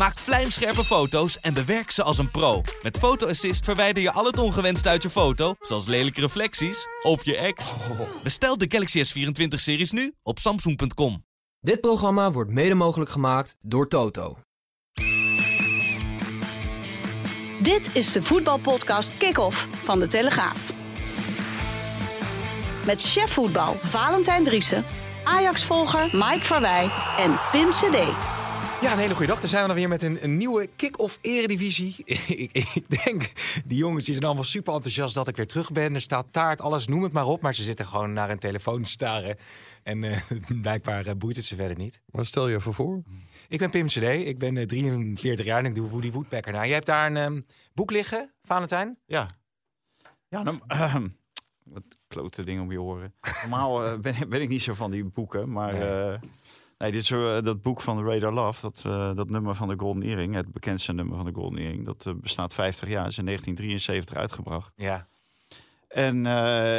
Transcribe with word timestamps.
Maak 0.00 0.18
vlijmscherpe 0.18 0.84
foto's 0.84 1.40
en 1.40 1.54
bewerk 1.54 1.90
ze 1.90 2.02
als 2.02 2.18
een 2.18 2.30
pro. 2.30 2.62
Met 2.82 2.98
Photo 2.98 3.28
Assist 3.28 3.64
verwijder 3.64 4.02
je 4.02 4.12
al 4.12 4.24
het 4.24 4.38
ongewenst 4.38 4.86
uit 4.86 5.02
je 5.02 5.10
foto, 5.10 5.54
zoals 5.60 5.86
lelijke 5.86 6.20
reflecties 6.20 6.86
of 7.02 7.24
je 7.24 7.36
ex. 7.36 7.72
Bestel 8.22 8.58
de 8.58 8.66
Galaxy 8.68 9.02
S24-series 9.04 9.90
nu 9.90 10.14
op 10.22 10.38
samsung.com. 10.38 11.24
Dit 11.60 11.80
programma 11.80 12.32
wordt 12.32 12.50
mede 12.50 12.74
mogelijk 12.74 13.10
gemaakt 13.10 13.56
door 13.58 13.88
Toto. 13.88 14.38
Dit 17.62 17.90
is 17.92 18.12
de 18.12 18.22
voetbalpodcast 18.22 19.16
Kick-Off 19.18 19.68
van 19.84 19.98
De 19.98 20.06
Telegraaf. 20.06 20.72
Met 22.86 23.02
chef 23.02 23.32
voetbal 23.32 23.76
Valentijn 23.82 24.44
Driessen, 24.44 24.84
Ajax-volger 25.24 26.08
Mike 26.12 26.44
Verwij 26.44 26.90
en 27.18 27.40
Pim 27.52 27.70
CD. 27.70 27.98
Ja, 28.80 28.92
een 28.92 28.98
hele 28.98 29.14
goede 29.14 29.30
dag. 29.30 29.40
Daar 29.40 29.48
zijn 29.48 29.62
we 29.62 29.68
dan 29.68 29.76
weer 29.76 29.88
met 29.88 30.02
een, 30.02 30.24
een 30.24 30.36
nieuwe 30.36 30.68
kick-off 30.76 31.18
eredivisie. 31.20 31.94
ik, 32.04 32.52
ik 32.74 33.04
denk, 33.04 33.32
die 33.64 33.78
jongens 33.78 34.04
die 34.04 34.14
zijn 34.14 34.26
allemaal 34.26 34.44
super 34.44 34.74
enthousiast 34.74 35.14
dat 35.14 35.28
ik 35.28 35.36
weer 35.36 35.46
terug 35.46 35.72
ben. 35.72 35.94
Er 35.94 36.00
staat 36.00 36.26
taart, 36.30 36.60
alles, 36.60 36.86
noem 36.86 37.02
het 37.02 37.12
maar 37.12 37.26
op. 37.26 37.40
Maar 37.40 37.54
ze 37.54 37.62
zitten 37.62 37.86
gewoon 37.86 38.12
naar 38.12 38.30
een 38.30 38.38
telefoon 38.38 38.82
te 38.82 38.90
staren. 38.90 39.36
En 39.82 40.04
eh, 40.04 40.20
blijkbaar 40.62 41.06
eh, 41.06 41.14
boeit 41.14 41.36
het 41.36 41.44
ze 41.44 41.56
verder 41.56 41.76
niet. 41.76 42.00
Wat 42.06 42.26
stel 42.26 42.48
je 42.48 42.56
even 42.56 42.74
voor? 42.74 43.02
Ik 43.48 43.58
ben 43.58 43.70
Pim 43.70 43.86
CD. 43.86 44.02
Ik 44.02 44.38
ben 44.38 44.56
eh, 44.56 44.66
43 44.66 45.44
jaar 45.44 45.58
en 45.58 45.64
ik 45.64 45.74
doe 45.74 45.88
Woody 45.88 46.10
Woodpecker. 46.10 46.52
Nou, 46.52 46.66
je 46.66 46.72
hebt 46.72 46.86
daar 46.86 47.06
een 47.06 47.16
ehm, 47.16 47.40
boek 47.74 47.90
liggen, 47.90 48.32
Valentijn. 48.42 48.98
Ja. 49.06 49.30
Ja, 50.28 50.42
dan, 50.42 50.62
ehm, 50.66 51.08
wat 51.64 51.84
klote 52.08 52.42
dingen 52.42 52.62
om 52.62 52.72
je 52.72 52.78
horen. 52.78 53.14
Normaal 53.40 53.84
eh, 53.84 53.98
ben, 53.98 54.28
ben 54.28 54.40
ik 54.40 54.48
niet 54.48 54.62
zo 54.62 54.74
van 54.74 54.90
die 54.90 55.04
boeken, 55.04 55.52
maar... 55.52 55.74
Nee. 55.74 56.18
Nee, 56.80 56.90
dit 56.92 57.00
is 57.00 57.06
zo, 57.06 57.36
eh, 57.36 57.42
dat 57.44 57.62
boek 57.62 57.80
van 57.80 58.04
Radar 58.06 58.32
Love, 58.32 58.60
dat, 58.60 58.82
eh, 58.86 59.14
dat 59.14 59.30
nummer 59.30 59.54
van 59.54 59.68
de 59.68 59.74
Golden 59.78 60.02
Earring, 60.02 60.34
het 60.34 60.52
bekendste 60.52 60.92
nummer 60.92 61.16
van 61.16 61.24
de 61.26 61.32
Golden 61.32 61.58
Earring, 61.58 61.84
dat 61.84 62.06
eh, 62.06 62.12
bestaat 62.16 62.54
50 62.54 62.88
jaar, 62.88 63.06
is 63.06 63.18
in 63.18 63.24
1973 63.24 64.16
uitgebracht. 64.16 64.72
Ja. 64.76 65.08
En 65.88 66.26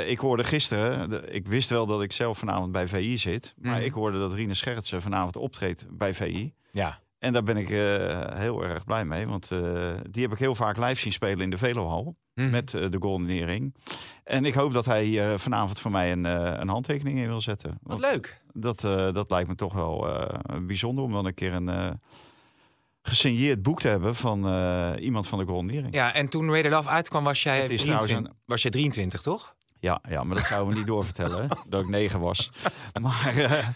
ik 0.07 0.19
hoorde 0.19 0.43
gisteren, 0.43 1.09
de- 1.09 1.27
ik 1.31 1.47
wist 1.47 1.69
wel 1.69 1.85
dat 1.85 2.01
ik 2.01 2.11
zelf 2.11 2.37
vanavond 2.37 2.71
bij 2.71 2.87
VI 2.87 3.17
zit, 3.17 3.53
maar 3.57 3.75
Mhm. 3.75 3.83
ik 3.85 3.91
hoorde 3.91 4.19
dat 4.19 4.33
Rine 4.33 4.53
Schertsen 4.53 5.01
vanavond 5.01 5.35
optreedt 5.35 5.85
bij 5.97 6.13
VI. 6.13 6.53
Ja. 6.71 6.99
En 7.21 7.33
daar 7.33 7.43
ben 7.43 7.57
ik 7.57 7.69
eh, 7.69 7.77
heel 8.39 8.63
erg 8.63 8.83
blij 8.83 9.05
mee, 9.05 9.27
want 9.27 9.51
eh, 9.51 9.59
die 10.09 10.21
heb 10.21 10.31
ik 10.31 10.37
heel 10.39 10.55
vaak 10.55 10.77
live 10.77 10.95
zien 10.95 11.11
spelen 11.11 11.39
in 11.39 11.49
de 11.49 11.57
Velohal 11.57 12.15
Mhm. 12.33 12.49
met 12.49 12.73
eh, 12.73 12.89
de 12.89 12.97
Golden 12.99 13.29
Earring. 13.29 13.75
En 14.23 14.45
ik 14.45 14.53
hoop 14.53 14.73
dat 14.73 14.85
hij 14.85 15.03
hier 15.03 15.39
vanavond 15.39 15.79
voor 15.79 15.91
mij 15.91 16.11
een, 16.11 16.23
een 16.61 16.67
handtekening 16.69 17.19
in 17.19 17.27
wil 17.27 17.41
zetten. 17.41 17.69
Wat 17.69 17.99
Want 17.99 18.13
leuk. 18.13 18.41
dat, 18.53 18.81
dat 19.15 19.29
lijkt 19.29 19.49
me 19.49 19.55
toch 19.55 19.73
wel 19.73 20.07
bijzonder 20.61 21.03
om 21.03 21.11
dan 21.11 21.25
een 21.25 21.33
keer 21.33 21.53
een 21.53 21.99
gesigneerd 23.01 23.61
boek 23.61 23.79
te 23.81 23.87
hebben 23.87 24.15
van 24.15 24.37
iemand 24.95 25.27
van 25.27 25.39
de 25.39 25.45
Golden 25.45 25.69
Earring. 25.75 25.93
Ja, 25.93 26.13
en 26.13 26.27
toen 26.29 26.53
Radar 26.55 26.71
Love 26.71 26.89
uitkwam 26.89 27.23
was 27.23 27.43
jij, 27.43 27.61
Het 27.61 27.69
is 27.69 27.81
23, 27.81 28.07
trouwens 28.09 28.35
was 28.45 28.61
jij 28.61 28.71
23, 28.71 29.21
toch? 29.21 29.55
Ja, 29.79 30.01
ja, 30.09 30.23
maar 30.23 30.35
dat 30.37 30.45
zouden 30.45 30.73
we 30.73 30.77
niet 30.79 30.87
doorvertellen, 30.95 31.41
hè, 31.41 31.47
dat 31.67 31.81
ik 31.81 31.89
negen 31.89 32.19
was. 32.19 32.51
Maar 33.01 33.75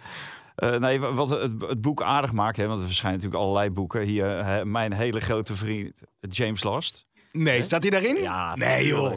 eh, 0.56 0.78
nee, 0.78 1.00
wat 1.00 1.30
het, 1.30 1.52
het 1.62 1.82
boek 1.82 2.02
aardig 2.02 2.32
maakt, 2.32 2.58
hè, 2.58 2.68
want 2.68 2.80
er 2.80 2.86
verschijnen 2.86 3.18
natuurlijk 3.18 3.44
allerlei 3.44 3.70
boeken. 3.70 4.02
Hier, 4.02 4.40
eh, 4.40 4.64
mijn 4.64 4.94
hele 4.94 5.20
grote 5.20 5.56
vriend 5.56 6.02
James 6.20 6.64
Last. 6.64 7.08
Nee, 7.32 7.64
staat 7.64 7.82
hij 7.82 7.92
daarin? 7.92 8.16
Ja, 8.16 8.56
nee 8.56 8.88
joh. 8.88 9.16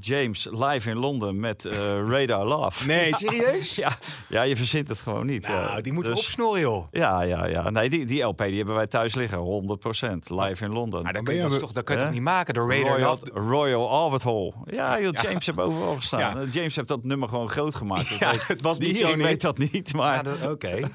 James 0.00 0.48
live 0.50 0.90
in 0.90 0.96
Londen 0.96 1.40
met 1.40 1.64
eh, 1.64 1.78
Radar 2.08 2.44
Love. 2.46 2.86
Nee, 2.86 3.14
serieus? 3.16 3.74
Ja, 3.74 3.96
ja, 4.28 4.42
je 4.42 4.56
verzint 4.56 4.88
het 4.88 4.98
gewoon 4.98 5.26
niet. 5.26 5.46
Nou, 5.48 5.60
ja. 5.60 5.80
die 5.80 5.92
moeten 5.92 6.12
we 6.12 6.18
Dus- 6.18 6.26
opsnoren, 6.26 6.60
joh. 6.60 6.86
Ja, 6.90 7.22
ja, 7.22 7.46
ja. 7.46 7.70
Nee, 7.70 7.88
die, 7.90 8.04
die 8.06 8.22
LP 8.22 8.38
die 8.38 8.56
hebben 8.56 8.74
wij 8.74 8.86
thuis 8.86 9.14
liggen, 9.14 9.38
100%. 9.38 10.32
Live 10.34 10.64
in 10.64 10.72
Londen. 10.72 11.02
Maar 11.02 11.12
dan 11.12 11.24
ben 11.24 11.34
kun 11.34 11.34
je, 11.34 11.42
dat, 11.42 11.52
is 11.52 11.58
toch, 11.58 11.72
dat 11.72 11.84
kun 11.84 11.96
je 11.96 12.02
toch 12.02 12.12
niet 12.12 12.20
maken 12.22 12.54
door 12.54 12.70
Radar 12.72 12.90
Royal, 12.98 13.18
Love? 13.32 13.48
Royal 13.50 13.90
Albert 13.90 14.22
Hall. 14.22 14.52
Ja, 14.64 15.00
joh, 15.00 15.12
James 15.22 15.46
heeft 15.46 15.58
overal 15.58 15.96
gestaan. 15.96 16.20
Ja. 16.20 16.36
Eh, 16.36 16.52
James 16.52 16.76
heeft 16.76 16.88
dat 16.88 17.04
nummer 17.04 17.28
gewoon 17.28 17.48
groot 17.48 17.74
gemaakt. 17.74 18.08
Dat 18.10 18.18
Ja, 18.18 18.30
weet- 18.30 18.46
het 18.46 18.62
was 18.62 18.78
die 18.78 18.88
niet 18.88 18.96
zo 18.98 19.08
niet. 19.14 19.24
weet 19.26 19.40
dat 19.40 19.58
niet, 19.58 19.92
maar... 19.94 20.14
Ja, 20.14 20.22
dat- 20.22 20.50
Oké. 20.52 20.80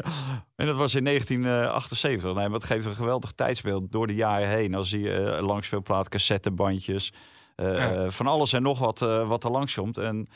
En 0.56 0.68
dat 0.68 0.76
was 0.76 0.96
in 0.96 1.04
1978. 1.04 2.34
Nee, 2.34 2.50
maar 2.50 2.60
het 2.60 2.64
geeft 2.68 2.86
een 2.86 2.96
geweldig 2.96 3.32
tijdsbeeld 3.32 3.92
door 3.92 4.08
de 4.08 4.16
jaren 4.16 4.48
heen. 4.48 4.76
Als 4.76 4.90
je 4.90 5.12
eh 5.14 5.46
langspeelplaat, 5.46 6.10
cassettebandjes... 6.10 7.14
eh, 7.62 7.76
Ja. 7.76 8.10
van 8.12 8.28
alles 8.28 8.54
en 8.54 8.62
nog 8.62 8.80
wat, 8.80 9.02
eh, 9.02 9.28
wat 9.28 9.44
er 9.44 9.52
langs 9.52 9.74
komt. 9.74 9.98
En 9.98 10.28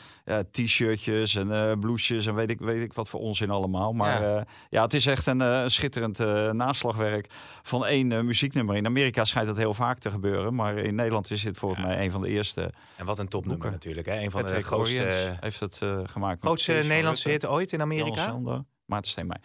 t-shirtjes 0.52 1.36
en 1.36 1.52
eh 1.52 1.72
blouses 1.80 2.26
en 2.26 2.36
weet 2.36 2.50
ik, 2.50 2.60
weet 2.60 2.82
ik 2.84 2.94
wat 2.94 3.10
voor 3.10 3.20
onzin 3.20 3.50
allemaal. 3.50 3.94
Maar 3.94 4.22
Ja. 4.22 4.46
ja, 4.70 4.82
het 4.84 4.94
is 4.94 5.06
echt 5.06 5.28
een, 5.28 5.72
schitterend 5.72 6.18
naslagwerk 6.54 7.28
van 7.64 7.86
één 7.86 8.26
muzieknummer. 8.26 8.76
In 8.76 8.86
Amerika 8.86 9.26
schijnt 9.26 9.48
dat 9.48 9.58
heel 9.58 9.74
vaak 9.74 9.98
te 10.00 10.10
gebeuren. 10.10 10.56
Maar 10.56 10.78
in 10.78 10.96
Nederland 10.96 11.32
is 11.32 11.42
dit 11.44 11.58
volgens 11.58 11.82
mij 11.82 12.04
een 12.06 12.12
van 12.12 12.22
de 12.22 12.28
eerste. 12.30 12.72
En 12.98 13.06
wat 13.06 13.20
een 13.20 13.28
topnummer 13.28 13.58
Boeken. 13.58 13.72
natuurlijk. 13.72 14.08
Hè? 14.08 14.20
Een 14.24 14.32
van 14.32 14.42
Patrick 14.42 14.60
de 14.62 14.66
grootste, 14.68 14.96
Oriens 15.02 15.38
heeft 15.40 15.60
het 15.60 15.82
gemaakt. 16.06 16.44
grootste 16.44 16.72
Nederlandse 16.74 17.30
hit 17.30 17.46
ooit 17.46 17.72
in 17.72 17.82
Amerika. 17.82 18.40
Maarten 18.86 19.12
Steenmij. 19.12 19.38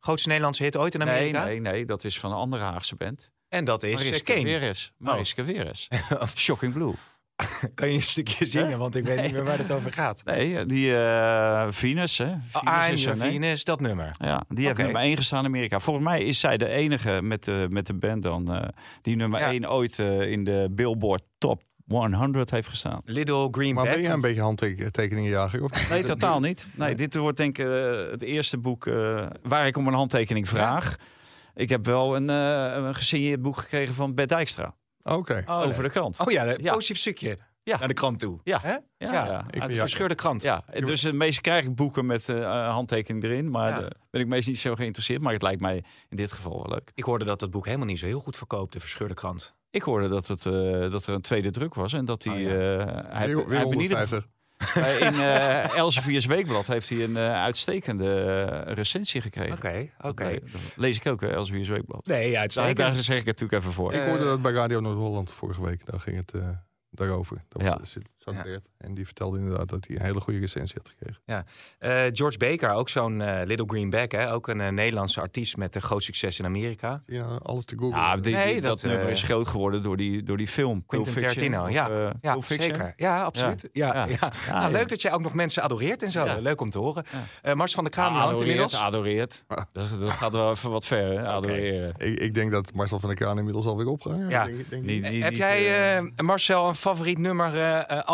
Grootste 0.00 0.28
Nederlandse 0.28 0.62
hit 0.62 0.76
ooit 0.76 0.94
in 0.94 1.02
Amerika. 1.02 1.44
Nee, 1.44 1.60
nee, 1.60 1.72
nee, 1.72 1.84
dat 1.84 2.04
is 2.04 2.18
van 2.20 2.30
een 2.30 2.36
andere 2.36 2.62
Haagse 2.62 2.96
band. 2.96 3.30
En 3.48 3.64
dat 3.64 3.82
is 3.82 3.90
eh, 3.92 3.96
Mariska 3.98 4.34
Kane. 4.34 4.48
Veres. 4.48 4.92
Mariska 4.96 5.44
Veres. 5.44 5.88
Shocking 6.36 6.72
Blue. 6.72 6.94
Kan 7.74 7.88
je 7.88 7.94
een 7.94 8.02
stukje 8.02 8.46
zingen, 8.46 8.78
want 8.78 8.94
ik 8.96 9.04
weet 9.04 9.22
niet 9.22 9.32
meer 9.32 9.44
waar 9.44 9.58
het 9.58 9.72
over 9.72 9.92
gaat. 9.92 10.22
Nee, 10.24 10.66
die 10.66 10.96
eh, 10.96 11.66
Venus, 11.70 12.18
hè. 12.18 12.30
Oh, 12.52 12.82
Venus 12.84 13.00
is 13.00 13.06
er? 13.06 13.16
Venus, 13.16 13.64
dat 13.64 13.80
nummer. 13.80 14.10
Ja, 14.18 14.42
die 14.48 14.66
heeft 14.66 14.78
nummer 14.78 15.02
1 15.02 15.16
gestaan 15.16 15.38
in 15.40 15.46
Amerika. 15.46 15.80
Volgens 15.80 16.06
mij 16.06 16.22
is 16.24 16.40
zij 16.40 16.56
de 16.56 16.68
enige 16.68 17.22
met 17.22 17.44
de, 17.44 17.66
met 17.70 17.86
de 17.86 17.94
band 17.94 18.22
dan... 18.22 18.54
eh, 18.54 18.68
die 19.02 19.16
nummer 19.16 19.40
Ja. 19.40 19.50
1 19.50 19.70
ooit 19.70 19.98
eh, 19.98 20.30
in 20.30 20.44
de 20.44 20.68
Billboard 20.70 21.22
Top 21.38 21.62
100 21.88 22.50
heeft 22.50 22.68
gestaan. 22.68 23.00
Little 23.04 23.48
Green 23.50 23.74
Maar 23.74 23.84
ben 23.84 24.02
jij 24.02 24.12
een 24.12 24.20
beetje 24.20 24.40
handtekeningenjager? 24.40 25.64
Of? 25.64 25.90
Nee, 25.90 26.02
totaal 26.02 26.40
niet. 26.40 26.68
Nee, 26.74 26.94
dit 26.94 27.14
wordt 27.14 27.36
denk 27.36 27.58
ik 27.58 27.66
eh, 27.66 28.10
het 28.10 28.22
eerste 28.22 28.58
boek 28.58 28.86
eh, 28.86 29.26
waar 29.42 29.66
ik 29.66 29.76
om 29.76 29.86
een 29.86 29.94
handtekening 29.94 30.48
vraag. 30.48 30.96
Ik 31.58 31.68
heb 31.68 31.86
wel 31.86 32.16
een, 32.16 32.30
eh, 32.30 32.72
een 32.74 32.94
gesigneerd 32.94 33.42
boek 33.42 33.56
gekregen 33.56 33.94
van 33.94 34.14
Bert 34.14 34.28
Dijkstra. 34.28 34.74
Oké. 35.02 35.42
Oh, 35.46 35.60
over 35.62 35.82
de 35.82 35.90
krant. 35.90 36.18
Oh 36.20 36.30
ja, 36.30 36.46
een 36.46 36.62
Ja. 36.62 36.72
positief 36.72 36.98
stukje 36.98 37.38
Ja. 37.62 37.78
naar 37.78 37.88
de 37.88 37.94
krant 37.94 38.18
toe. 38.18 38.40
Ja. 38.44 38.58
Hè? 38.62 38.70
Ja, 38.72 38.80
Ja. 38.98 39.12
ja. 39.12 39.44
Ik 39.50 39.60
Uit 39.60 39.68
de 39.70 39.74
ja. 39.74 39.80
verscheurde 39.80 40.14
krant. 40.14 40.42
Ja, 40.42 40.64
dus 40.72 41.00
de 41.00 41.12
meeste 41.12 41.40
krijg 41.40 41.64
ik 41.64 41.74
boeken 41.74 42.06
met 42.06 42.28
eh 42.28 42.68
handtekening 42.70 43.24
erin. 43.24 43.50
Maar 43.50 43.70
Ja. 43.70 43.80
daar 43.80 43.92
ben 44.10 44.20
ik 44.20 44.26
meestal 44.26 44.52
niet 44.52 44.60
zo 44.60 44.74
geïnteresseerd. 44.74 45.20
Maar 45.20 45.32
het 45.32 45.42
lijkt 45.42 45.60
mij 45.60 45.84
in 46.08 46.16
dit 46.16 46.32
geval 46.32 46.52
wel 46.62 46.72
leuk. 46.72 46.90
Ik 46.94 47.04
hoorde 47.04 47.24
dat 47.24 47.40
het 47.40 47.50
boek 47.50 47.64
helemaal 47.64 47.86
niet 47.86 47.98
zo 47.98 48.06
heel 48.06 48.20
goed 48.20 48.36
verkoopt, 48.36 48.72
de 48.72 48.80
verscheurde 48.80 49.14
krant. 49.14 49.54
Ik 49.70 49.82
hoorde 49.82 50.08
dat, 50.08 50.26
het, 50.26 50.46
eh, 50.46 50.52
dat 50.90 51.06
er 51.06 51.14
een 51.14 51.20
tweede 51.20 51.50
druk 51.50 51.74
was. 51.74 51.92
En 51.92 52.04
dat 52.04 52.24
hij... 52.24 52.34
Oh, 52.34 52.40
ja. 52.40 52.48
eh, 52.50 53.16
hij, 53.18 53.26
Weer, 53.36 53.48
hij 53.48 53.98
heeft 53.98 54.10
in 54.58 54.66
ieder 54.66 54.74
150. 54.74 54.74
geval- 54.74 54.82
eh, 54.82 55.00
in 55.00 55.14
eh 55.72 55.76
Elsevier's 55.78 56.26
Weekblad 56.26 56.66
heeft 56.66 56.88
hij 56.88 57.04
een 57.04 57.16
eh, 57.16 57.32
uitstekende 57.42 58.44
recensie 58.66 59.20
gekregen. 59.20 59.52
Oké, 59.52 59.88
oké. 60.00 60.38
Lees 60.76 60.96
ik 60.96 61.06
ook, 61.06 61.20
hè, 61.20 61.28
Elsevier's 61.32 61.68
Weekblad. 61.68 62.06
Nee, 62.06 62.30
Daar, 62.32 62.40
uitstekend. 62.40 62.76
daar 62.78 62.94
zeg 62.94 63.18
ik 63.18 63.26
het 63.26 63.40
natuurlijk 63.40 63.62
even 63.62 63.72
voor. 63.74 63.92
Ik 63.92 64.06
hoorde 64.08 64.24
dat 64.24 64.42
bij 64.42 64.52
Radio 64.52 64.80
Noord-Holland 64.80 65.32
vorige 65.32 65.62
week. 65.64 65.86
Daar 65.86 66.00
ging 66.00 66.16
het 66.16 66.32
eh, 66.34 66.48
daarover. 66.90 67.44
Dat 67.48 67.62
Ja. 67.62 67.78
Ja. 68.34 68.42
Bert. 68.42 68.66
En 68.78 68.94
die 68.94 69.04
vertelde 69.04 69.38
inderdaad 69.38 69.68
dat 69.68 69.86
hij 69.86 69.96
een 69.96 70.02
hele 70.02 70.20
goede 70.20 70.38
recensie 70.38 70.78
had 70.82 70.88
gekregen. 70.98 71.46
Eh, 71.78 72.04
George 72.16 72.38
Baker, 72.38 72.70
ook 72.70 72.88
zo'n 72.88 73.20
eh, 73.20 73.46
Little 73.46 73.66
Green 73.68 73.90
Bag, 73.90 74.06
hè? 74.10 74.32
ook 74.32 74.48
een 74.48 74.60
eh, 74.60 74.68
Nederlandse 74.68 75.20
artiest 75.20 75.56
met 75.56 75.74
een 75.74 75.82
groot 75.82 76.02
succes 76.02 76.38
in 76.38 76.44
Amerika. 76.44 77.00
Ja, 77.06 77.24
alles 77.42 77.64
te 77.64 77.76
googlen. 77.78 77.98
Ja, 78.00 78.14
die, 78.14 78.22
die- 78.22 78.34
Nee, 78.34 78.60
dat, 78.60 78.80
dat, 78.80 78.90
nummer 78.90 79.08
is 79.08 79.22
groot 79.22 79.46
geworden 79.46 79.82
door 79.82 79.96
die, 79.96 80.22
door 80.22 80.36
die 80.36 80.48
film. 80.48 80.86
Quentin 80.86 81.12
Fiction, 81.12 81.50
Tarantino, 81.50 81.82
of, 81.82 81.88
ja. 81.90 82.12
Ja, 82.20 82.40
zeker. 82.42 82.92
Ja, 82.96 83.22
absoluut. 83.22 83.68
Ja. 83.72 83.94
Ja, 83.94 84.06
Ja. 84.06 84.32
Ja, 84.46 84.52
Nou, 84.52 84.62
ja. 84.62 84.68
Leuk 84.78 84.88
dat 84.88 85.02
jij 85.02 85.12
ook 85.12 85.20
nog 85.22 85.34
mensen 85.34 85.62
adoreert 85.62 86.02
en 86.02 86.10
zo. 86.10 86.24
Ja. 86.24 86.38
Leuk 86.38 86.60
om 86.60 86.70
te 86.70 86.78
horen. 86.78 87.04
Ja. 87.12 87.18
Eh, 87.42 87.54
Mars 87.54 87.74
van 87.74 87.84
der 87.84 87.92
Kraan 87.92 88.06
Ah, 88.06 88.12
hangt 88.12 88.26
adoreert, 88.28 88.50
inmiddels. 88.50 88.82
adoreert. 88.82 89.44
Ah. 89.46 89.58
Dat, 89.72 89.88
dat 90.00 90.10
gaat 90.10 90.32
wel 90.32 90.50
even 90.50 90.70
wat 90.70 90.86
ver, 90.86 91.18
hè, 91.18 91.26
adoreren. 91.36 91.94
Ik, 91.98 92.18
ik 92.18 92.34
denk 92.34 92.50
dat 92.52 92.72
Marcel 92.74 92.98
van 92.98 93.08
der 93.08 93.18
Kraan 93.18 93.38
inmiddels 93.38 93.66
alweer 93.66 93.86
opgehangen. 93.88 94.28
Ja. 94.28 94.44
Denk, 94.44 94.70
denk. 94.70 94.82
Niet, 94.84 95.02
niet, 95.10 95.22
Heb 95.22 95.30
niet, 95.30 95.38
jij, 95.38 96.12
Marcel, 96.22 96.68
een 96.68 96.74
favoriet 96.74 97.18
nummer 97.18 97.56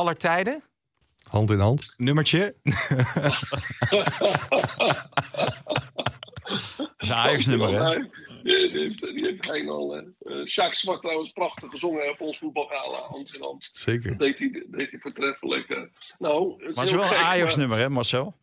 aller 0.04 0.16
tijden? 0.16 0.62
Hand 1.28 1.50
in 1.50 1.58
hand. 1.58 1.94
Nummertje? 1.96 2.54
dat 2.74 2.74
is 6.98 7.08
een 7.08 7.12
Ajax-nummer, 7.14 7.84
hè? 7.84 7.98
Die 8.42 8.70
heeft, 8.70 9.00
die 9.00 9.24
heeft 9.24 9.44
geen 9.46 9.68
al. 9.68 9.96
eh 9.96 10.02
Jacques 10.44 10.80
Zwart 10.80 11.00
trouwens 11.02 11.30
prachtig 11.30 11.70
gezongen 11.70 12.10
op 12.10 12.20
ons 12.20 12.38
voetbalgala. 12.38 13.00
Hand 13.00 13.34
in 13.34 13.42
hand. 13.42 13.70
Zeker. 13.72 14.10
Dat 14.10 14.18
deed 14.18 14.38
hij, 14.38 14.66
deed 14.70 14.90
hij 14.90 15.00
voortreffelijk. 15.00 15.68
eh. 15.68 15.82
Nou, 16.18 16.52
het 16.52 16.60
is 16.70 16.76
Maar 16.76 16.84
het 16.84 16.84
is 16.84 16.90
heel 16.90 16.98
wel 17.10 17.18
een 17.18 17.24
Ajax-nummer, 17.24 17.78
hè, 17.78 17.88
Marcel? 17.88 18.34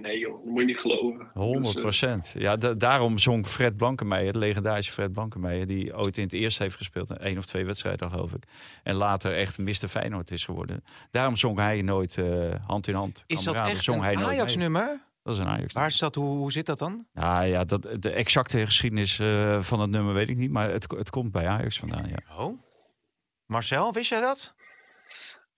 Nee 0.00 0.18
joh, 0.18 0.32
dat 0.36 0.44
moet 0.44 0.60
je 0.60 0.66
niet 0.66 0.78
geloven. 0.78 1.30
100 1.34 1.64
Dus, 1.64 1.74
eh, 1.74 1.80
procent. 1.80 2.34
Ja, 2.38 2.56
da- 2.56 2.74
daarom 2.74 3.18
zong 3.18 3.46
Fred 3.46 3.76
Blankenmeijer, 3.76 4.32
de 4.32 4.38
legendarische 4.38 4.92
Fred 4.92 5.12
Blankenmeijer, 5.12 5.66
die 5.66 5.96
ooit 5.96 6.16
in 6.16 6.22
het 6.24 6.32
eerste 6.32 6.62
heeft 6.62 6.76
gespeeld, 6.76 7.10
één 7.10 7.38
of 7.38 7.46
twee 7.46 7.64
wedstrijden 7.64 8.10
geloof 8.10 8.32
ik, 8.32 8.42
en 8.82 8.94
later 8.94 9.36
echt 9.36 9.58
Mr. 9.58 9.88
Feyenoord 9.88 10.30
is 10.30 10.44
geworden. 10.44 10.84
Daarom 11.10 11.36
zong 11.36 11.58
hij 11.58 11.82
nooit 11.82 12.18
eh, 12.18 12.54
hand 12.66 12.88
in 12.88 12.94
hand. 12.94 13.24
Is 13.26 13.42
dat 13.42 13.60
echt 13.60 13.82
zong 13.84 14.04
een. 14.06 14.18
Ajax-nummer? 14.18 15.00
Dat 15.22 15.34
is 15.34 15.38
een 15.40 15.46
Ajax. 15.48 15.72
Waar 15.72 15.86
is 15.86 15.98
dat? 15.98 16.14
Hoe, 16.14 16.36
hoe 16.36 16.52
zit 16.52 16.66
dat 16.66 16.78
dan? 16.78 17.06
Ja, 17.14 17.40
ja 17.42 17.64
dat, 17.64 17.88
de 17.98 18.10
exacte 18.10 18.64
geschiedenis 18.64 19.18
eh, 19.18 19.60
van 19.62 19.80
het 19.80 19.90
nummer 19.90 20.14
weet 20.14 20.28
ik 20.28 20.36
niet, 20.36 20.50
maar 20.50 20.70
het, 20.70 20.90
het 20.96 21.10
komt 21.10 21.32
bij 21.32 21.46
Ajax 21.48 21.78
vandaan. 21.78 22.08
Ja. 22.08 22.36
Oh. 22.38 22.60
Marcel, 23.46 23.92
wist 23.92 24.08
jij 24.10 24.20
dat? 24.20 24.54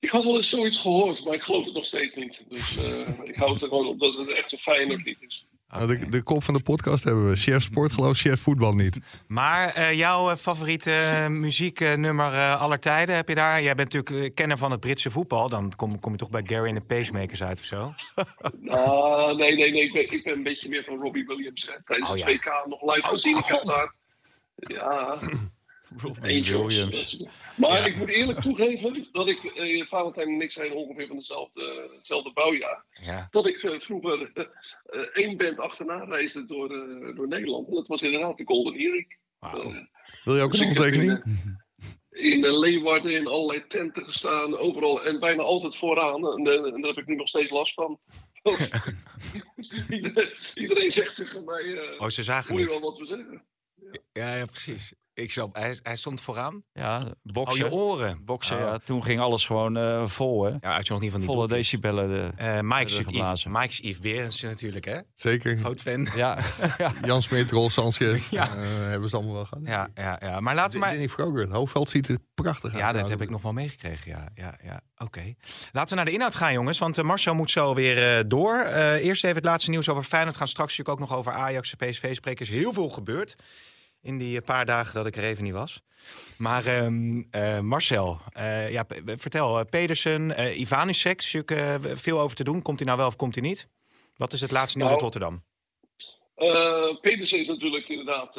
Ik 0.02 0.10
had 0.10 0.24
wel 0.24 0.36
eens 0.36 0.48
zoiets 0.48 0.80
gehoord, 0.80 1.24
maar 1.24 1.34
ik 1.34 1.42
geloof 1.42 1.64
het 1.64 1.74
nog 1.74 1.84
steeds 1.84 2.14
niet. 2.14 2.44
Dus 2.48 2.76
eh, 2.76 3.08
ik 3.24 3.34
hou 3.34 3.52
het 3.52 3.62
er 3.62 3.68
gewoon 3.68 3.86
op 3.86 3.98
dat 3.98 4.16
het 4.16 4.28
echt 4.28 4.52
een 4.52 4.58
fijne 4.58 4.96
lied 4.96 5.16
is. 5.20 5.46
Nou, 5.72 5.86
de, 5.86 6.08
de 6.08 6.22
kop 6.22 6.44
van 6.44 6.54
de 6.54 6.62
podcast 6.62 7.04
hebben 7.04 7.28
we. 7.28 7.36
Chef 7.36 7.62
sport 7.62 7.92
geloof, 7.92 8.18
chef 8.18 8.40
voetbal 8.40 8.74
niet. 8.74 8.98
Maar 9.26 9.74
eh, 9.74 9.92
jouw 9.92 10.30
eh, 10.30 10.36
favoriete 10.36 11.26
muzieknummer 11.30 12.32
eh, 12.32 12.60
aller 12.60 12.78
tijden, 12.78 13.14
heb 13.14 13.28
je 13.28 13.34
daar? 13.34 13.62
Jij 13.62 13.74
bent 13.74 13.92
natuurlijk 13.92 14.34
kenner 14.34 14.58
van 14.58 14.70
het 14.70 14.80
Britse 14.80 15.10
voetbal. 15.10 15.48
Dan 15.48 15.72
kom, 15.76 16.00
kom 16.00 16.12
je 16.12 16.18
toch 16.18 16.30
bij 16.30 16.42
Gary 16.46 16.68
en 16.68 16.74
de 16.74 16.80
Pacemakers 16.80 17.42
uit 17.42 17.58
of 17.58 17.64
zo? 17.64 17.94
Ah, 18.68 19.36
nee, 19.36 19.54
nee, 19.56 19.70
nee. 19.70 19.82
Ik 19.82 19.92
ben, 19.92 20.12
ik 20.12 20.24
ben 20.24 20.32
een 20.32 20.42
beetje 20.42 20.68
meer 20.68 20.84
van 20.84 21.00
Robbie 21.00 21.26
Williams. 21.26 21.66
Hè. 21.66 21.82
Tijdens 21.84 22.10
Oh, 22.10 22.16
het 22.16 22.28
ja. 22.28 22.34
WK 22.34 22.66
nog 22.68 22.94
live 22.94 23.08
gezien. 23.08 23.36
Ik 23.36 23.60
daar... 23.64 23.94
Ja, 24.56 25.18
Angels. 26.22 26.50
Williams. 26.50 27.24
Maar 27.56 27.86
ik 27.86 27.96
moet 27.96 28.08
eerlijk 28.08 28.40
toegeven 28.40 29.08
dat 29.12 29.28
ik, 29.28 29.44
eh, 29.44 29.86
Valentijn 29.86 30.28
en 30.28 30.40
ik 30.40 30.50
zijn 30.50 30.72
ongeveer 30.72 31.06
van 31.06 31.16
dezelfde, 31.16 31.90
hetzelfde 31.96 32.32
bouwjaar. 32.32 32.84
Ja. 32.92 33.26
Dat 33.30 33.46
ik 33.46 33.62
eh, 33.62 33.80
vroeger 33.80 34.30
eh, 34.34 35.00
één 35.12 35.36
band 35.36 35.58
achterna 35.58 36.04
reisde 36.04 36.46
door, 36.46 36.70
eh, 36.70 37.16
door 37.16 37.28
Nederland. 37.28 37.68
En 37.68 37.74
dat 37.74 37.86
was 37.86 38.02
inderdaad 38.02 38.38
de 38.38 38.44
Golden 38.46 38.74
Earring. 38.74 39.16
Eh, 39.38 39.76
Wil 40.24 40.36
je 40.36 40.42
ook 40.42 40.50
dus 40.50 40.60
een 40.60 40.66
heb 40.66 40.76
in, 40.76 40.82
handtekening? 40.82 41.22
in 42.10 42.44
eh, 42.44 42.58
Leeuwarden 42.58 43.12
in 43.12 43.26
allerlei 43.26 43.66
tenten 43.66 44.04
gestaan, 44.04 44.58
overal 44.58 45.04
en 45.04 45.20
bijna 45.20 45.42
altijd 45.42 45.76
vooraan. 45.76 46.26
En, 46.26 46.46
en 46.46 46.80
daar 46.80 46.94
heb 46.94 46.98
ik 46.98 47.06
nu 47.06 47.14
nog 47.14 47.28
steeds 47.28 47.50
last 47.50 47.74
van. 47.74 48.00
Iedereen, 49.88 50.32
iedereen 50.54 50.90
zegt 50.90 51.16
tegen 51.16 51.44
mij, 51.44 51.76
eh 51.76 52.00
Oh, 52.00 52.08
ze 52.08 52.22
zagen 52.22 52.58
je 52.58 52.66
wel 52.66 52.80
wat 52.80 52.98
we 52.98 53.06
zeggen? 53.06 53.44
Ja, 54.12 54.36
ja, 54.36 54.44
precies. 54.44 54.92
Ik 55.14 55.30
snap, 55.30 55.54
hij, 55.54 55.78
hij 55.82 55.96
stond 55.96 56.20
vooraan. 56.20 56.62
Ja, 56.72 57.00
Oh, 57.04 57.10
boksen. 57.22 57.64
je 57.64 57.72
oren. 57.72 58.24
boksen, 58.24 58.56
Oh. 58.56 58.62
ja. 58.62 58.78
Toen 58.84 59.04
ging 59.04 59.20
alles 59.20 59.46
gewoon 59.46 59.76
eh, 59.76 60.06
vol, 60.06 60.44
hè? 60.44 60.50
Ja, 60.50 60.58
uit 60.74 60.86
je 60.86 60.92
nog 60.92 61.02
niet 61.02 61.10
van 61.10 61.20
die 61.20 61.28
Volle 61.28 61.48
decibellen. 61.48 62.08
De... 62.08 62.30
Eh, 62.36 62.46
Mike, 62.46 62.54
is 62.54 62.58
Werden 62.58 62.78
natuurlijk 62.78 63.06
geblazen. 63.08 63.50
Yves, 63.50 63.60
Mike 63.60 63.88
is 63.88 63.98
Yves 64.02 64.40
natuurlijk, 64.42 64.84
hè? 64.84 64.98
Zeker. 65.14 65.56
Groot 65.56 65.80
fan. 65.80 66.08
Ja, 66.16 66.38
ja. 66.78 66.92
Jan 67.04 67.22
Smit, 67.22 67.50
Rolf 67.50 67.72
Sanchez. 67.72 68.28
Ja. 68.30 68.48
eh, 68.56 68.62
hebben 68.88 69.08
ze 69.08 69.16
allemaal 69.16 69.34
wel 69.34 69.44
gehad. 69.44 69.66
Ja, 69.66 69.88
ja, 69.94 70.18
ja. 70.20 70.40
Maar 70.40 70.54
laten 70.54 70.72
we 70.72 70.78
maar... 70.78 70.90
Danny 70.90 71.08
Vroger, 71.08 71.40
het 71.40 71.50
hoofdveld 71.52 71.90
ziet 71.90 72.08
er 72.08 72.18
prachtig 72.34 72.70
uit. 72.72 72.80
Ja, 72.80 72.92
dat 72.92 73.08
heb 73.08 73.22
ik 73.22 73.30
nog 73.30 73.42
wel 73.42 73.52
meegekregen. 73.52 74.10
Ja, 74.10 74.28
ja, 74.34 74.58
ja. 74.62 74.80
Oké. 74.98 75.34
Laten 75.72 75.88
we 75.88 75.94
naar 75.94 76.04
de 76.04 76.10
inhoud 76.12 76.34
gaan, 76.34 76.52
jongens. 76.52 76.78
Want 76.78 76.98
eh, 76.98 77.04
Marcel 77.04 77.34
moet 77.34 77.50
zo 77.50 77.74
weer 77.74 78.16
eh, 78.18 78.24
door. 78.26 78.58
Eh, 78.58 79.04
eerst 79.04 79.24
even 79.24 79.36
het 79.36 79.44
laatste 79.44 79.70
nieuws 79.70 79.88
over 79.88 80.02
Feyenoord. 80.02 80.36
Gaan 80.36 80.48
straks 80.48 80.76
natuurlijk 80.78 81.00
ook 81.02 81.08
nog 81.08 81.18
over 81.18 81.32
Ajax 81.32 81.74
en 81.76 81.88
PSV 81.90 82.14
spreken. 82.14 82.46
Er 82.46 82.52
is 82.52 82.58
heel 82.58 82.72
veel 82.72 82.88
gebeurd 82.88 83.34
in 84.02 84.18
die 84.18 84.36
eh, 84.38 84.44
paar 84.44 84.66
dagen 84.66 84.94
dat 84.94 85.06
ik 85.06 85.16
er 85.16 85.24
even 85.24 85.44
niet 85.44 85.52
was. 85.52 85.82
Maar 86.36 86.66
ehm, 86.66 87.22
eh, 87.30 87.60
Marcel, 87.60 88.20
eh, 88.32 88.70
ja, 88.70 88.86
vertel. 89.04 89.58
eh, 89.58 89.64
Pedersen, 89.70 90.36
eh, 90.36 90.56
veel 91.96 92.20
over 92.20 92.36
te 92.36 92.44
doen. 92.44 92.62
Komt 92.62 92.78
hij 92.78 92.86
nou 92.86 92.98
wel 92.98 93.06
of 93.08 93.16
komt 93.16 93.34
hij 93.34 93.44
niet? 93.44 93.68
Wat 94.16 94.32
is 94.32 94.40
het 94.40 94.50
laatste 94.50 94.78
nieuws 94.78 94.90
Nou, 94.90 95.02
uit 95.02 95.12
Rotterdam? 95.12 95.42
Eh 96.34 97.00
Pedersen 97.00 97.38
is 97.38 97.48
natuurlijk 97.48 97.88
inderdaad 97.88 98.34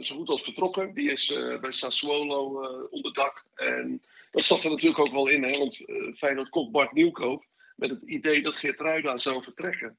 zo 0.00 0.16
goed 0.16 0.28
als 0.28 0.42
vertrokken. 0.42 0.94
Die 0.94 1.10
is 1.12 1.34
bij 1.60 1.72
Sassuolo 1.72 2.62
onder 2.90 3.12
dak. 3.12 3.44
En 3.54 4.02
dat 4.30 4.44
zat 4.44 4.64
er 4.64 4.70
natuurlijk 4.70 4.98
ook 4.98 5.12
wel 5.12 5.28
in, 5.28 5.42
hè, 5.42 5.58
want 5.58 5.80
Feyenoord 6.16 6.48
kocht 6.48 6.70
Bart 6.70 6.92
Nieuwkoop 6.92 7.44
met 7.76 7.90
het 7.90 8.02
idee 8.02 8.42
dat 8.42 8.56
Geertruida 8.56 9.18
zou 9.18 9.42
vertrekken. 9.42 9.98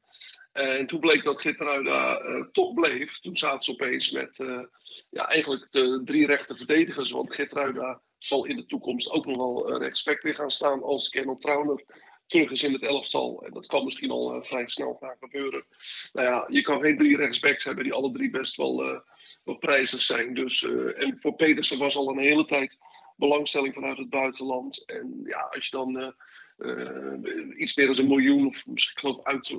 En 0.51 0.87
toen 0.87 0.99
bleek 0.99 1.23
dat 1.23 1.41
Geertruida 1.41 2.17
eh 2.17 2.43
toch 2.51 2.73
bleef. 2.73 3.19
Toen 3.19 3.37
zaten 3.37 3.63
ze 3.63 3.71
opeens 3.71 4.11
met 4.11 4.39
eh, 4.39 4.63
ja, 5.09 5.27
eigenlijk 5.27 5.71
de 5.71 6.01
drie 6.05 6.25
rechte 6.25 6.57
verdedigers. 6.57 7.11
Want 7.11 7.33
Geertruida 7.33 8.01
zal 8.17 8.45
in 8.45 8.55
de 8.55 8.65
toekomst 8.65 9.09
ook 9.09 9.25
nog 9.25 9.37
wel 9.37 9.69
eh, 9.69 9.79
rechtsback 9.81 10.21
weer 10.21 10.35
gaan 10.35 10.51
staan 10.51 10.83
als 10.83 11.09
Kennel 11.09 11.37
Trauner 11.37 11.83
terug 12.29 12.51
is 12.51 12.63
in 12.63 12.73
het 12.73 12.83
elftal. 12.83 13.43
En 13.45 13.53
dat 13.53 13.65
kan 13.65 13.83
misschien 13.83 14.11
al 14.11 14.33
eh, 14.33 14.47
vrij 14.47 14.69
snel 14.69 14.97
gaan 14.99 15.15
gebeuren. 15.19 15.65
Nou 16.13 16.27
ja, 16.27 16.45
je 16.47 16.61
kan 16.61 16.81
geen 16.81 16.97
drie 16.97 17.17
rechtsbacks 17.17 17.63
hebben 17.63 17.83
die 17.83 17.93
alle 17.93 18.11
drie 18.11 18.29
best 18.29 18.55
wel, 18.55 18.83
eh, 18.83 18.99
wel 19.43 19.57
prijzig 19.57 20.01
zijn. 20.01 20.33
Dus, 20.33 20.63
eh, 20.63 21.01
en 21.01 21.17
voor 21.19 21.35
Pedersen 21.35 21.77
was 21.77 21.95
al 21.95 22.09
een 22.09 22.19
hele 22.19 22.45
tijd 22.45 22.77
belangstelling 23.15 23.73
vanuit 23.73 23.97
het 23.97 24.09
buitenland. 24.09 24.85
En 24.85 25.21
ja, 25.23 25.39
als 25.39 25.65
je 25.65 25.71
dan 25.77 25.99
eh, 25.99 26.11
eh, 26.57 27.59
iets 27.59 27.75
meer 27.75 27.85
dan 27.85 27.97
een 27.97 28.07
miljoen, 28.07 28.47
of 28.47 28.65
misschien 28.65 28.99
geloof 28.99 29.23
uit 29.23 29.55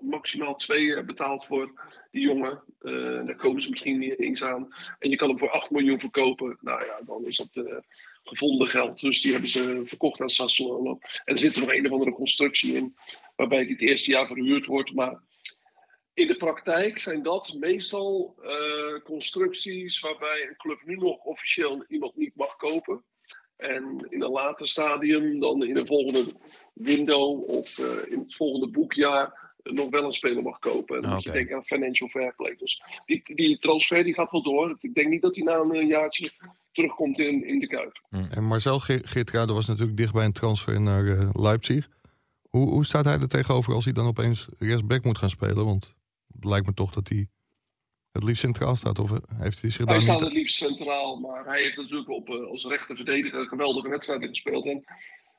maximaal 0.00 0.54
twee 0.54 0.94
eh, 0.96 1.04
betaald 1.04 1.46
voor 1.46 1.72
die 2.10 2.22
jongen. 2.22 2.62
eh, 2.80 3.26
daar 3.26 3.36
komen 3.36 3.62
ze 3.62 3.70
misschien 3.70 3.98
niet 3.98 4.18
eens 4.18 4.42
aan. 4.42 4.74
En 4.98 5.10
je 5.10 5.16
kan 5.16 5.28
hem 5.28 5.38
voor 5.38 5.50
8 5.50 5.70
miljoen 5.70 6.00
verkopen. 6.00 6.58
Nou 6.60 6.84
ja, 6.84 7.00
dan 7.04 7.26
is 7.26 7.36
dat 7.36 7.56
eh, 7.56 7.76
gevonden 8.22 8.68
geld. 8.68 9.00
Dus 9.00 9.22
die 9.22 9.32
hebben 9.32 9.50
ze 9.50 9.82
verkocht 9.84 10.20
aan 10.20 10.30
Sassuolo. 10.30 10.98
En 11.24 11.34
er 11.34 11.38
zit 11.38 11.54
er 11.54 11.60
nog 11.60 11.72
een 11.72 11.86
of 11.86 11.92
andere 11.92 12.12
constructie 12.12 12.74
in. 12.74 12.96
Waarbij 13.36 13.58
niet 13.58 13.80
het 13.80 13.88
eerste 13.88 14.10
jaar 14.10 14.26
verhuurd 14.26 14.66
wordt. 14.66 14.94
Maar 14.94 15.22
in 16.14 16.26
de 16.26 16.36
praktijk 16.36 16.98
zijn 16.98 17.22
dat 17.22 17.56
meestal 17.58 18.38
constructies 19.04 20.00
waarbij 20.00 20.46
een 20.48 20.56
club 20.56 20.82
nu 20.84 20.96
nog 20.96 21.18
officieel 21.24 21.84
iemand 21.88 22.16
niet 22.16 22.36
mag 22.36 22.56
kopen. 22.56 23.04
En 23.56 24.06
in 24.08 24.22
een 24.22 24.30
later 24.30 24.68
stadium, 24.68 25.40
dan 25.40 25.64
in 25.64 25.76
een 25.76 25.86
volgende 25.86 26.34
window 26.74 27.48
of 27.48 27.78
in 28.08 28.18
het 28.18 28.34
volgende 28.34 28.70
boekjaar, 28.70 29.49
nog 29.62 29.90
wel 29.90 30.04
een 30.04 30.12
speler 30.12 30.42
mag 30.42 30.58
kopen. 30.58 30.96
En 30.96 31.02
dan 31.02 31.14
moet 31.14 31.22
je 31.22 31.30
denken 31.30 31.56
aan 31.56 31.64
financial 31.64 32.08
fair 32.08 32.34
play. 32.36 32.54
Dus 32.58 32.82
die, 33.06 33.22
die 33.34 33.58
transfer 33.58 34.04
die 34.04 34.14
gaat 34.14 34.30
wel 34.30 34.42
door. 34.42 34.76
Ik 34.80 34.94
denk 34.94 35.08
niet 35.08 35.22
dat 35.22 35.34
hij 35.34 35.44
na 35.44 35.56
een 35.56 35.86
jaartje 35.86 36.32
terugkomt 36.72 37.18
in, 37.18 37.46
in 37.46 37.58
de 37.58 37.66
Kuip. 37.66 38.00
En 38.30 38.44
Marcel 38.44 38.78
Ge- 38.80 39.02
Geertruida 39.04 39.52
was 39.52 39.66
natuurlijk 39.66 39.96
dicht 39.96 40.12
bij 40.12 40.24
een 40.24 40.32
transfer 40.32 40.80
naar 40.80 41.06
eh, 41.06 41.28
Leipzig. 41.32 41.88
Hoe, 42.48 42.68
hoe 42.68 42.84
staat 42.84 43.04
hij 43.04 43.18
er 43.18 43.28
tegenover 43.28 43.74
als 43.74 43.84
hij 43.84 43.92
dan 43.92 44.06
opeens 44.06 44.48
rechtsback 44.58 45.04
moet 45.04 45.18
gaan 45.18 45.30
spelen? 45.30 45.64
Want 45.64 45.94
het 46.34 46.44
lijkt 46.44 46.66
me 46.66 46.74
toch 46.74 46.92
dat 46.92 47.08
hij 47.08 47.28
het 48.12 48.22
liefst 48.22 48.40
centraal 48.42 48.76
staat. 48.76 48.98
Of 48.98 49.10
eh, 49.10 49.16
heeft 49.38 49.60
hij 49.60 49.70
zich 49.70 49.84
Hij 49.84 49.94
daar 49.94 50.02
staat 50.02 50.16
niet... 50.16 50.24
het 50.24 50.36
liefst 50.36 50.56
centraal, 50.56 51.16
maar 51.20 51.44
hij 51.44 51.62
heeft 51.62 51.76
natuurlijk 51.76 52.08
op, 52.08 52.28
eh, 52.28 52.46
als 52.46 52.64
rechter 52.64 52.96
verdediger 52.96 53.46
geweldige 53.46 53.88
wedstrijden 53.88 54.28
gespeeld. 54.28 54.66
En 54.66 54.84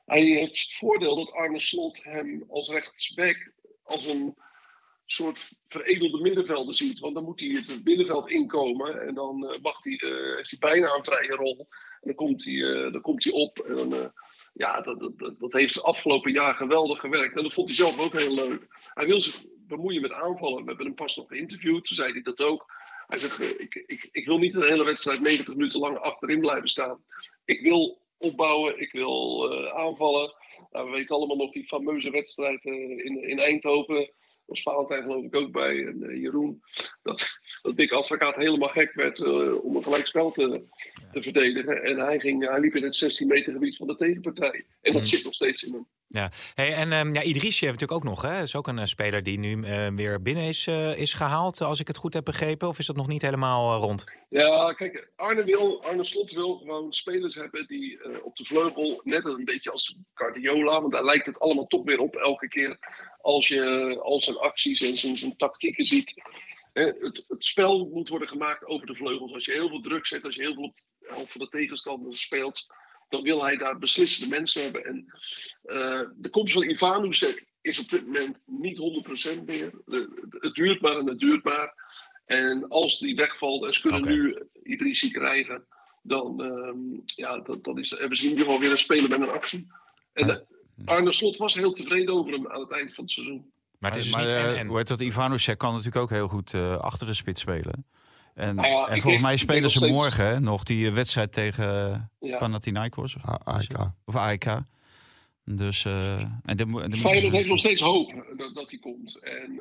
hij 0.06 0.22
heeft 0.22 0.58
het 0.62 0.76
voordeel 0.78 1.16
dat 1.16 1.32
Arne 1.32 1.60
Slot 1.60 2.00
hem 2.04 2.44
als 2.48 2.68
rechtsback 2.68 3.52
als 3.92 4.06
een 4.06 4.34
soort 5.06 5.50
veredelde 5.66 6.20
middenvelder 6.20 6.74
ziet. 6.74 6.98
Want 6.98 7.14
dan 7.14 7.24
moet 7.24 7.40
hij 7.40 7.48
het 7.48 7.84
middenveld 7.84 8.30
inkomen 8.30 9.06
en 9.06 9.14
dan 9.14 9.48
eh, 9.48 9.60
mag 9.62 9.84
hij, 9.84 9.96
eh, 9.96 10.36
heeft 10.36 10.50
hij 10.50 10.58
bijna 10.58 10.94
een 10.94 11.04
vrije 11.04 11.34
rol. 11.34 11.68
Dan 12.00 12.14
komt 12.14 12.44
hij, 12.44 12.54
eh, 12.54 12.92
dan 12.92 13.00
komt 13.00 13.24
hij 13.24 13.32
op. 13.32 13.58
En 13.58 13.92
eh, 13.92 14.08
ja, 14.52 14.80
dat, 14.80 15.00
dat, 15.16 15.34
dat, 15.38 15.52
heeft 15.52 15.74
het 15.74 15.84
afgelopen 15.84 16.32
jaar 16.32 16.54
geweldig 16.54 17.00
gewerkt. 17.00 17.36
En 17.36 17.42
dat 17.42 17.52
vond 17.52 17.68
hij 17.68 17.76
zelf 17.76 17.98
ook 17.98 18.12
heel 18.12 18.34
leuk. 18.34 18.66
Hij 18.94 19.06
wil 19.06 19.20
zich 19.20 19.42
bemoeien 19.58 20.02
met 20.02 20.12
aanvallen. 20.12 20.62
We 20.62 20.68
hebben 20.68 20.86
hem 20.86 20.94
pas 20.94 21.16
nog 21.16 21.28
geïnterviewd, 21.28 21.84
toen 21.84 21.96
zei 21.96 22.12
hij 22.12 22.22
dat 22.22 22.42
ook. 22.42 22.66
Hij 23.06 23.18
zegt, 23.18 23.40
eh, 23.40 23.48
ik, 23.48 23.84
ik, 23.86 24.08
ik 24.12 24.26
wil 24.26 24.38
niet 24.38 24.54
een 24.54 24.68
hele 24.68 24.84
wedstrijd 24.84 25.20
90 25.20 25.54
minuten 25.54 25.80
lang 25.80 25.98
achterin 25.98 26.40
blijven 26.40 26.68
staan. 26.68 27.04
Ik 27.44 27.60
wil 27.60 28.00
opbouwen, 28.18 28.80
ik 28.80 28.92
wil 28.92 29.50
eh, 29.50 29.74
aanvallen. 29.74 30.34
Nou, 30.72 30.90
we 30.90 30.96
weten 30.96 31.16
allemaal 31.16 31.36
nog 31.36 31.52
die 31.52 31.66
fameuze 31.66 32.10
wedstrijd 32.10 32.64
eh, 32.64 32.72
in, 32.72 33.28
in 33.28 33.38
Eindhoven. 33.38 33.94
Daar 33.96 34.10
was 34.46 34.62
Valentijn 34.62 35.02
geloof 35.02 35.24
ik 35.24 35.36
ook 35.36 35.52
bij. 35.52 35.86
En 35.86 36.02
eh, 36.02 36.20
Jeroen. 36.20 36.62
Dat, 37.02 37.40
dat 37.62 37.76
Dick 37.76 37.92
Advocaat 37.92 38.34
helemaal 38.34 38.68
gek 38.68 38.94
werd 38.94 39.18
eh, 39.18 39.64
om 39.64 39.76
een 39.76 39.82
gelijkspel 39.82 40.30
te, 40.30 40.64
te 41.12 41.22
verdedigen. 41.22 41.82
En 41.82 41.98
hij, 41.98 42.20
ging, 42.20 42.48
hij 42.48 42.60
liep 42.60 42.74
in 42.74 42.82
het 42.82 42.94
16 42.94 43.26
meter 43.26 43.52
gebied 43.52 43.76
van 43.76 43.86
de 43.86 43.96
tegenpartij. 43.96 44.64
En 44.80 44.92
dat 44.92 45.06
zit 45.06 45.24
nog 45.24 45.34
steeds 45.34 45.62
in 45.62 45.72
hem. 45.72 45.88
Ja, 46.12 46.30
hey, 46.54 46.74
en 46.74 46.92
ehm 46.92 47.14
ja, 47.14 47.22
Idrissi 47.22 47.66
heeft 47.66 47.80
natuurlijk 47.80 47.92
ook 47.92 48.14
nog. 48.14 48.22
Hè? 48.22 48.42
is 48.42 48.56
ook 48.56 48.66
een 48.66 48.78
eh, 48.78 48.84
speler 48.84 49.22
die 49.22 49.38
nu 49.38 49.62
eh, 49.62 49.88
weer 49.94 50.22
binnen 50.22 50.44
is, 50.44 50.66
eh, 50.66 50.98
is 50.98 51.14
gehaald, 51.14 51.60
als 51.60 51.80
ik 51.80 51.86
het 51.86 51.96
goed 51.96 52.14
heb 52.14 52.24
begrepen. 52.24 52.68
Of 52.68 52.78
is 52.78 52.86
dat 52.86 52.96
nog 52.96 53.06
niet 53.06 53.22
helemaal 53.22 53.80
rond? 53.80 54.04
Ja, 54.28 54.72
kijk, 54.72 55.10
Arne, 55.16 55.44
wil, 55.44 55.82
Arne 55.84 56.04
Slot 56.04 56.32
wil 56.32 56.56
gewoon 56.56 56.92
spelers 56.92 57.34
hebben 57.34 57.66
die 57.66 58.22
op 58.24 58.36
de 58.36 58.44
vleugel, 58.44 59.00
net 59.04 59.24
een 59.24 59.44
beetje 59.44 59.70
als 59.70 59.96
Guardiola, 60.14 60.80
want 60.80 60.92
daar 60.92 61.04
lijkt 61.04 61.26
het 61.26 61.40
allemaal 61.40 61.66
toch 61.66 61.84
weer 61.84 61.98
op 61.98 62.14
elke 62.16 62.48
keer 62.48 62.78
als 63.20 63.48
je 63.48 63.98
al 64.02 64.20
zijn 64.20 64.36
acties 64.36 64.82
en 64.82 64.96
zijn, 64.96 65.16
zijn 65.16 65.36
tactieken 65.36 65.84
ziet. 65.84 66.14
Eh, 66.72 66.84
het, 66.84 67.24
het 67.28 67.44
spel 67.44 67.88
moet 67.92 68.08
worden 68.08 68.28
gemaakt 68.28 68.66
over 68.66 68.86
de 68.86 68.94
vleugels. 68.94 69.32
Als 69.32 69.44
je 69.44 69.52
heel 69.52 69.68
veel 69.68 69.80
druk 69.80 70.06
zet, 70.06 70.24
als 70.24 70.34
je 70.34 70.42
heel 70.42 70.54
veel 70.54 70.62
op 70.62 70.74
de 70.74 70.84
helft 71.00 71.32
van 71.32 71.40
de 71.40 71.48
tegenstander 71.48 72.16
speelt, 72.18 72.66
dan 73.12 73.22
wil 73.22 73.44
hij 73.44 73.56
daar 73.56 73.78
beslissende 73.78 74.36
mensen 74.36 74.62
hebben. 74.62 74.84
En 74.84 75.06
eh, 75.62 76.08
de 76.16 76.30
komst 76.30 76.52
van 76.52 76.62
Ivanusek 76.62 77.46
is 77.60 77.78
op 77.78 77.88
dit 77.88 78.06
moment 78.06 78.42
niet 78.46 78.78
100% 79.38 79.44
meer. 79.44 79.72
Eh, 79.86 80.00
het 80.30 80.54
duurt 80.54 80.80
maar 80.80 80.98
en 80.98 81.08
het 81.08 81.18
duurt 81.18 81.44
maar. 81.44 81.74
En 82.26 82.68
als 82.68 82.98
die 82.98 83.14
wegvalt 83.14 83.64
en 83.64 83.74
ze 83.74 83.80
kunnen 83.80 84.08
nu 84.08 84.42
Idrissi 84.62 85.10
krijgen, 85.10 85.66
dan, 86.02 86.42
ehm, 86.42 87.00
ja, 87.04 87.38
dat, 87.38 87.64
dat 87.64 87.78
is, 87.78 87.90
hebben 87.90 88.16
ze 88.16 88.24
in 88.24 88.30
ieder 88.30 88.44
geval 88.44 88.60
weer 88.60 88.70
een 88.70 88.78
speler 88.78 89.08
met 89.08 89.20
een 89.20 89.28
actie. 89.28 89.66
En 90.12 90.30
eh, 90.30 90.36
Arne 90.84 91.12
Slot 91.12 91.36
was 91.36 91.54
heel 91.54 91.72
tevreden 91.72 92.14
over 92.14 92.32
hem 92.32 92.48
aan 92.48 92.60
het 92.60 92.72
eind 92.72 92.94
van 92.94 93.04
het 93.04 93.12
seizoen. 93.12 93.52
Maar 93.78 93.90
het 93.90 94.00
is 94.00 94.06
dus 94.06 94.14
maar, 94.14 94.24
niet 94.24 94.32
eh, 94.32 94.50
en, 94.50 94.56
en. 94.56 94.66
Hoe 94.66 94.76
heet 94.76 94.88
dat? 94.88 95.00
Ivanusek 95.00 95.58
kan 95.58 95.70
natuurlijk 95.70 96.02
ook 96.02 96.10
heel 96.10 96.28
goed 96.28 96.54
eh, 96.54 96.76
achter 96.76 97.06
de 97.06 97.14
spits 97.14 97.40
spelen. 97.40 97.86
En, 98.34 98.54
Nou 98.54 98.68
ja, 98.68 98.86
en 98.86 99.00
volgens 99.00 99.22
mij 99.22 99.36
spelen 99.36 99.70
ze 99.70 99.78
steeds- 99.78 99.92
morgen 99.92 100.24
hè, 100.26 100.40
nog 100.40 100.62
die 100.62 100.86
eh, 100.86 100.92
wedstrijd 100.94 101.32
tegen 101.32 101.64
Ja. 102.20 102.38
Panathinaikos 102.38 103.16
of, 103.16 103.28
A- 103.28 103.40
AEK. 103.44 103.90
of 104.04 104.16
AEK. 104.16 104.60
Dus, 105.44 105.84
eh 105.84 106.20
en 106.42 106.56
de, 106.56 106.88
de 106.88 106.96
Feyenoord 106.96 107.32
heeft 107.32 107.48
nog 107.48 107.58
steeds 107.58 107.80
hoop 107.80 108.32
dat, 108.36 108.54
dat 108.54 108.70
hij 108.70 108.78
komt. 108.80 109.18
En 109.18 109.60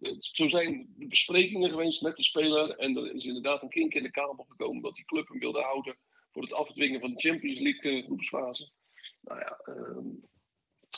eh, 0.00 0.12
zo 0.20 0.48
zijn 0.48 0.86
de 0.96 1.06
besprekingen 1.06 1.70
geweest 1.70 2.02
met 2.02 2.16
de 2.16 2.22
speler. 2.22 2.70
En 2.70 2.96
er 2.96 3.14
is 3.14 3.24
inderdaad 3.24 3.62
een 3.62 3.68
kink 3.68 3.94
in 3.94 4.02
de 4.02 4.10
kabel 4.10 4.46
gekomen 4.48 4.82
dat 4.82 4.94
die 4.94 5.04
club 5.04 5.28
hem 5.28 5.38
wilde 5.38 5.60
houden 5.62 5.96
voor 6.32 6.42
het 6.42 6.52
afdwingen 6.52 7.00
van 7.00 7.10
de 7.10 7.20
Champions 7.28 7.58
League 7.58 7.92
eh, 7.98 8.04
groepsfase. 8.04 8.70
Nou 9.20 9.38
ja, 9.40 9.58
ehm, 9.64 10.06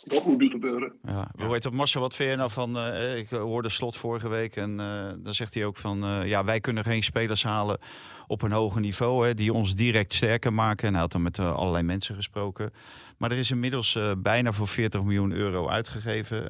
dat 0.05 0.25
moet 0.27 0.39
nu 0.39 0.49
gebeuren. 0.51 0.93
Ja, 1.03 1.31
hoe 1.37 1.53
heet 1.53 1.63
dat, 1.63 1.73
Marcel, 1.73 2.01
wat 2.01 2.15
vind 2.15 2.31
je 2.31 2.37
nou 2.37 2.51
van... 2.51 2.79
eh, 2.79 3.17
ik 3.17 3.29
hoorde 3.29 3.69
Slot 3.69 3.97
vorige 3.97 4.29
week 4.29 4.57
en 4.57 4.81
eh, 4.81 5.13
dan 5.19 5.35
zegt 5.35 5.55
hij 5.55 5.65
ook 5.65 5.77
van... 5.77 6.05
eh, 6.05 6.27
ja, 6.29 6.45
wij 6.45 6.61
kunnen 6.61 6.85
geen 6.85 7.03
spelers 7.03 7.43
halen 7.43 7.79
op 8.27 8.43
een 8.43 8.53
hoger 8.53 8.81
niveau... 8.81 9.27
Hè, 9.27 9.35
die 9.35 9.53
ons 9.53 9.75
direct 9.75 10.13
sterker 10.13 10.53
maken. 10.53 10.87
En 10.87 10.93
hij 10.93 11.03
had 11.03 11.13
dan 11.13 11.23
met 11.23 11.39
allerlei 11.39 11.83
mensen 11.83 12.15
gesproken. 12.15 12.73
Maar 13.19 13.31
er 13.31 13.39
is 13.39 13.51
inmiddels 13.51 13.99
bijna 14.19 14.53
voor 14.53 14.69
40 14.69 15.03
miljoen 15.03 15.33
euro 15.33 15.69
uitgegeven... 15.69 16.47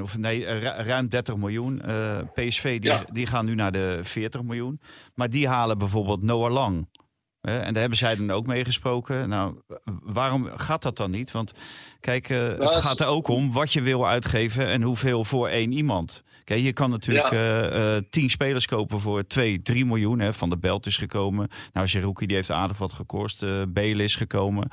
of 0.00 0.18
nee, 0.18 0.44
ru- 0.44 0.82
ruim 0.84 1.08
30 1.08 1.36
miljoen. 1.36 1.80
Eh, 1.80 2.18
PSV 2.34 2.80
die, 2.80 2.90
Ja. 2.90 3.04
die 3.12 3.26
gaan 3.26 3.44
nu 3.44 3.54
naar 3.54 3.72
de 3.72 3.98
40 4.02 4.42
miljoen. 4.42 4.80
Maar 5.14 5.30
die 5.30 5.48
halen 5.48 5.78
bijvoorbeeld 5.78 6.22
Noah 6.22 6.52
Lang. 6.52 6.88
En 7.40 7.72
daar 7.72 7.80
hebben 7.80 7.98
zij 7.98 8.16
dan 8.16 8.30
ook 8.30 8.46
mee 8.46 8.64
gesproken. 8.64 9.28
Nou, 9.28 9.60
waarom 10.02 10.44
gaat 10.56 10.82
dat 10.82 10.96
dan 10.96 11.10
niet? 11.10 11.30
Want 11.30 11.52
kijk, 12.00 12.28
eh, 12.30 12.42
het 12.42 12.58
Nou, 12.58 12.80
gaat 12.82 13.00
er 13.00 13.06
ook 13.06 13.28
om 13.28 13.52
wat 13.52 13.72
je 13.72 13.80
wil 13.82 14.06
uitgeven 14.08 14.66
en 14.66 14.82
hoeveel 14.82 15.24
voor 15.24 15.48
één 15.48 15.72
iemand. 15.72 16.22
Kijk, 16.44 16.60
je 16.60 16.72
kan 16.72 16.90
natuurlijk 16.90 17.30
Ja. 17.30 17.36
eh, 17.68 17.96
eh, 17.96 18.02
tien 18.10 18.30
spelers 18.30 18.66
kopen 18.66 19.00
voor 19.00 19.26
2, 19.26 19.62
3 19.62 19.86
miljoen. 19.86 20.18
Hè. 20.18 20.32
Van 20.32 20.50
de 20.50 20.58
Belt 20.58 20.86
is 20.86 20.96
gekomen. 20.96 21.48
Nou, 21.72 21.88
Zerouki 21.88 22.26
die 22.26 22.36
heeft 22.36 22.50
aardig 22.50 22.78
wat 22.78 22.92
gekost. 22.92 23.42
eh 23.42 23.62
Bale 23.68 24.02
is 24.02 24.16
gekomen. 24.16 24.68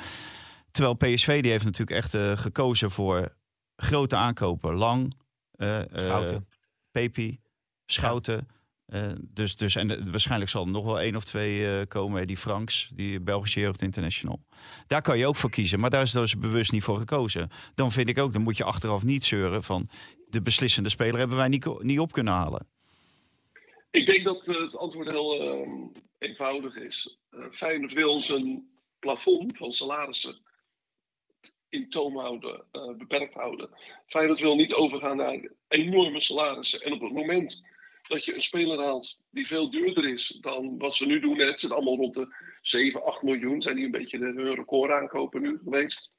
Terwijl 0.72 0.95
PSV 0.95 1.41
die 1.41 1.51
heeft 1.51 1.65
natuurlijk 1.65 1.98
echt 1.98 2.13
eh, 2.13 2.31
gekozen 2.38 2.91
voor 2.91 3.36
grote 3.75 4.15
aankopen. 4.15 4.74
Lang, 4.74 5.13
eh, 5.51 5.79
eh, 5.79 5.86
Schouten. 5.93 6.48
Pepi, 6.91 7.39
Schouten. 7.86 8.48
Eh, 8.85 9.11
dus, 9.21 9.55
dus, 9.55 9.75
en 9.75 9.91
eh, 9.91 10.11
waarschijnlijk 10.11 10.51
zal 10.51 10.65
er 10.65 10.71
nog 10.71 10.85
wel 10.85 10.99
één 10.99 11.15
of 11.15 11.23
twee 11.23 11.67
eh, 11.67 11.87
komen. 11.87 12.27
Die 12.27 12.37
Franks, 12.37 12.89
die 12.93 13.21
Belgische 13.21 13.59
Jeugd 13.59 13.81
International. 13.81 14.39
Daar 14.87 15.01
kan 15.01 15.17
je 15.17 15.27
ook 15.27 15.35
voor 15.35 15.49
kiezen. 15.49 15.79
Maar 15.79 15.89
daar 15.89 16.01
is 16.01 16.11
dus 16.11 16.37
bewust 16.37 16.71
niet 16.71 16.83
voor 16.83 16.97
gekozen. 16.97 17.49
Dan 17.75 17.91
vind 17.91 18.09
ik 18.09 18.17
ook, 18.17 18.33
dan 18.33 18.41
moet 18.41 18.57
je 18.57 18.63
achteraf 18.63 19.03
niet 19.03 19.25
zeuren 19.25 19.63
van... 19.63 19.89
de 20.29 20.41
beslissende 20.41 20.89
speler 20.89 21.17
hebben 21.17 21.37
wij 21.37 21.47
niet, 21.47 21.81
niet 21.81 21.99
op 21.99 22.11
kunnen 22.11 22.33
halen. 22.33 22.67
Ik 23.91 24.05
denk 24.05 24.23
dat 24.23 24.45
het 24.45 24.77
antwoord 24.77 25.09
heel 25.09 25.39
ehm, 25.39 26.01
eenvoudig 26.17 26.75
is. 26.75 27.17
Feyenoord 27.51 27.93
wil 27.93 28.21
zijn 28.21 28.69
plafond 28.99 29.57
van 29.57 29.73
salarissen 29.73 30.43
in 31.69 31.89
toom 31.89 32.17
houden, 32.17 32.63
beperkt 32.97 33.33
houden. 33.33 33.69
Feyenoord 34.05 34.39
wil 34.39 34.55
niet 34.55 34.73
overgaan 34.73 35.17
naar 35.17 35.49
enorme 35.67 36.19
salarissen. 36.19 36.81
En 36.81 36.93
op 36.93 37.01
het 37.01 37.11
moment 37.11 37.63
dat 38.07 38.25
je 38.25 38.33
een 38.33 38.41
speler 38.41 38.79
haalt 38.79 39.17
die 39.29 39.47
veel 39.47 39.69
duurder 39.69 40.05
is 40.05 40.27
dan 40.41 40.77
wat 40.77 40.95
ze 40.95 41.05
nu 41.05 41.19
doen, 41.19 41.39
het 41.39 41.59
zit 41.59 41.71
allemaal 41.71 41.95
rond 41.95 42.13
de 42.13 42.35
7, 42.62 43.03
8 43.03 43.21
miljoen, 43.21 43.62
zijn 43.62 43.75
die 43.75 43.85
een 43.85 43.91
beetje 43.91 44.19
de 44.19 44.53
record 44.53 44.91
aankopen 44.91 45.41
nu 45.41 45.59
geweest. 45.63 46.12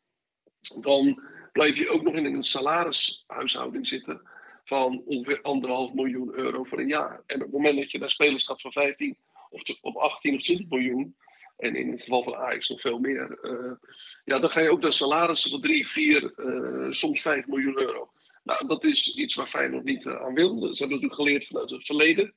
Dan 0.81 1.23
blijf 1.53 1.77
je 1.77 1.91
ook 1.91 2.03
nog 2.03 2.15
in 2.15 2.25
een 2.25 2.43
salarishuishouding 2.45 3.87
zitten 3.87 4.21
van 4.65 5.03
ongeveer 5.07 5.43
anderhalf 5.43 5.93
miljoen 5.93 6.35
euro 6.35 6.65
voor 6.65 6.79
een 6.79 6.89
jaar. 6.89 7.23
En 7.27 7.37
op 7.37 7.43
het 7.43 7.53
moment 7.53 7.77
dat 7.77 7.91
je 7.91 7.99
naar 7.99 8.11
spelers 8.11 8.47
gaat 8.47 8.61
van 8.61 8.73
15 8.73 9.17
of, 9.51 9.63
of 9.81 9.97
18 9.97 10.35
of 10.35 10.43
20 10.43 10.69
miljoen, 10.69 11.17
en 11.57 11.75
in 11.75 11.91
het 11.91 12.03
geval 12.03 12.23
van 12.23 12.37
Ajax 12.37 12.69
nog 12.69 12.81
veel 12.81 12.99
meer, 12.99 13.39
eh, 13.43 13.89
ja, 14.25 14.39
dan 14.39 14.51
ga 14.51 14.61
je 14.61 14.71
ook 14.71 14.81
naar 14.81 14.93
salarissen 14.93 15.51
van 15.51 15.61
3, 15.61 15.89
4, 15.89 16.33
eh, 16.37 16.91
soms 16.91 17.23
5 17.23 17.47
miljoen 17.47 17.79
euro. 17.79 18.11
Nou, 18.47 18.67
dat 18.67 18.85
is 18.85 19.15
iets 19.15 19.35
waar 19.35 19.47
Feyenoord 19.47 19.85
niet 19.85 20.07
eh, 20.07 20.15
aan 20.15 20.35
wil. 20.35 20.49
Ze 20.51 20.83
hebben 20.85 21.01
natuurlijk 21.01 21.15
geleerd 21.15 21.47
vanuit 21.47 21.71
het 21.71 21.87
verleden. 21.87 22.35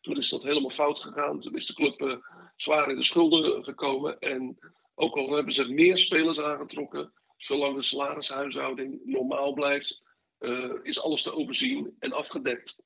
Toen 0.00 0.16
is 0.16 0.28
dat 0.28 0.42
helemaal 0.42 0.70
fout 0.70 1.00
gegaan. 1.00 1.40
Toen 1.40 1.56
is 1.56 1.66
de 1.66 1.74
club 1.74 2.00
eh, 2.00 2.16
zwaar 2.56 2.90
in 2.90 2.96
de 2.96 3.04
schulden 3.04 3.64
gekomen. 3.64 4.18
En 4.18 4.58
ook 4.94 5.16
al 5.16 5.34
hebben 5.34 5.52
ze 5.52 5.68
meer 5.68 5.98
spelers 5.98 6.40
aangetrokken, 6.40 7.12
zolang 7.36 7.76
de 7.76 7.82
salarishuishouding 7.82 9.00
normaal 9.04 9.52
blijft, 9.52 10.02
eh, 10.38 10.70
is 10.82 11.02
alles 11.02 11.22
te 11.22 11.34
overzien 11.34 11.96
en 11.98 12.12
afgedekt. 12.12 12.78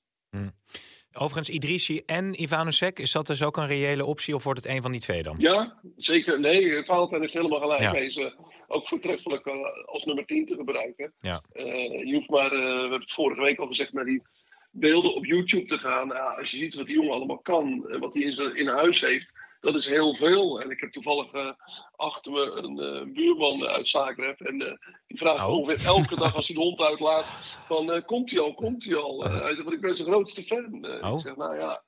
Overigens, 1.17 1.49
Idrissi 1.49 2.03
en 2.07 2.43
Ivanusek, 2.43 2.99
is 2.99 3.13
dat 3.13 3.27
dus 3.27 3.43
ook 3.43 3.57
een 3.57 3.67
reële 3.67 4.05
optie 4.05 4.35
of 4.35 4.45
wordt 4.45 4.63
het 4.63 4.71
een 4.71 4.83
van 4.83 4.93
die 4.93 5.01
twee 5.01 5.23
dan? 5.23 5.35
Ja, 5.39 5.81
zeker. 5.97 6.41
Nee, 6.41 6.85
Valentijn 6.85 7.21
heeft 7.21 7.35
helemaal 7.35 7.61
gelijk. 7.61 8.13
Ja. 8.13 8.25
Eh, 8.25 8.33
ook 8.69 8.89
voortreffelijk 8.89 9.47
eh, 9.47 9.55
als 9.87 10.05
nummer 10.05 10.25
10 10.27 10.47
te 10.47 10.55
gebruiken. 10.57 11.13
Ja. 11.21 11.43
Eh, 11.53 12.05
je 12.07 12.15
hoeft 12.15 12.29
maar, 12.29 12.53
eh, 12.53 12.59
we 12.75 12.81
hebben 12.81 13.01
het 13.01 13.13
vorige 13.13 13.41
week 13.43 13.59
al 13.59 13.67
gezegd, 13.67 13.93
naar 13.93 14.05
die 14.05 14.23
beelden 14.71 15.15
op 15.15 15.25
YouTube 15.25 15.65
te 15.67 15.79
gaan. 15.79 16.09
Ja, 16.09 16.35
als 16.39 16.51
je 16.51 16.57
ziet 16.57 16.75
wat 16.75 16.87
die 16.87 16.95
jongen 16.95 17.13
allemaal 17.15 17.39
kan 17.39 17.87
en 17.91 18.01
wat 18.01 18.15
hij 18.15 18.23
in, 18.23 18.33
zijn- 18.33 18.57
in 18.57 18.67
huis 18.69 19.01
heeft, 19.01 19.33
dat 19.61 19.75
is 19.75 19.87
heel 19.89 20.15
veel. 20.15 20.61
En 20.61 20.71
ik 20.71 20.81
heb 20.81 20.93
toevallig 20.93 21.55
achter 21.97 22.33
me 22.33 22.41
een 22.41 23.13
buurman 23.13 23.65
uit 23.67 23.89
Zagreb. 23.89 24.41
En 24.41 24.59
die 25.07 25.19
vraagt 25.19 25.45
Oh. 25.47 25.53
ongeveer 25.53 25.87
elke 25.87 26.17
dag 26.17 26.35
als 26.37 26.47
hij 26.49 26.57
de 26.57 26.63
hond 26.63 26.81
uitlaat: 26.81 27.25
van, 27.67 28.03
komt 28.05 28.31
hij 28.31 28.41
al, 28.41 28.55
komt 28.55 28.85
hij 28.85 28.97
al? 28.97 29.23
Hij 29.25 29.39
zegt, 29.51 29.63
"Want 29.63 29.73
ik 29.75 29.81
ben 29.81 29.97
zijn 29.97 30.09
grootste 30.09 30.43
fan. 30.43 30.85
Eh, 30.85 31.11
Oh. 31.11 31.15
Ik 31.17 31.21
zeg, 31.21 31.37
nou 31.37 31.59
ja, 31.59 31.83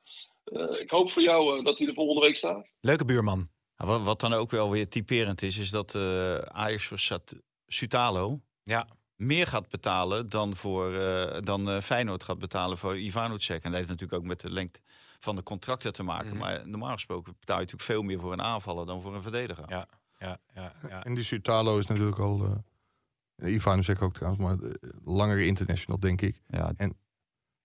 ik 0.78 0.90
hoop 0.90 1.10
voor 1.10 1.22
jou 1.22 1.62
dat 1.62 1.78
hij 1.78 1.86
de 1.86 1.94
volgende 1.94 2.20
week 2.20 2.36
staat. 2.36 2.72
Leuke 2.80 3.04
buurman. 3.04 3.48
Nou, 3.76 3.90
Wat, 3.90 4.02
wat 4.02 4.20
dan 4.20 4.32
ook 4.32 4.50
wel 4.50 4.70
weer 4.70 4.88
typerend 4.88 5.42
is, 5.42 5.56
is 5.56 5.70
dat 5.70 5.94
eh 5.94 6.36
Ajax 6.36 6.86
voor 6.86 6.98
Sat- 6.98 7.34
Sutalo 7.66 8.40
Ja. 8.62 8.86
meer 9.16 9.46
gaat 9.46 9.68
betalen 9.68 10.28
dan, 10.28 10.56
voor, 10.56 10.94
eh, 10.94 11.42
dan 11.42 11.68
eh, 11.70 11.80
Feyenoord 11.80 12.24
gaat 12.24 12.38
betalen 12.38 12.78
voor 12.78 12.98
Ivanusek. 12.98 13.62
En 13.62 13.70
dat 13.70 13.78
heeft 13.78 13.88
natuurlijk 13.88 14.20
ook 14.22 14.28
met 14.28 14.40
de 14.40 14.50
lengte 14.50 14.80
van 15.20 15.36
de 15.36 15.42
contracten 15.42 15.92
te 15.92 16.02
maken. 16.02 16.28
Mhm. 16.28 16.38
Maar 16.38 16.68
normaal 16.68 16.92
gesproken 16.92 17.36
betaal 17.40 17.56
je 17.56 17.62
natuurlijk 17.62 17.90
veel 17.90 18.02
meer 18.02 18.20
voor 18.20 18.32
een 18.32 18.42
aanvaller 18.42 18.86
dan 18.86 19.02
voor 19.02 19.14
een 19.14 19.22
verdediger. 19.22 19.64
Ja. 19.68 19.88
Ja, 20.18 20.38
ja, 20.54 20.72
ja. 20.88 21.04
En 21.04 21.14
die 21.14 21.24
Sutalo 21.24 21.78
is 21.78 21.86
natuurlijk 21.86 22.18
al... 22.18 22.44
eh 22.44 23.54
Ivanusek 23.54 24.02
ook 24.02 24.14
trouwens, 24.14 24.42
maar 24.42 24.70
langer 25.04 25.38
international, 25.40 25.98
denk 26.00 26.20
ik. 26.20 26.42
Ja, 26.48 26.72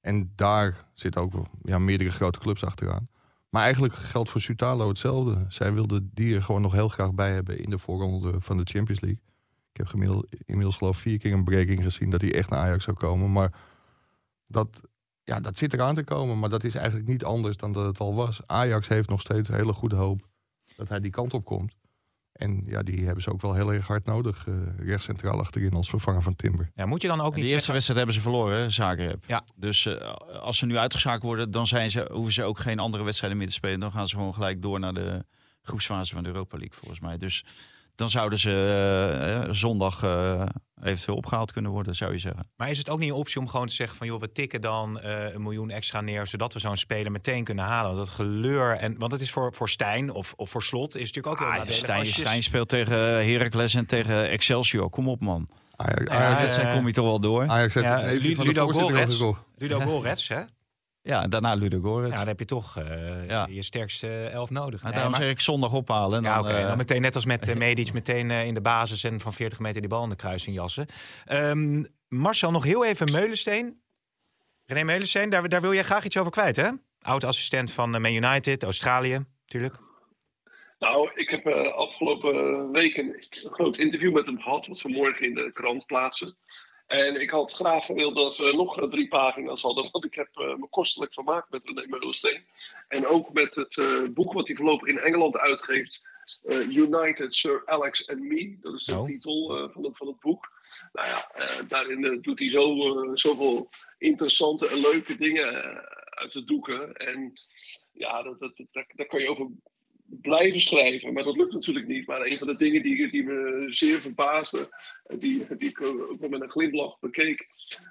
En 0.02 0.32
daar 0.36 0.86
zitten 0.94 1.22
ook 1.22 1.32
wel, 1.34 1.48
ja, 1.64 1.80
meerdere 1.80 2.12
grote 2.12 2.40
clubs 2.40 2.64
achteraan. 2.64 3.10
Maar 3.52 3.64
eigenlijk 3.64 3.94
geldt 3.94 4.30
voor 4.30 4.42
Sutalo 4.42 4.88
hetzelfde. 4.88 5.46
Zij 5.48 5.74
wilden 5.74 6.10
die 6.14 6.36
er 6.36 6.44
gewoon 6.44 6.62
nog 6.62 6.72
heel 6.72 6.88
graag 6.88 7.14
bij 7.14 7.34
hebben 7.34 7.60
in 7.60 7.70
de 7.70 7.78
voorronde 7.78 8.42
van 8.42 8.58
de 8.58 8.64
Champions 8.64 9.02
League. 9.02 9.22
Ik 9.72 9.78
heb 9.78 9.88
gemiddeld, 9.88 10.28
inmiddels 10.46 10.78
geloof 10.78 10.98
vier 10.98 11.18
keer 11.18 11.34
een 11.34 11.44
breaking 11.44 11.84
gezien 11.84 12.10
dat 12.10 12.22
hij 12.22 12.34
echt 12.34 12.50
naar 12.50 12.60
Ajax 12.60 12.84
zou 12.84 12.98
komen. 12.98 13.32
Maar 13.32 13.54
dat, 14.48 14.82
ja, 15.24 15.40
dat 15.40 15.58
zit 15.58 15.74
eraan 15.74 15.96
te 15.96 16.04
komen. 16.04 16.40
Maar 16.40 16.50
dat 16.50 16.64
is 16.64 16.76
eigenlijk 16.76 17.08
niet 17.08 17.24
anders 17.24 17.58
dan 17.58 17.72
dat 17.72 17.86
het 17.86 18.00
al 18.00 18.16
was. 18.16 18.42
Ajax 18.46 18.88
heeft 18.88 19.10
nog 19.10 19.22
steeds 19.22 19.50
hele 19.50 19.74
goede 19.74 19.96
hoop 19.96 20.28
dat 20.76 20.90
hij 20.90 21.00
die 21.00 21.12
kant 21.12 21.34
op 21.34 21.46
komt. 21.46 21.76
En 22.42 22.64
ja, 22.66 22.84
die 22.84 23.06
hebben 23.06 23.24
ze 23.24 23.32
ook 23.32 23.42
wel 23.42 23.54
heel 23.54 23.74
erg 23.74 23.88
hard 23.88 24.06
nodig. 24.06 24.48
eh 24.48 24.54
rechtscentraal 24.86 25.40
achterin 25.40 25.74
als 25.74 25.90
vervanger 25.90 26.22
van 26.22 26.36
Timber. 26.36 26.72
Ja, 26.76 26.86
moet 26.86 27.02
je 27.02 27.08
dan 27.08 27.22
ook 27.22 27.36
de 27.36 27.42
niet 27.42 27.50
eerste 27.50 27.56
zeggen... 27.58 27.74
wedstrijd 27.74 27.98
hebben 27.98 28.16
ze 28.16 28.22
verloren, 28.22 28.72
Zagreb. 28.72 29.24
Ja. 29.28 29.44
Dus 29.56 29.86
eh, 29.86 30.14
als 30.42 30.58
ze 30.58 30.66
nu 30.66 30.78
uitgeschakeld 30.78 31.24
worden, 31.24 31.52
dan 31.52 31.68
zijn 31.68 31.92
ze, 31.92 32.08
hoeven 32.12 32.34
ze 32.34 32.44
ook 32.44 32.60
geen 32.60 32.80
andere 32.80 33.04
wedstrijden 33.04 33.38
meer 33.38 33.48
te 33.48 33.54
spelen. 33.54 33.80
Dan 33.80 33.92
gaan 33.92 34.08
ze 34.08 34.16
gewoon 34.16 34.34
gelijk 34.34 34.62
door 34.62 34.80
naar 34.80 34.94
de 34.94 35.26
groepsfase 35.62 36.14
van 36.14 36.24
de 36.24 36.30
Europa 36.30 36.58
League, 36.58 36.78
volgens 36.78 37.00
mij. 37.00 37.18
Dus 37.18 37.46
dan 37.96 38.10
zouden 38.10 38.40
ze 38.40 38.50
eh, 38.50 39.36
eh, 39.44 39.48
zondag 39.52 40.04
eh, 40.04 40.44
eventueel 40.84 41.18
opgehaald 41.18 41.52
kunnen 41.52 41.72
worden, 41.72 41.96
zou 41.96 42.12
je 42.12 42.20
zeggen. 42.20 42.50
Maar 42.58 42.70
is 42.70 42.78
het 42.78 42.90
ook 42.90 43.00
niet 43.00 43.10
een 43.10 43.16
optie 43.16 43.40
om 43.40 43.48
gewoon 43.48 43.68
te 43.68 43.74
zeggen 43.74 43.98
van... 43.98 44.08
joh, 44.08 44.20
we 44.20 44.32
tikken 44.32 44.62
dan 44.62 45.00
eh, 45.00 45.34
een 45.34 45.42
miljoen 45.42 45.70
extra 45.70 46.02
neer... 46.02 46.28
zodat 46.28 46.54
we 46.54 46.60
zo'n 46.60 46.78
speler 46.78 47.12
meteen 47.12 47.44
kunnen 47.44 47.66
halen? 47.66 47.96
Want 47.96 48.06
dat 48.08 48.16
geleur, 48.16 48.76
en, 48.78 48.98
want 48.98 49.12
het 49.12 49.22
is 49.22 49.32
voor, 49.32 49.54
voor 49.54 49.70
Stijn 49.70 50.12
of, 50.12 50.34
of 50.36 50.50
voor 50.50 50.64
Slot... 50.64 50.96
is 50.96 51.12
natuurlijk 51.12 51.28
ook 51.28 51.40
heel 51.40 51.48
Ah, 51.48 51.54
nadelig. 51.54 51.76
Stijn, 51.78 52.06
je- 52.06 52.12
Stijn 52.12 52.44
speelt 52.44 52.70
tegen 52.70 52.98
Heracles 53.32 53.74
en 53.74 53.86
tegen 53.86 54.30
Excelsior. 54.30 54.90
Kom 54.90 55.10
op, 55.10 55.22
man. 55.22 55.48
Ajax, 55.76 56.04
Ja, 56.04 56.36
Ajax, 56.36 56.58
eh, 56.58 56.74
kom 56.74 56.88
je 56.88 56.94
toch 56.94 57.06
wel 57.06 57.20
door? 57.20 57.48
Ajax 57.48 57.74
heeft 57.74 57.86
ja, 57.86 58.02
Ludo 58.44 58.68
gekocht. 58.68 59.44
Ludo 59.58 59.80
Gorets, 59.80 60.28
hè? 60.28 60.42
Ja, 61.04 61.28
daarna 61.28 61.54
Ludogorets. 61.54 62.12
Ja, 62.12 62.18
dan 62.18 62.28
heb 62.28 62.40
je 62.40 62.46
toch 62.46 62.78
eh, 62.78 63.28
Ja. 63.28 63.48
je 63.50 63.64
sterkste 63.64 64.26
elf 64.26 64.50
nodig. 64.50 64.84
Nee, 64.84 64.92
daarom 64.94 65.12
maar- 65.12 65.22
zeg 65.22 65.30
ik 65.30 65.40
zondag 65.40 65.74
ophalen. 65.74 66.18
en 66.18 66.24
Ja, 66.24 66.36
dan, 66.36 66.46
oké. 66.46 66.58
eh, 66.58 66.68
Dan 66.68 66.78
meteen 66.78 67.02
net 67.02 67.16
als 67.16 67.26
met 67.26 67.48
uh, 67.48 67.56
Medic, 67.66 67.94
meteen 67.94 68.32
eh, 68.32 68.46
in 68.46 68.54
de 68.54 68.62
basis 68.62 69.04
en 69.04 69.20
van 69.20 69.34
40 69.34 69.60
meter 69.60 69.82
die 69.82 69.90
bal 69.90 70.04
in 70.04 70.10
de 70.10 70.16
kruising 70.16 70.56
jassen. 70.56 70.86
Ehm, 71.26 71.84
Marcel, 72.08 72.52
nog 72.52 72.64
heel 72.64 72.86
even 72.86 73.12
Meulensteen. 73.12 73.82
René 74.66 74.84
Meulensteen, 74.84 75.30
daar, 75.30 75.50
daar 75.50 75.62
wil 75.62 75.74
jij 75.74 75.84
graag 75.84 76.04
iets 76.06 76.18
over 76.18 76.32
kwijt, 76.32 76.56
hè? 76.56 76.70
Oud-assistent 77.02 77.72
van 77.72 77.90
Man 77.90 78.14
United, 78.14 78.64
Australië, 78.64 79.26
natuurlijk. 79.46 79.76
Nou, 80.80 81.10
ik 81.14 81.30
heb 81.30 81.46
uh, 81.48 81.72
afgelopen 81.74 82.72
week 82.72 82.98
een, 82.98 83.26
een 83.44 83.52
groot 83.54 83.78
interview 83.78 84.14
met 84.14 84.26
hem 84.26 84.40
gehad, 84.42 84.68
wat 84.68 84.82
we 84.82 84.90
morgen 84.90 85.26
in 85.28 85.34
de 85.36 85.52
krant 85.54 85.86
plaatsen. 85.86 86.36
En 86.92 87.22
ik 87.22 87.30
had 87.30 87.54
graag 87.54 87.86
gewild 87.86 88.16
dat 88.16 88.38
we 88.38 88.54
nog 88.54 88.80
eh, 88.80 88.90
drie 88.90 89.08
pagina's 89.08 89.62
hadden, 89.62 89.90
want 89.92 90.06
ik 90.06 90.16
heb 90.16 90.30
uh, 90.36 90.56
me 90.56 90.68
kostelijk 90.70 91.14
vermaakt 91.14 91.52
met 91.52 91.62
René 91.66 91.86
Meulensteen. 91.88 92.46
En 92.88 93.08
ook 93.08 93.34
met 93.34 93.56
het 93.56 93.78
uh, 93.78 94.10
boek 94.10 94.34
wat 94.34 94.48
hij 94.48 94.56
voorlopig 94.56 94.88
in 94.88 95.00
Engeland 95.00 95.38
uitgeeft, 95.38 96.06
United, 96.70 97.36
Sir 97.36 97.62
Alex 97.66 98.10
and 98.10 98.20
Me. 98.20 98.58
Dat 98.62 98.74
is 98.74 98.86
de 98.86 98.96
Oh. 98.96 99.04
titel 99.04 99.70
van, 99.74 99.84
het, 99.84 99.98
van 99.98 100.08
het 100.08 100.20
boek. 100.20 100.52
Nou 100.94 101.08
ja, 101.08 101.32
daarin 101.68 102.20
doet 102.22 102.40
hij 102.40 102.50
zo, 102.50 102.76
zoveel 103.14 103.70
interessante 103.98 104.68
en 104.68 104.78
leuke 104.78 105.16
dingen 105.16 105.54
uit 106.10 106.32
de 106.32 106.44
doeken. 106.44 106.94
En 106.96 107.34
ja, 107.92 108.24
dat, 108.24 108.40
dat, 108.40 108.52
dat, 108.72 108.86
daar 108.96 109.06
kan 109.06 109.22
je 109.22 109.30
over 109.30 109.48
blijven 110.22 110.62
schrijven, 110.62 111.14
maar 111.14 111.24
dat 111.24 111.38
lukt 111.38 111.54
natuurlijk 111.54 111.88
niet. 111.88 112.08
Maar 112.08 112.26
een 112.26 112.38
van 112.38 112.48
de 112.48 112.56
dingen 112.56 112.84
die, 112.84 113.10
die 113.10 113.24
me 113.24 113.66
zeer 113.68 114.02
verbaasde, 114.02 114.70
die, 115.20 115.56
die 115.58 115.70
ik 115.70 115.82
ook 115.82 116.30
met 116.30 116.42
een 116.42 116.50
glimlach 116.50 117.00
bekeek, 117.00 117.48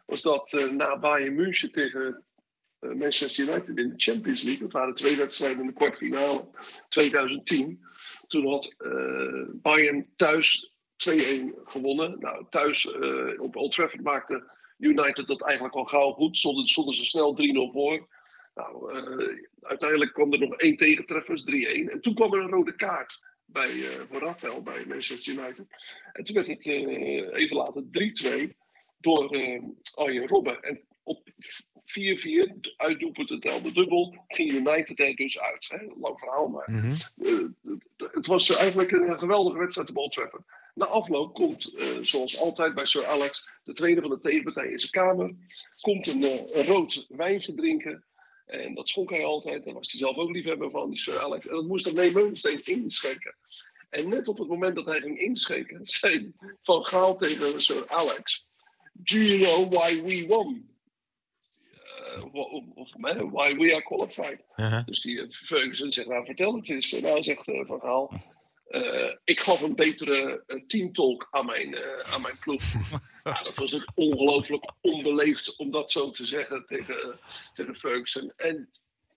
was 0.06 0.22
dat 0.22 0.52
uh, 0.52 0.70
na 0.70 0.98
Bayern 0.98 1.34
München 1.34 1.72
tegen 1.72 2.24
uh, 2.80 2.92
Manchester 2.92 3.48
United 3.48 3.78
in 3.78 3.88
de 3.88 3.94
Champions 3.96 4.42
League, 4.42 4.62
dat 4.62 4.72
waren 4.72 4.94
twee 4.94 5.16
wedstrijden 5.16 5.60
in 5.60 5.66
de 5.66 5.72
kwartfinale 5.72 6.48
2010, 6.88 7.80
toen 8.26 8.46
had 8.46 8.74
uh, 8.78 9.48
Bayern 9.52 10.06
thuis 10.16 10.74
2-1 11.10 11.14
gewonnen. 11.64 12.16
Nou, 12.18 12.46
thuis 12.50 12.86
op 13.38 13.56
Old 13.56 13.72
Trafford 13.72 14.02
maakte 14.02 14.58
United 14.78 15.26
dat 15.26 15.42
eigenlijk 15.42 15.74
al 15.74 15.84
gauw 15.84 16.12
goed, 16.12 16.36
stonden, 16.36 16.66
stonden 16.66 16.94
ze 16.94 17.04
snel 17.04 17.36
3-0 17.36 17.72
voor. 17.72 18.08
Nou, 18.54 18.94
uh, 18.94 19.42
uiteindelijk 19.60 20.12
kwam 20.12 20.32
er 20.32 20.38
nog 20.38 20.54
één 20.54 20.76
tegentreffers, 20.76 21.44
3-1. 21.44 21.90
En 21.90 22.00
toen 22.00 22.14
kwam 22.14 22.34
er 22.34 22.40
een 22.40 22.50
rode 22.50 22.74
kaart 22.74 23.20
bij, 23.44 23.70
uh, 23.72 24.00
voor 24.08 24.20
Rafael 24.20 24.62
bij 24.62 24.84
Manchester 24.86 25.32
United. 25.32 25.66
En 26.12 26.24
toen 26.24 26.34
werd 26.34 26.46
het 26.46 26.66
uh, 26.66 27.34
even 27.34 27.56
later 27.56 27.82
3-2 28.50 28.56
door 28.98 29.28
Arjen 29.94 30.26
Robben. 30.28 30.62
En 30.62 30.80
op 31.02 31.28
4-4, 31.84 32.74
uitdoelpunten 32.76 33.40
telde 33.40 33.72
dubbel, 33.72 34.24
ging 34.28 34.50
United 34.52 35.00
er 35.00 35.14
dus 35.14 35.40
uit. 35.40 35.68
Hè? 35.68 35.86
Lang 36.00 36.18
verhaal, 36.18 36.48
maar 36.48 36.70
Mhm. 36.70 36.96
het 37.96 38.26
was 38.26 38.50
eigenlijk 38.56 38.90
een 38.90 39.18
geweldige 39.18 39.58
wedstrijd 39.58 39.88
op 39.88 39.96
Old 39.96 40.12
Trafford. 40.12 40.42
Na 40.74 40.86
afloop 40.86 41.34
komt, 41.34 41.74
zoals 42.00 42.38
altijd 42.38 42.74
bij 42.74 42.86
Sir 42.86 43.06
Alex, 43.06 43.50
de 43.64 43.72
trainer 43.72 44.02
van 44.02 44.10
de 44.10 44.20
tegenpartij 44.20 44.70
in 44.70 44.78
zijn 44.78 44.92
kamer. 44.92 45.34
Komt 45.80 46.06
een, 46.06 46.22
een 46.58 46.64
rood 46.64 47.06
wijntje 47.08 47.54
drinken. 47.54 48.04
En 48.50 48.74
dat 48.74 48.88
schonk 48.88 49.10
hij 49.10 49.24
altijd. 49.24 49.64
Daar 49.64 49.74
was 49.74 49.90
hij 49.90 50.00
zelf 50.00 50.16
ook 50.16 50.30
liefhebber 50.30 50.70
van, 50.70 50.90
die 50.90 50.98
Sir 50.98 51.20
Alex. 51.20 51.46
En 51.46 51.54
dat 51.54 51.66
moest 51.66 51.86
René 51.86 52.10
Meulensteen 52.10 52.64
inschenken. 52.64 53.34
En 53.90 54.08
net 54.08 54.28
op 54.28 54.38
het 54.38 54.48
moment 54.48 54.74
dat 54.74 54.86
hij 54.86 55.00
ging 55.00 55.18
inschenken, 55.18 55.86
zei 55.96 56.32
Van 56.62 56.84
Gaal 56.84 57.16
tegen 57.16 57.62
Sir 57.62 57.88
Alex... 57.88 58.48
Do 58.92 59.16
you 59.16 59.38
know 59.38 59.72
why 59.72 60.02
we 60.02 60.26
won? 60.26 60.68
Uh, 62.16 62.34
of, 62.74 62.92
why 63.32 63.56
we 63.56 63.72
are 63.72 63.82
qualified. 63.82 64.40
Uh-huh. 64.56 64.84
Dus 64.84 65.00
die 65.00 65.16
uh, 65.16 65.30
Ferguson 65.30 65.92
zegt, 65.92 66.08
nou 66.08 66.24
vertel 66.24 66.54
het 66.54 66.68
eens. 66.68 66.92
En 66.92 67.02
nou 67.02 67.22
zegt 67.22 67.48
uh, 67.48 67.66
Van 67.66 67.80
Gaal... 67.80 68.38
Ik 69.24 69.40
gaf 69.40 69.60
een 69.60 69.74
betere 69.74 70.44
teamtalk 70.66 71.26
aan 71.30 71.46
mijn, 71.46 71.76
aan 72.02 72.22
mijn 72.22 72.38
ploeg. 72.38 72.62
ja, 73.24 73.42
dat 73.42 73.56
was 73.56 73.70
natuurlijk 73.72 73.98
ongelooflijk 73.98 74.72
onbeleefd 74.80 75.56
om 75.56 75.70
dat 75.70 75.90
zo 75.90 76.10
te 76.10 76.26
zeggen 76.26 76.66
tegen, 76.66 77.18
tegen 77.54 77.76
Ferguson. 77.76 78.32
En 78.36 78.70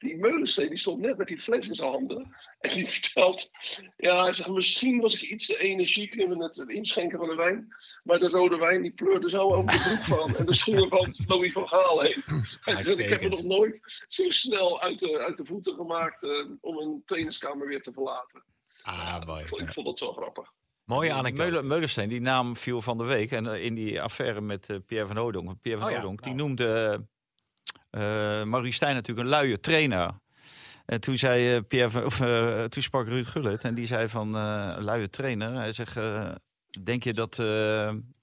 die 0.03 0.17
Meulensteen 0.17 0.69
die 0.69 0.77
stond 0.77 1.01
net 1.01 1.17
met 1.17 1.27
die 1.27 1.39
fles 1.39 1.67
in 1.67 1.75
zijn 1.75 1.89
handen. 1.89 2.35
En 2.59 2.73
die 2.73 2.87
vertelt, 2.87 3.51
ja, 3.97 4.23
hij 4.23 4.33
zegt, 4.33 4.49
misschien 4.49 5.01
was 5.01 5.15
ik 5.15 5.21
iets 5.21 5.45
te 5.45 5.57
energiek 5.57 6.13
in 6.13 6.41
het 6.41 6.63
inschenken 6.67 7.17
van 7.17 7.27
de 7.27 7.35
wijn. 7.35 7.75
Maar 8.03 8.19
de 8.19 8.29
rode 8.29 8.57
wijn 8.57 8.81
die 8.81 8.91
pleurde 8.91 9.29
zo 9.29 9.53
over 9.53 9.71
de 9.71 9.77
broek 9.77 10.17
van. 10.17 10.35
En 10.35 10.45
de 10.45 10.55
schoenen 10.55 10.89
van 10.89 11.13
Louis 11.27 11.53
van 11.53 11.67
Gaal 11.67 12.01
heen. 12.01 12.23
ik 12.97 13.09
heb 13.09 13.21
me 13.21 13.29
nog 13.29 13.43
nooit 13.43 14.03
zo 14.07 14.29
snel 14.29 14.81
uit 14.81 14.99
de, 14.99 15.17
uit 15.17 15.37
de 15.37 15.45
voeten 15.45 15.75
gemaakt 15.75 16.23
om 16.61 16.77
een 16.77 17.01
trainerskamer 17.05 17.67
weer 17.67 17.81
te 17.81 17.93
verlaten. 17.93 18.43
Ah, 18.81 19.25
mooi. 19.25 19.47
Vond, 19.47 19.61
ik 19.61 19.73
vond 19.73 19.85
dat 19.85 19.97
zo 19.97 20.13
grappig. 20.13 20.51
Mooie 20.85 21.13
anekdote. 21.13 21.49
Meulen, 21.49 21.67
Meulensteen, 21.67 22.09
die 22.09 22.21
naam 22.21 22.57
viel 22.57 22.81
van 22.81 22.97
de 22.97 23.03
week. 23.03 23.31
En 23.31 23.45
uh, 23.45 23.65
in 23.65 23.73
die 23.75 24.01
affaire 24.01 24.41
met 24.41 24.69
uh, 24.71 24.77
Pierre 24.85 25.07
van 25.07 25.17
Oudonk. 25.17 25.61
Pierre 25.61 25.81
van 25.81 25.89
Oh 25.89 25.95
ja, 25.95 26.01
die 26.01 26.17
nou. 26.17 26.35
noemde 26.35 27.01
uh, 27.91 28.01
Maurice 28.43 28.75
Stijn 28.75 28.95
natuurlijk 28.95 29.27
een 29.27 29.33
luie 29.33 29.59
trainer. 29.59 30.11
En 30.85 31.01
toen 31.01 31.17
zei 31.17 31.61
Pierre 31.61 31.89
van, 31.91 32.05
of, 32.05 32.21
uh, 32.21 32.63
toen 32.63 32.83
sprak 32.83 33.07
Ruud 33.07 33.25
Gullit 33.25 33.63
en 33.63 33.75
die 33.75 33.85
zei 33.85 34.09
van 34.09 34.35
uh, 34.35 34.75
luie 34.79 35.09
trainer. 35.09 35.53
Hij 35.53 35.71
zegt, 35.71 35.97
denk 36.83 37.03
je 37.03 37.13
dat 37.13 37.39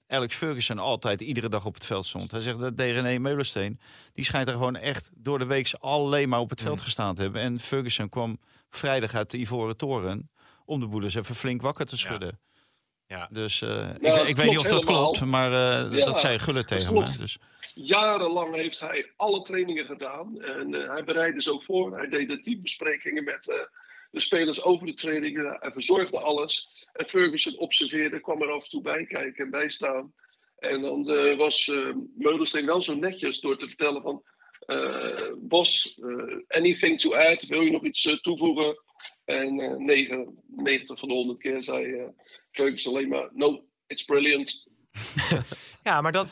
Alex 0.07 0.35
Ferguson 0.35 0.79
altijd 0.79 1.21
iedere 1.21 1.49
dag 1.49 1.65
op 1.65 1.73
het 1.73 1.85
veld 1.85 2.05
stond? 2.05 2.31
Hij 2.31 2.41
zegt 2.41 2.59
dat 2.59 2.77
deed 2.77 2.93
René 2.93 3.19
Meulensteen. 3.19 3.79
Die 4.13 4.25
schijnt 4.25 4.47
er 4.47 4.53
gewoon 4.53 4.75
echt 4.75 5.09
door 5.13 5.39
de 5.39 5.45
week 5.45 5.73
alleen 5.79 6.29
maar 6.29 6.39
op 6.39 6.49
het 6.49 6.61
veld 6.61 6.77
Mm. 6.77 6.83
gestaan 6.83 7.15
te 7.15 7.21
hebben. 7.21 7.41
En 7.41 7.59
Ferguson 7.59 8.09
kwam 8.09 8.39
vrijdag 8.69 9.13
uit 9.13 9.31
de 9.31 9.37
Ivoren 9.37 9.77
Toren 9.77 10.29
om 10.65 10.79
de 10.79 10.87
boelers 10.87 11.15
even 11.15 11.35
flink 11.35 11.61
wakker 11.61 11.85
te 11.85 11.97
schudden. 11.97 12.27
Ja. 12.27 12.49
Dus 13.29 13.61
uh, 13.61 13.89
Nou, 13.99 14.27
ik, 14.27 14.35
weet 14.35 14.49
niet 14.49 14.57
of 14.57 14.67
dat 14.67 14.85
klopt, 14.85 15.25
maar 15.25 15.51
uh, 15.51 15.97
Ja, 15.97 16.05
dat 16.05 16.19
zei 16.19 16.39
Gullit 16.39 16.67
tegen 16.67 16.93
me. 16.93 17.17
Dus, 17.17 17.37
Jarenlang 17.73 18.55
heeft 18.55 18.79
hij 18.79 19.11
alle 19.15 19.41
trainingen 19.41 19.85
gedaan. 19.85 20.41
En 20.41 20.73
uh, 20.73 20.89
hij 20.89 21.03
bereidde 21.03 21.41
ze 21.41 21.51
ook 21.51 21.63
voor. 21.63 21.97
Hij 21.97 22.09
deed 22.09 22.29
de 22.29 22.39
teambesprekingen 22.39 23.23
met 23.23 23.47
uh, 23.47 23.55
de 24.11 24.19
spelers 24.19 24.63
over 24.63 24.85
de 24.85 24.93
trainingen. 24.93 25.57
Hij 25.59 25.71
verzorgde 25.71 26.19
alles. 26.19 26.87
En 26.93 27.07
Ferguson 27.07 27.57
observeerde, 27.57 28.19
kwam 28.19 28.41
er 28.41 28.51
af 28.51 28.63
en 28.63 28.69
toe 28.69 28.81
bij 28.81 29.05
kijken 29.05 29.43
en 29.43 29.51
bijstaan. 29.51 30.13
En 30.57 30.81
dan 30.81 31.09
uh, 31.09 31.37
was 31.37 31.67
uh, 31.67 31.95
Meulensteen 32.17 32.65
wel 32.65 32.83
zo 32.83 32.95
netjes 32.95 33.39
door 33.39 33.57
te 33.57 33.67
vertellen 33.67 34.01
van... 34.01 34.23
Uh, 34.67 35.31
Bos, 35.37 35.99
anything 36.47 36.99
to 36.99 37.13
add? 37.13 37.47
Wil 37.47 37.61
je 37.61 37.71
nog 37.71 37.83
iets 37.83 38.05
uh, 38.05 38.13
toevoegen? 38.13 38.77
En 39.31 39.59
uh, 39.59 39.75
99 39.77 40.99
van 40.99 41.07
de 41.07 41.13
100 41.13 41.39
keer 41.39 41.61
zei 41.61 41.85
uh, 41.85 42.03
Ferguson 42.51 42.93
alleen 42.93 43.09
maar... 43.09 43.29
No, 43.33 43.63
it's 43.87 44.03
brilliant. 44.05 44.67
Ja, 45.83 46.01
maar 46.01 46.11
dat 46.11 46.27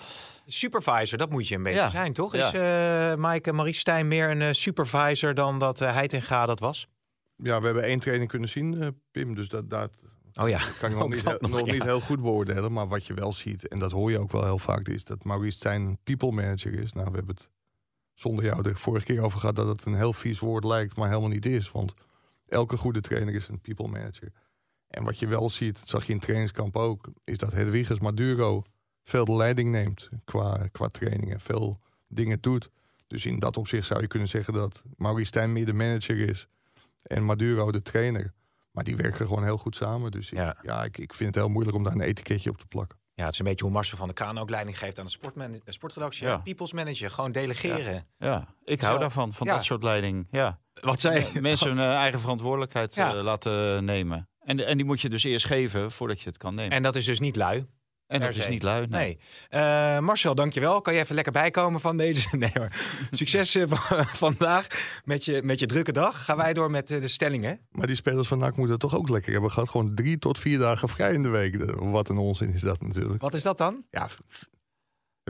supervisor, 0.45 1.17
dat 1.17 1.29
moet 1.29 1.47
je 1.47 1.55
een 1.55 1.63
beetje 1.63 1.79
Ja. 1.79 1.89
zijn, 1.89 2.13
toch? 2.13 2.35
Ja. 2.35 2.47
Is 2.47 2.53
uh, 3.17 3.29
Mike 3.31 3.53
Maurice 3.53 3.79
Stijn 3.79 4.07
meer 4.07 4.29
een 4.29 4.41
uh, 4.41 4.51
supervisor 4.51 5.33
dan 5.33 5.59
dat 5.59 5.81
uh, 5.81 5.93
Heitinga 5.93 6.45
dat 6.45 6.59
was? 6.59 6.87
Ja, 7.35 7.59
we 7.59 7.65
hebben 7.65 7.83
één 7.83 7.99
training 7.99 8.29
kunnen 8.29 8.49
zien, 8.49 8.81
eh, 8.81 8.87
Pim. 9.11 9.35
Dus 9.35 9.47
dat, 9.47 9.69
dat 9.69 9.97
Oh 10.33 10.49
ja. 10.49 10.59
kan 10.79 10.91
ik 10.91 10.97
nog, 10.97 11.09
niet, 11.13 11.23
nog, 11.23 11.39
nog 11.41 11.65
ja. 11.65 11.71
niet 11.73 11.83
heel 11.83 11.99
goed 11.99 12.21
beoordelen. 12.21 12.71
Maar 12.73 12.87
wat 12.87 13.05
je 13.05 13.13
wel 13.13 13.33
ziet, 13.33 13.67
en 13.67 13.79
dat 13.79 13.91
hoor 13.91 14.11
je 14.11 14.19
ook 14.19 14.31
wel 14.31 14.43
heel 14.43 14.59
vaak, 14.59 14.87
is 14.87 15.03
dat 15.03 15.23
Maurice 15.23 15.57
Stijn 15.57 15.81
een 15.81 15.99
people 16.03 16.31
manager 16.31 16.73
is. 16.73 16.93
Nou, 16.93 17.09
we 17.09 17.15
hebben 17.17 17.35
het 17.35 17.49
zonder 18.13 18.45
jou 18.45 18.69
er 18.69 18.77
vorige 18.77 19.05
keer 19.05 19.21
over 19.21 19.39
gehad 19.39 19.55
dat 19.55 19.67
het 19.67 19.85
een 19.85 19.95
heel 19.95 20.13
vies 20.13 20.39
woord 20.39 20.63
lijkt, 20.63 20.95
maar 20.95 21.07
helemaal 21.07 21.29
niet 21.29 21.45
is. 21.45 21.71
Want 21.71 21.93
elke 22.49 22.77
goede 22.77 23.01
trainer 23.01 23.33
is 23.33 23.47
een 23.47 23.59
people 23.61 23.87
manager. 23.87 24.31
En 24.87 25.03
wat 25.03 25.19
je 25.19 25.27
wel 25.27 25.49
ziet, 25.49 25.79
dat 25.79 25.89
zag 25.89 26.05
je 26.05 26.13
in 26.13 26.19
trainingskamp 26.19 26.75
ook, 26.75 27.09
is 27.23 27.37
dat 27.37 27.51
Hedwiges 27.53 27.99
Maduro 27.99 28.63
veel 29.03 29.25
de 29.25 29.33
leiding 29.35 29.71
neemt 29.71 30.09
qua, 30.25 30.67
qua 30.71 30.87
training 30.87 31.31
en 31.33 31.39
veel 31.39 31.79
dingen 32.07 32.41
doet. 32.41 32.69
Dus 33.07 33.25
in 33.25 33.39
dat 33.39 33.57
opzicht 33.57 33.87
zou 33.87 34.01
je 34.01 34.07
kunnen 34.07 34.27
zeggen 34.29 34.53
dat 34.53 34.83
Maurice 34.97 35.27
Stijn 35.27 35.53
meer 35.53 35.65
de 35.65 35.73
manager 35.73 36.17
is 36.29 36.47
en 37.03 37.23
Maduro 37.23 37.71
de 37.71 37.81
trainer. 37.81 38.33
Maar 38.71 38.83
die 38.83 38.95
werken 38.95 39.27
gewoon 39.27 39.43
heel 39.43 39.57
goed 39.57 39.75
samen. 39.75 40.11
Dus 40.11 40.31
ik- 40.31 40.37
Ja. 40.37 40.57
ja, 40.63 40.83
ik, 40.83 40.97
ik 40.97 41.13
vind 41.13 41.35
het 41.35 41.43
heel 41.43 41.53
moeilijk 41.53 41.77
om 41.77 41.83
daar 41.83 41.93
een 41.93 42.01
etiketje 42.01 42.49
op 42.49 42.57
te 42.57 42.65
plakken. 42.65 42.98
Ja, 43.19 43.25
het 43.25 43.33
is 43.33 43.39
een 43.39 43.45
beetje 43.45 43.65
hoe 43.65 43.73
Marcel 43.73 43.97
van 43.97 44.05
der 44.07 44.15
Kaan 44.15 44.37
ook 44.37 44.49
leiding 44.49 44.77
geeft 44.79 44.99
aan 44.99 45.05
de 45.05 45.11
sportman- 45.11 45.53
eh, 45.53 45.59
sportredactie. 45.65 46.27
Ja. 46.27 46.37
People's 46.37 46.73
manager, 46.73 47.11
gewoon 47.11 47.31
delegeren. 47.31 48.07
ja, 48.17 48.47
ik 48.63 48.81
hou 48.81 48.93
Zo. 48.93 48.99
daarvan, 48.99 49.33
van 49.33 49.47
Ja. 49.47 49.55
dat 49.55 49.63
soort 49.63 49.83
leiding. 49.83 50.27
Ja. 50.31 50.59
Wat 50.73 51.01
zei 51.01 51.25
je? 51.33 51.41
Mensen 51.41 51.67
hun 51.67 51.79
eh, 51.79 51.95
eigen 51.95 52.19
verantwoordelijkheid 52.19 52.95
Ja. 52.95 53.13
eh, 53.15 53.21
laten 53.23 53.85
nemen. 53.85 54.29
En, 54.39 54.65
en 54.65 54.77
die 54.77 54.85
moet 54.85 55.01
je 55.01 55.09
dus 55.09 55.23
eerst 55.23 55.45
geven 55.45 55.91
voordat 55.91 56.21
je 56.21 56.29
het 56.29 56.37
kan 56.37 56.53
nemen. 56.55 56.71
En, 56.71 56.77
En 56.77 56.83
dat 56.83 56.95
is 56.95 57.05
dus 57.05 57.19
niet 57.19 57.35
lui. 57.35 57.65
Dat 58.17 58.29
per 58.29 58.37
is 58.37 58.47
niet 58.47 58.63
lui. 58.63 58.87
Nee. 58.87 58.89
Nee. 58.89 59.17
Eh, 59.61 59.99
Marcel, 59.99 60.35
dankjewel. 60.35 60.81
Kan 60.81 60.93
je 60.93 60.99
even 60.99 61.15
lekker 61.15 61.33
bijkomen 61.33 61.79
van 61.79 61.97
deze? 61.97 62.27
Nee 62.37 62.51
hoor. 62.53 62.67
Succes 63.11 63.55
eh, 63.55 63.71
vandaag 64.25 64.67
met 65.05 65.25
je, 65.25 65.41
met 65.43 65.59
je 65.59 65.65
drukke 65.65 65.91
dag. 65.91 66.25
Gaan 66.25 66.37
wij 66.37 66.53
door 66.53 66.71
met 66.71 66.91
eh, 66.91 66.99
de 66.99 67.07
stellingen. 67.07 67.59
Maar 67.71 67.87
die 67.87 67.95
spelers 67.95 68.27
van 68.27 68.37
NAC 68.37 68.55
moeten 68.55 68.71
het 68.71 68.79
toch 68.79 68.95
ook 68.95 69.09
lekker 69.09 69.31
hebben 69.31 69.51
gehad. 69.51 69.69
Gewoon 69.69 69.95
drie 69.95 70.19
tot 70.19 70.39
vier 70.39 70.59
dagen 70.59 70.89
vrij 70.89 71.13
in 71.13 71.23
de 71.23 71.29
week. 71.29 71.73
Wat 71.75 72.09
een 72.09 72.17
onzin 72.17 72.53
is 72.53 72.61
dat 72.61 72.81
natuurlijk. 72.81 73.21
Wat 73.21 73.33
is 73.33 73.43
dat 73.43 73.57
dan? 73.57 73.83
Ja, 73.91 74.07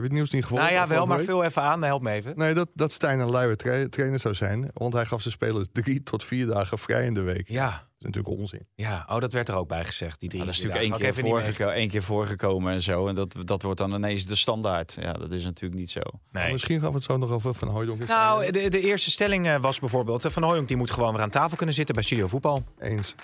je 0.02 0.06
het 0.08 0.16
nieuws 0.16 0.30
niet 0.30 0.42
gevolgd? 0.42 0.62
Nou 0.64 0.74
ja, 0.76 0.88
wel, 0.88 1.06
maar 1.06 1.20
vul 1.20 1.44
even 1.44 1.62
aan. 1.62 1.82
Help 1.82 2.02
me 2.02 2.10
even. 2.12 2.32
Nee, 2.36 2.54
dat, 2.54 2.68
dat 2.74 2.92
Stijn 2.92 3.18
een 3.20 3.30
luie 3.30 3.56
tra- 3.56 3.88
trainer 3.88 4.18
zou 4.18 4.34
zijn. 4.34 4.70
Want 4.74 4.92
hij 4.92 5.06
gaf 5.06 5.20
zijn 5.20 5.34
spelers 5.34 5.66
drie 5.72 6.02
tot 6.02 6.24
vier 6.24 6.46
dagen 6.46 6.78
vrij 6.78 7.04
in 7.06 7.14
de 7.14 7.20
week. 7.22 7.46
Dat 7.46 7.54
Ja, 7.56 7.86
is 7.98 8.04
natuurlijk 8.04 8.38
onzin. 8.38 8.66
ja. 8.74 9.06
Oh, 9.08 9.20
dat 9.20 9.32
werd 9.32 9.48
er 9.48 9.54
ook 9.54 9.68
bij 9.68 9.84
gezegd. 9.84 10.20
Die 10.20 10.28
drie 10.28 10.40
Ja, 10.40 10.46
dat 10.46 10.54
is 10.56 10.62
natuurlijk 10.62 10.90
één 10.90 11.12
keer, 11.12 11.24
voorgeko- 11.24 11.68
één 11.68 11.88
keer 11.88 12.02
voorgekomen 12.02 12.72
en 12.72 12.80
zo. 12.80 13.06
En 13.06 13.14
dat, 13.14 13.34
dat 13.44 13.62
wordt 13.62 13.78
dan 13.78 13.94
ineens 13.94 14.26
de 14.26 14.34
standaard. 14.36 14.96
Ja, 15.00 15.12
dat 15.12 15.32
is 15.32 15.44
natuurlijk 15.44 15.80
niet 15.80 15.90
zo. 15.90 16.00
Nee. 16.32 16.52
Misschien 16.52 16.80
gaan 16.80 16.88
we 16.88 16.94
het 16.94 17.04
zo 17.04 17.16
nog 17.16 17.30
over 17.30 17.54
Van 17.54 17.68
Hooydonk. 17.68 18.06
Nou, 18.06 18.50
de, 18.50 18.68
de 18.68 18.80
eerste 18.80 19.10
stelling 19.10 19.46
eh, 19.46 19.60
was 19.60 19.78
bijvoorbeeld... 19.78 20.24
eh, 20.24 20.30
Van 20.30 20.42
Hooydonk 20.42 20.68
die 20.68 20.76
moet 20.76 20.90
gewoon 20.90 21.12
weer 21.12 21.22
aan 21.22 21.30
tafel 21.30 21.56
kunnen 21.56 21.74
zitten 21.74 21.94
bij 21.94 22.04
Studio 22.04 22.26
Voetbal. 22.26 22.64
Eens. 22.78 23.14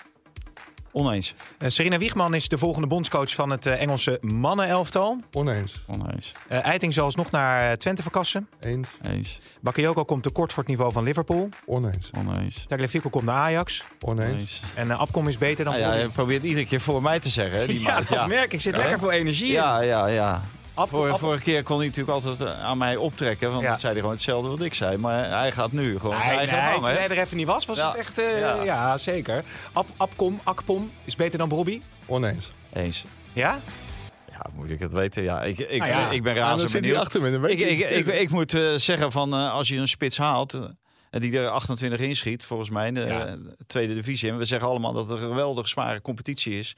Oneens. 0.99 1.35
Eh, 1.59 1.69
Serena 1.71 1.99
Wiegman 1.99 2.35
is 2.35 2.49
de 2.49 2.59
volgende 2.59 2.87
bondscoach 2.89 3.35
van 3.35 3.51
het 3.51 3.67
eh, 3.67 3.81
Engelse 3.81 4.19
mannenelftal. 4.21 5.21
Oneens. 5.33 5.83
Oneens. 5.87 6.33
Eh 6.49 6.65
Eiting 6.65 6.95
zal 6.95 7.05
alsnog 7.05 7.31
naar 7.31 7.77
Twente 7.77 8.03
verkassen. 8.03 8.49
Eens. 8.61 8.89
Eens. 9.03 9.41
Bakayoko 9.61 10.05
komt 10.05 10.23
te 10.23 10.31
kort 10.31 10.53
voor 10.53 10.63
het 10.63 10.73
niveau 10.73 10.93
van 10.93 11.03
Liverpool. 11.05 11.49
Oneens. 11.67 12.11
Oneens. 12.19 12.65
Tagliafico 12.69 13.09
komt 13.09 13.25
naar 13.25 13.35
Ajax. 13.37 13.85
Oneens. 14.01 14.31
Oneens. 14.33 14.63
En 14.75 14.99
Abkom 14.99 15.29
is 15.29 15.39
beter 15.39 15.65
dan 15.65 15.79
Nou 15.79 15.87
ja, 15.95 16.01
je 16.01 16.09
probeert 16.09 16.43
iedere 16.43 16.67
keer 16.67 16.81
voor 16.81 17.03
mij 17.03 17.21
te 17.21 17.31
zeggen. 17.31 17.59
Hè, 17.59 17.67
die 17.67 17.81
ja, 17.87 17.93
maat. 17.93 18.09
dat 18.09 18.27
merk 18.27 18.45
ik. 18.45 18.53
Ik 18.53 18.61
zit 18.61 18.75
Ja. 18.75 18.81
lekker 18.81 18.99
voor 18.99 19.11
energie 19.11 19.47
in. 19.47 19.53
Ja, 19.53 19.81
ja, 19.81 20.07
ja. 20.07 20.43
Vor- 20.77 21.19
vorige 21.19 21.43
keer 21.43 21.63
kon 21.63 21.77
hij 21.79 21.87
natuurlijk 21.87 22.15
altijd 22.25 22.41
eh, 22.41 22.65
aan 22.65 22.79
mij 22.79 22.97
optrekken. 22.97 23.51
Want 23.51 23.63
Ja. 23.63 23.69
dan 23.71 23.79
zei 23.79 23.93
hij 23.93 24.01
gewoon 24.01 24.15
hetzelfde 24.17 24.49
wat 24.51 24.61
ik 24.61 24.75
zei. 24.75 24.97
Maar 24.97 25.29
hij 25.31 25.53
gaat 25.53 25.73
nu 25.73 25.99
gewoon 25.99 26.17
Nee, 26.17 26.25
hij 26.25 26.37
nee, 26.37 26.47
gaat 26.49 26.61
hangen. 26.61 26.75
toen 26.81 26.89
hè? 26.89 26.95
hij 26.97 27.09
er 27.09 27.19
even 27.19 27.37
niet 27.37 27.47
was, 27.47 27.67
was 27.67 27.77
Ja. 27.77 27.89
het 27.91 27.97
echt... 27.97 28.19
eh, 28.19 28.41
ja. 28.41 28.63
Ja. 28.63 28.97
zeker. 28.99 29.45
Ab, 29.73 29.87
Abkom, 29.97 30.41
Akpom 30.43 30.91
is 31.05 31.17
beter 31.17 31.39
dan 31.39 31.49
Bobby. 31.49 31.81
Oneens. 32.07 32.51
Eens. 32.73 33.05
Ja? 33.33 33.59
Ja, 34.31 34.47
moet 34.55 34.71
ik 34.71 34.81
het 34.81 34.93
weten? 34.93 35.23
Ja, 35.23 35.43
ik, 35.43 35.59
ik, 35.59 35.79
Nou 35.79 35.91
ja. 35.91 36.11
ik 36.11 36.23
ben 36.23 36.35
Ja, 36.35 36.41
dan 36.41 36.49
razend 36.49 36.71
zit 36.71 36.81
hij 36.81 36.81
benieuwd. 36.81 37.05
achter 37.05 37.23
me. 37.41 37.51
Ik, 37.51 37.59
ik, 37.61 37.91
ik, 37.91 38.07
ik 38.07 38.31
moet 38.31 38.55
eh, 38.55 38.63
zeggen 38.77 39.13
van 39.13 39.35
eh, 39.35 39.53
als 39.53 39.69
je 39.69 39.77
een 39.77 39.89
spits 39.89 40.17
haalt 40.19 40.53
en 41.11 41.21
die 41.21 41.39
er 41.39 41.49
28 41.49 41.99
inschiet, 42.01 42.45
volgens 42.45 42.71
mij 42.71 42.87
in 42.87 42.95
de 42.95 43.01
Ja. 43.07 43.37
tweede 43.67 43.95
divisie. 43.95 44.31
En 44.31 44.39
we 44.39 44.45
zeggen 44.45 44.69
allemaal 44.69 44.93
dat 44.93 45.09
het 45.11 45.21
een 45.21 45.29
geweldig 45.29 45.69
zware 45.69 46.01
competitie 46.01 46.59
is. 46.59 46.77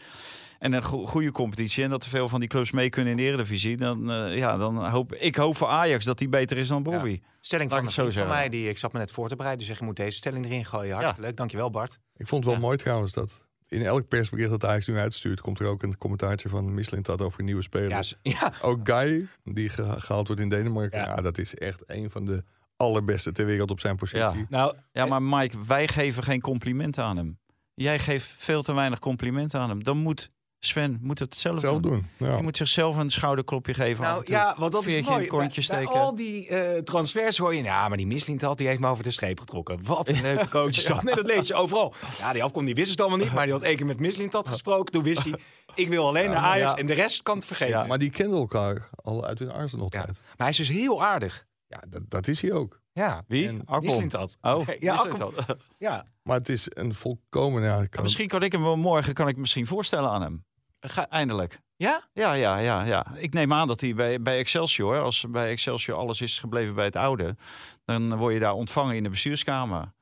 En 0.59 0.73
een 0.73 0.83
go- 0.83 1.07
goede 1.07 1.33
competitie. 1.33 1.85
En 1.85 1.91
dat 1.91 2.03
er 2.05 2.11
veel 2.11 2.29
van 2.29 2.41
die 2.41 2.49
clubs 2.49 2.71
mee 2.71 2.89
kunnen 2.89 3.11
in 3.11 3.17
de 3.17 3.23
eredivisie. 3.23 3.77
Dan, 3.77 4.11
eh, 4.11 4.37
ja, 4.37 4.57
dan 4.57 4.89
hoop 4.89 5.15
ik 5.15 5.37
hoop 5.37 5.57
voor 5.57 5.69
Ajax 5.69 6.05
dat 6.05 6.19
die 6.19 6.29
beter 6.29 6.57
is 6.57 6.69
dan 6.69 6.83
Bobby. 6.83 7.21
Stelling 7.41 7.71
Laat 7.71 7.83
van 7.83 7.91
zo 7.91 8.11
van 8.11 8.29
mij, 8.29 8.49
die 8.49 8.69
ik 8.69 8.79
zat 8.79 8.93
me 8.93 8.99
net 8.99 9.11
voor 9.11 9.29
te 9.29 9.37
bereiden. 9.37 9.59
Dus 9.61 9.69
zeg, 9.69 9.79
je 9.79 9.85
moet 9.85 9.97
deze 9.97 10.17
stelling 10.17 10.45
erin 10.45 10.65
gooien. 10.65 10.93
Hartstikke 10.93 11.23
leuk. 11.27 11.37
Dankjewel 11.37 11.71
Bart. 11.71 11.99
Ik 12.17 12.27
vond 12.27 12.45
het 12.45 12.53
wel 12.53 12.61
Ja. 12.61 12.67
mooi 12.67 12.77
trouwens 12.79 13.13
dat 13.13 13.47
in 13.69 13.83
elk 13.83 14.09
persbericht 14.09 14.51
dat 14.51 14.65
Ajax 14.65 14.87
nu 14.87 14.97
uitstuurt, 14.99 15.41
komt 15.41 15.61
er 15.61 15.67
ook 15.67 15.83
een 15.83 15.99
commentaartje 15.99 16.49
van 16.49 16.75
Mislintat 16.75 17.23
over 17.23 17.39
een 17.39 17.45
nieuwe 17.45 17.63
speler. 17.63 17.91
Ja, 17.91 18.03
ja. 18.41 18.53
Ook 18.63 18.81
Guy, 18.91 19.27
die 19.45 19.69
ge- 19.69 19.95
gehaald 20.01 20.27
wordt 20.27 20.43
in 20.43 20.49
Denemarken. 20.49 20.99
Ja. 20.99 21.07
Ja. 21.07 21.21
dat 21.21 21.39
is 21.39 21.55
echt 21.55 21.83
een 21.87 22.11
van 22.11 22.25
de 22.25 22.45
allerbeste 22.77 23.33
ter 23.33 23.47
wereld 23.47 23.71
op 23.71 23.81
zijn 23.81 23.97
positie. 23.97 24.21
Ja. 24.39 24.47
Nou, 24.49 24.75
Ja, 24.93 25.07
maar 25.07 25.23
Mike, 25.23 25.57
wij 25.67 25.89
geven 25.89 26.23
geen 26.23 26.41
complimenten 26.41 27.05
aan 27.05 27.17
hem. 27.17 27.39
Jij 27.75 27.99
geeft 27.99 28.35
veel 28.39 28.63
te 28.63 28.75
weinig 28.75 28.99
complimenten 28.99 29.61
aan 29.61 29.69
hem. 29.69 29.85
Dan 29.85 29.97
moet 29.97 30.29
Sven 30.61 30.99
moet 31.03 31.19
het 31.19 31.37
zelf, 31.37 31.61
Zelf 31.61 31.81
doen. 31.81 31.93
doen. 31.93 32.29
Ja. 32.29 32.37
Je 32.37 32.43
moet 32.43 32.57
zichzelf 32.57 32.97
een 32.97 33.11
schouderklopje 33.11 33.75
geven. 33.75 34.05
Nou 34.05 34.23
ja, 34.27 34.55
want 34.59 34.73
dat 34.73 34.85
is 34.87 34.93
Veertje 34.93 35.11
mooi. 35.13 35.27
kontje 35.27 35.67
Bij- 35.67 35.77
bij 35.77 35.85
steken. 35.87 36.01
al 36.01 36.15
die 36.15 36.49
eh, 36.49 36.83
transfers 36.83 37.39
hoor 37.39 37.55
je, 37.55 37.63
ja, 37.63 37.89
maar 37.89 37.97
die 37.97 38.07
Mislintat 38.07 38.59
die 38.59 38.67
heeft 38.67 38.81
me 38.81 38.89
over 38.89 39.05
de 39.05 39.11
streep 39.11 39.41
getrokken. 39.41 39.85
Wat 39.85 40.09
een 40.09 40.23
leuke 40.23 40.49
coach 40.59 40.69
is 40.69 40.85
dat. 40.87 41.03
Nee, 41.03 41.15
dat 41.15 41.27
lees 41.27 41.47
je 41.47 41.55
overal. 41.55 41.95
Ja, 42.19 42.33
die 42.33 42.43
afkom 42.43 42.65
die 42.65 42.75
wist 42.75 42.91
het 42.91 43.01
allemaal 43.01 43.19
niet, 43.19 43.33
maar 43.33 43.45
die 43.45 43.53
had 43.53 43.63
één 43.63 43.77
keer 43.77 43.87
met 43.87 44.01
Mislintat 44.01 44.49
gesproken. 44.49 44.93
Toen 44.93 45.03
wist 45.03 45.25
hij, 45.25 45.35
ik 45.75 45.89
wil 45.89 46.07
alleen 46.07 46.31
naar 46.31 46.39
Ajax 46.43 46.73
ja. 46.73 46.79
en 46.79 46.87
de 46.87 46.95
rest 46.95 47.23
kan 47.23 47.37
het 47.37 47.47
vergeten. 47.47 47.73
Ja. 47.73 47.79
Maar, 47.79 47.89
Maar 47.89 47.99
die 47.99 48.11
kenden 48.11 48.39
elkaar 48.39 48.89
al 49.03 49.25
uit 49.25 49.39
hun 49.39 49.53
Arsenal-tijd. 49.53 50.21
hij 50.37 50.49
is 50.49 50.57
dus 50.57 50.69
heel 50.69 51.05
aardig. 51.05 51.47
Ja, 51.67 51.83
dat, 51.89 52.03
dat 52.09 52.29
is 52.29 52.41
hij 52.41 52.53
ook. 52.53 52.81
Ja, 52.93 53.25
Wie? 53.27 53.61
Mislintat. 53.81 54.37
Oh, 54.41 54.67
ja, 54.79 54.95
al? 54.95 55.33
ja. 55.79 56.05
Maar 56.23 56.37
het 56.39 56.49
is 56.49 56.67
een 56.69 56.95
volkomen... 56.95 57.63
Ja, 57.63 57.87
kan 57.87 58.03
Misschien 58.03 58.29
kan 58.29 58.43
ik 58.43 58.53
hem 58.53 58.63
wel 58.63 58.77
morgen 58.77 59.15
kan 59.15 59.29
ik 59.29 59.37
misschien 59.37 59.67
voorstellen 59.67 60.11
aan 60.11 60.23
hem. 60.23 60.45
Ga, 60.81 61.09
eindelijk. 61.09 61.61
Ja? 61.77 62.03
Ja, 62.13 62.33
ja, 62.33 62.59
ja, 62.59 62.85
ja. 62.85 63.07
Ik 63.17 63.33
neem 63.33 63.53
aan 63.53 63.69
dat 63.69 63.81
hij 63.81 63.95
bij, 63.95 64.23
bij 64.23 64.39
Excelsior, 64.39 65.01
als 65.01 65.25
bij 65.29 65.51
Excelsior 65.51 65.97
alles 65.97 66.21
is 66.21 66.39
gebleven 66.39 66.75
bij 66.75 66.85
het 66.85 66.97
oude, 66.97 67.37
dan 67.85 68.17
word 68.17 68.35
je 68.35 68.41
daar 68.41 68.55
ontvangen 68.55 68.97
in 68.97 69.03
de 69.03 69.09
bestuurskamer. 69.09 69.93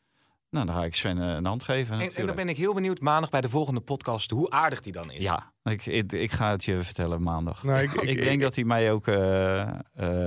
Nou, 0.51 0.67
dan 0.67 0.75
ga 0.77 0.85
ik 0.85 0.95
Sven 0.95 1.19
eh, 1.19 1.35
een 1.35 1.45
hand 1.45 1.65
geven. 1.65 2.01
En, 2.01 2.15
en 2.15 2.27
dan 2.27 2.37
ben 2.37 2.49
ik 2.49 2.57
heel 2.57 2.75
benieuwd 2.75 3.01
maandag 3.01 3.31
bij 3.31 3.41
de 3.41 3.49
volgende 3.49 3.81
podcast 3.81 4.31
hoe 4.31 4.51
aardig 4.51 4.81
die 4.81 4.93
dan 4.93 5.11
is. 5.11 5.23
Ja, 5.23 5.53
ik, 5.63 5.87
ik, 5.87 6.13
ik 6.13 6.33
ga 6.33 6.51
het 6.51 6.65
je 6.65 6.83
vertellen 6.83 7.23
maandag. 7.23 7.63
Nou, 7.63 7.83
ik, 7.83 7.93
Ik, 8.13 8.23
denk 8.23 8.41
dat 8.43 8.55
hij 8.55 8.65
mij 8.65 8.93
ook 8.93 9.07
eh, 9.07 9.61
eh, 9.63 9.79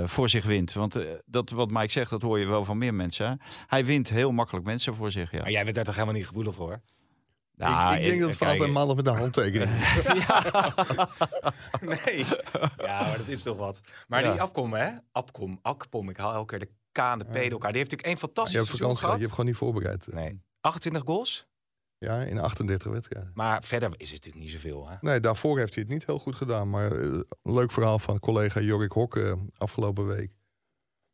voor 0.06 0.30
zich 0.30 0.46
wint. 0.46 0.74
Want 0.74 1.00
dat 1.26 1.50
wat 1.50 1.72
Mike 1.72 1.92
zegt, 1.92 2.10
dat 2.10 2.22
hoor 2.22 2.40
je 2.40 2.46
wel 2.46 2.66
van 2.66 2.78
meer 2.78 2.94
mensen. 2.94 3.28
Hè? 3.28 3.34
Hij 3.68 3.86
wint 3.86 4.10
heel 4.10 4.32
makkelijk 4.32 4.66
mensen 4.66 4.96
voor 4.96 5.12
zich. 5.12 5.32
Ja. 5.32 5.42
Maar 5.42 5.52
jij 5.52 5.64
bent 5.64 5.76
daar 5.76 5.86
toch 5.86 5.94
helemaal 5.94 6.16
niet 6.16 6.28
gevoelig 6.28 6.56
voor? 6.56 6.82
Nou, 7.68 7.94
ik, 7.96 8.00
ik 8.02 8.06
denk 8.06 8.22
dat 8.22 8.30
het 8.30 8.42
altijd 8.42 8.72
maandag 8.72 8.96
met 8.96 9.06
de 9.06 9.12
handtekening 9.12 9.72
Nee. 12.06 12.26
Ja, 12.78 13.02
maar 13.08 13.18
dat 13.18 13.28
is 13.28 13.44
toch 13.44 13.58
wat. 13.58 13.82
Maar 14.08 14.24
Ja. 14.24 14.32
die 14.32 14.42
Abkom, 14.42 14.74
hè? 14.74 14.90
Abkom, 15.12 15.60
Akpom. 15.62 16.10
Ik 16.10 16.18
haal 16.18 16.34
elke 16.34 16.58
keer 16.58 16.60
de 16.60 16.74
K 16.92 16.98
en 16.98 17.20
de 17.20 17.26
P 17.26 17.34
door 17.34 17.42
elkaar. 17.52 17.72
Die 17.72 17.82
heeft 17.82 17.92
natuurlijk 17.92 18.02
één 18.06 18.12
Je 18.14 18.18
fantastisch 18.18 18.54
hebt 18.56 18.68
seizoen 18.68 18.88
vakantie 18.88 19.04
gehad, 19.06 19.16
je 19.18 19.22
hebt 19.24 19.34
gewoon 19.36 19.50
niet 19.50 19.58
voorbereid. 19.60 20.08
Nee. 20.14 20.42
28 20.62 21.04
goals. 21.06 21.48
Ja, 21.98 22.20
in 22.22 22.38
38 22.40 22.92
wedstrijden. 22.92 23.32
Maar 23.34 23.64
verder 23.64 23.90
is 23.98 24.12
het 24.12 24.26
natuurlijk 24.26 24.44
niet 24.44 24.54
zoveel, 24.62 24.90
hè? 24.90 24.96
Nee, 25.02 25.20
daarvoor 25.20 25.58
heeft 25.60 25.74
hij 25.74 25.84
het 25.84 25.92
niet 25.94 26.06
heel 26.06 26.20
goed 26.20 26.36
gedaan. 26.36 26.70
Maar 26.70 26.92
eh, 26.92 27.02
een 27.44 27.54
leuk 27.54 27.72
verhaal 27.72 28.00
van 28.00 28.20
collega 28.20 28.60
Jorik 28.60 28.92
Hokke 28.92 29.24
eh, 29.24 29.34
afgelopen 29.58 30.08
week. 30.08 30.32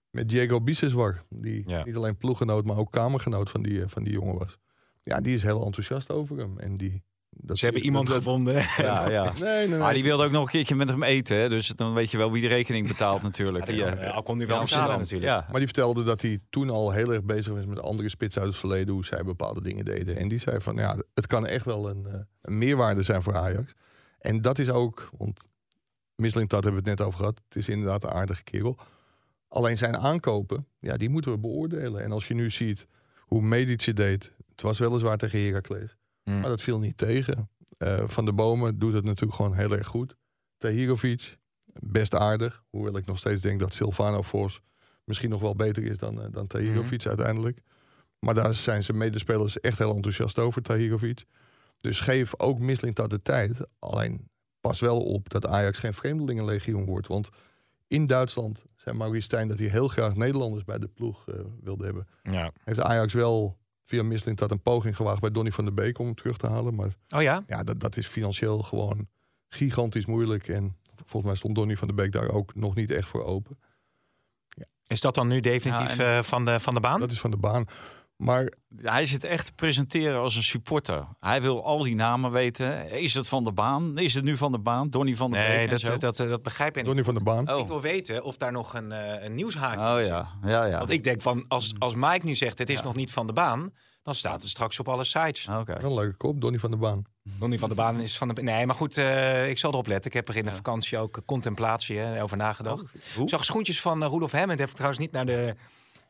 Met 0.10 0.30
Diego 0.30 0.62
Biseswar. 0.62 1.24
Die 1.30 1.64
Ja. 1.70 1.84
niet 1.84 1.96
alleen 1.96 2.18
ploeggenoot, 2.18 2.66
maar 2.66 2.78
ook 2.78 2.92
kamergenoot 2.92 3.50
van 3.50 3.62
die, 3.62 3.82
eh, 3.82 3.88
van 3.90 4.04
die 4.04 4.14
jongen 4.14 4.38
was. 4.38 4.58
Ja, 5.06 5.22
die 5.22 5.36
is 5.36 5.44
heel 5.44 5.66
enthousiast 5.66 6.12
over 6.12 6.38
hem. 6.38 6.60
En 6.60 6.76
die, 6.76 7.04
dat 7.30 7.58
Ze 7.58 7.66
hebben 7.66 7.84
iemand 7.84 8.08
dat- 8.08 8.16
gevonden. 8.16 8.54
ja, 8.78 9.10
ja. 9.10 9.24
Nee, 9.34 9.34
nee, 9.44 9.68
nee. 9.68 9.80
Maar 9.80 9.94
die 9.94 10.04
wilde 10.04 10.24
ook 10.26 10.32
nog 10.32 10.44
een 10.44 10.50
keertje 10.52 10.76
met 10.76 10.90
hem 10.90 11.04
eten. 11.04 11.38
Hè? 11.38 11.50
Dus 11.50 11.68
dan 11.68 11.94
weet 11.94 12.12
je 12.12 12.18
wel 12.18 12.32
wie 12.32 12.42
de 12.42 12.48
rekening 12.48 12.88
betaalt 12.88 13.22
natuurlijk. 13.22 13.66
Die, 13.72 13.84
eh, 13.86 14.16
Al 14.16 14.24
komt 14.24 14.38
nu 14.38 14.44
in 14.44 14.50
wel 14.50 14.60
Amsterdam. 14.60 14.86
betalen 14.88 15.08
natuurlijk. 15.08 15.32
Ja. 15.32 15.46
Maar 15.50 15.58
die 15.60 15.68
vertelde 15.68 16.04
dat 16.04 16.22
hij 16.22 16.40
toen 16.50 16.70
al 16.70 16.92
heel 16.92 17.14
erg 17.14 17.24
bezig 17.24 17.54
was 17.54 17.66
met 17.66 17.80
andere 17.82 18.10
spitsen 18.10 18.42
uit 18.42 18.50
het 18.52 18.60
verleden, 18.60 18.94
hoe 18.94 19.06
zij 19.06 19.24
bepaalde 19.24 19.62
dingen 19.62 19.86
deden. 19.86 20.16
En 20.18 20.28
die 20.28 20.40
zei 20.40 20.60
van 20.62 20.76
ja, 20.76 20.98
het 21.14 21.28
kan 21.28 21.46
echt 21.48 21.66
wel 21.66 21.90
een, 21.90 22.06
eh, 22.08 22.14
een 22.42 22.58
meerwaarde 22.58 23.04
zijn 23.04 23.24
voor 23.24 23.36
Ajax. 23.36 23.74
En 24.20 24.42
dat 24.42 24.60
is 24.60 24.70
ook, 24.70 25.10
want 25.18 25.40
Mislintat 26.16 26.64
hebben 26.64 26.84
we 26.84 26.90
het 26.90 26.98
net 27.00 27.08
over 27.08 27.20
gehad. 27.20 27.42
Het 27.48 27.58
is 27.58 27.70
inderdaad 27.70 28.04
een 28.04 28.10
aardige 28.10 28.44
kerel. 28.44 28.78
Alleen 29.48 29.78
zijn 29.78 29.98
aankopen, 29.98 30.68
ja, 30.80 30.98
die 30.98 31.10
moeten 31.10 31.32
we 31.32 31.38
beoordelen. 31.38 32.04
En 32.04 32.12
als 32.12 32.28
je 32.28 32.34
nu 32.34 32.52
ziet 32.52 32.88
hoe 33.20 33.42
Medici 33.42 33.94
deed, 33.94 34.32
het 34.56 34.62
was 34.62 34.80
weliswaar 34.80 35.18
tegen 35.18 35.44
Heracles, 35.46 35.98
Hmm. 36.24 36.40
maar 36.40 36.50
dat 36.50 36.62
viel 36.62 36.80
niet 36.80 36.98
tegen. 36.98 37.50
Eh, 37.78 38.04
van 38.08 38.26
de 38.26 38.34
Bomen 38.34 38.80
doet 38.80 38.94
het 38.94 39.04
natuurlijk 39.04 39.36
gewoon 39.36 39.54
heel 39.54 39.72
erg 39.72 39.88
goed. 39.88 40.16
Tahirovic, 40.58 41.38
best 41.80 42.16
aardig. 42.16 42.64
Hoewel 42.70 42.98
ik 42.98 43.06
nog 43.06 43.18
steeds 43.18 43.42
denk 43.42 43.60
dat 43.60 43.74
Silvano 43.74 44.22
Vos 44.22 44.62
misschien 45.04 45.30
nog 45.30 45.42
wel 45.42 45.56
beter 45.56 45.84
is 45.84 45.98
dan, 45.98 46.22
eh, 46.22 46.28
dan 46.32 46.48
Tahirovic 46.48 47.06
uiteindelijk. 47.06 47.62
Maar 48.20 48.34
daar 48.34 48.54
zijn 48.54 48.84
zijn 48.84 48.98
medespelers 48.98 49.60
echt 49.60 49.78
heel 49.78 49.96
enthousiast 49.96 50.40
over, 50.40 50.62
Tahirovic. 50.62 51.26
Dus 51.82 52.00
geef 52.00 52.40
ook 52.40 52.60
Mislintat 52.60 53.10
de 53.10 53.22
tijd. 53.22 53.60
Alleen 53.80 54.30
pas 54.62 54.80
wel 54.80 55.02
op 55.02 55.30
dat 55.30 55.48
Ajax 55.48 55.78
geen 55.78 55.94
vreemdelingenlegioen 55.94 56.86
wordt. 56.86 57.08
Want 57.08 57.30
in 57.88 58.06
Duitsland 58.06 58.66
zei 58.76 58.98
Maurice 58.98 59.26
Stijn 59.26 59.48
dat 59.48 59.60
hij 59.60 59.68
heel 59.68 59.88
graag 59.88 60.16
Nederlanders 60.16 60.64
bij 60.64 60.78
de 60.78 60.88
ploeg 60.88 61.28
eh, 61.28 61.36
wilde 61.62 61.86
hebben. 61.86 62.08
Ja. 62.24 62.52
Heeft 62.64 62.80
Ajax 62.80 63.14
wel 63.14 63.58
via 63.86 64.04
Mislintat 64.04 64.52
een 64.52 64.62
poging 64.62 64.96
gewaagd 64.96 65.22
bij 65.22 65.32
Donny 65.32 65.52
van 65.52 65.66
der 65.66 65.74
Beek 65.74 66.00
om 66.00 66.06
hem 66.06 66.16
terug 66.16 66.38
te 66.38 66.48
halen. 66.48 66.76
Maar 66.76 66.96
Oh 67.10 67.22
ja? 67.22 67.44
ja, 67.48 67.64
dat, 67.64 67.80
dat 67.80 67.98
is 67.98 68.08
financieel 68.08 68.60
gewoon 68.62 69.08
gigantisch 69.50 70.06
moeilijk. 70.06 70.48
En 70.48 70.76
volgens 70.96 71.24
mij 71.26 71.36
stond 71.36 71.56
Donny 71.56 71.78
van 71.78 71.88
der 71.88 71.96
Beek 71.96 72.12
daar 72.12 72.30
ook 72.30 72.56
nog 72.56 72.76
niet 72.76 72.92
echt 72.92 73.08
voor 73.08 73.24
open. 73.24 73.58
Is 74.88 75.02
dat 75.02 75.16
dan 75.16 75.28
nu 75.28 75.40
definitief 75.40 75.98
Ja, 75.98 76.18
eh, 76.18 76.24
van, 76.24 76.46
de, 76.46 76.60
van 76.60 76.74
de 76.74 76.80
baan? 76.80 77.00
Dat 77.00 77.12
is 77.12 77.20
van 77.20 77.32
de 77.32 77.38
baan. 77.38 77.66
Maar 78.16 78.52
Hij 78.82 79.06
zit 79.06 79.24
echt 79.24 79.46
te 79.46 79.54
presenteren 79.54 80.20
als 80.20 80.36
een 80.36 80.44
supporter. 80.44 81.08
Hij 81.20 81.42
wil 81.42 81.66
al 81.66 81.84
die 81.84 81.96
namen 81.96 82.32
weten. 82.32 82.92
Is 82.92 83.14
het 83.14 83.28
van 83.28 83.44
de 83.44 83.52
baan? 83.52 83.98
Is 83.98 84.14
het 84.14 84.24
nu 84.24 84.38
van 84.38 84.52
de 84.52 84.60
baan? 84.60 84.90
Donny 84.90 85.16
van 85.16 85.32
der 85.32 85.40
Beek 85.40 85.50
Nee, 85.50 85.64
en 85.64 85.70
dat, 85.70 85.80
zo? 85.80 85.98
dat, 85.98 86.02
dat, 86.18 86.18
dat 86.30 86.44
begrijp 86.44 86.70
ik 86.70 86.76
niet. 86.76 86.86
Donny 86.86 87.04
van 87.04 87.14
de 87.14 87.24
baan. 87.24 87.52
Oh, 87.54 87.60
Ik 87.60 87.68
wil 87.68 87.82
weten 87.82 88.24
of 88.24 88.38
daar 88.38 88.52
nog 88.52 88.74
een, 88.74 88.92
eh, 88.92 89.24
een 89.24 89.36
nieuwshaakje 89.36 89.94
oh 89.96 90.00
in 90.00 90.06
ja. 90.06 90.22
zit. 90.42 90.52
ja, 90.52 90.66
ja. 90.66 90.78
Want 90.78 90.90
ik 90.90 91.04
denk 91.04 91.22
van, 91.22 91.46
als, 91.48 91.74
als 91.80 91.94
Mike 91.96 92.26
nu 92.26 92.36
zegt 92.36 92.58
het 92.58 92.70
is 92.70 92.78
Ja. 92.80 92.84
nog 92.84 92.96
niet 92.96 93.12
van 93.12 93.28
de 93.28 93.34
baan, 93.34 93.74
dan 94.04 94.16
staat 94.16 94.42
het 94.42 94.52
straks 94.52 94.80
op 94.80 94.88
alle 94.90 95.04
sites. 95.04 95.48
Oké. 95.48 95.78
Wel 95.82 95.90
een 95.90 95.96
leuke 95.98 96.18
kop, 96.18 96.42
Donny 96.42 96.60
van 96.60 96.72
de 96.72 96.78
baan. 96.78 97.04
Donnie 97.40 97.60
van 97.60 97.70
de 97.70 97.76
baan 97.76 98.00
is 98.02 98.18
van 98.18 98.28
de... 98.28 98.42
Nee, 98.44 98.66
maar 98.66 98.76
goed, 98.76 98.98
eh, 98.98 99.50
ik 99.50 99.58
zal 99.58 99.72
erop 99.72 99.88
letten. 99.88 100.10
Ik 100.12 100.16
heb 100.16 100.28
er 100.28 100.36
in 100.36 100.44
de 100.44 100.50
Ja. 100.50 100.56
vakantie 100.56 100.98
ook 100.98 101.22
contemplatie 101.26 101.98
hè, 101.98 102.24
over 102.24 102.38
nagedacht. 102.38 102.92
Hoe? 103.16 103.24
Ik 103.24 103.30
zag 103.30 103.46
schoentjes 103.46 103.82
van 103.82 104.04
uh, 104.04 104.08
Roelof 104.10 104.32
Hammond. 104.32 104.60
Heb 104.60 104.68
ik 104.70 104.74
trouwens 104.76 105.02
niet 105.02 105.12
naar 105.12 105.26
de 105.26 105.56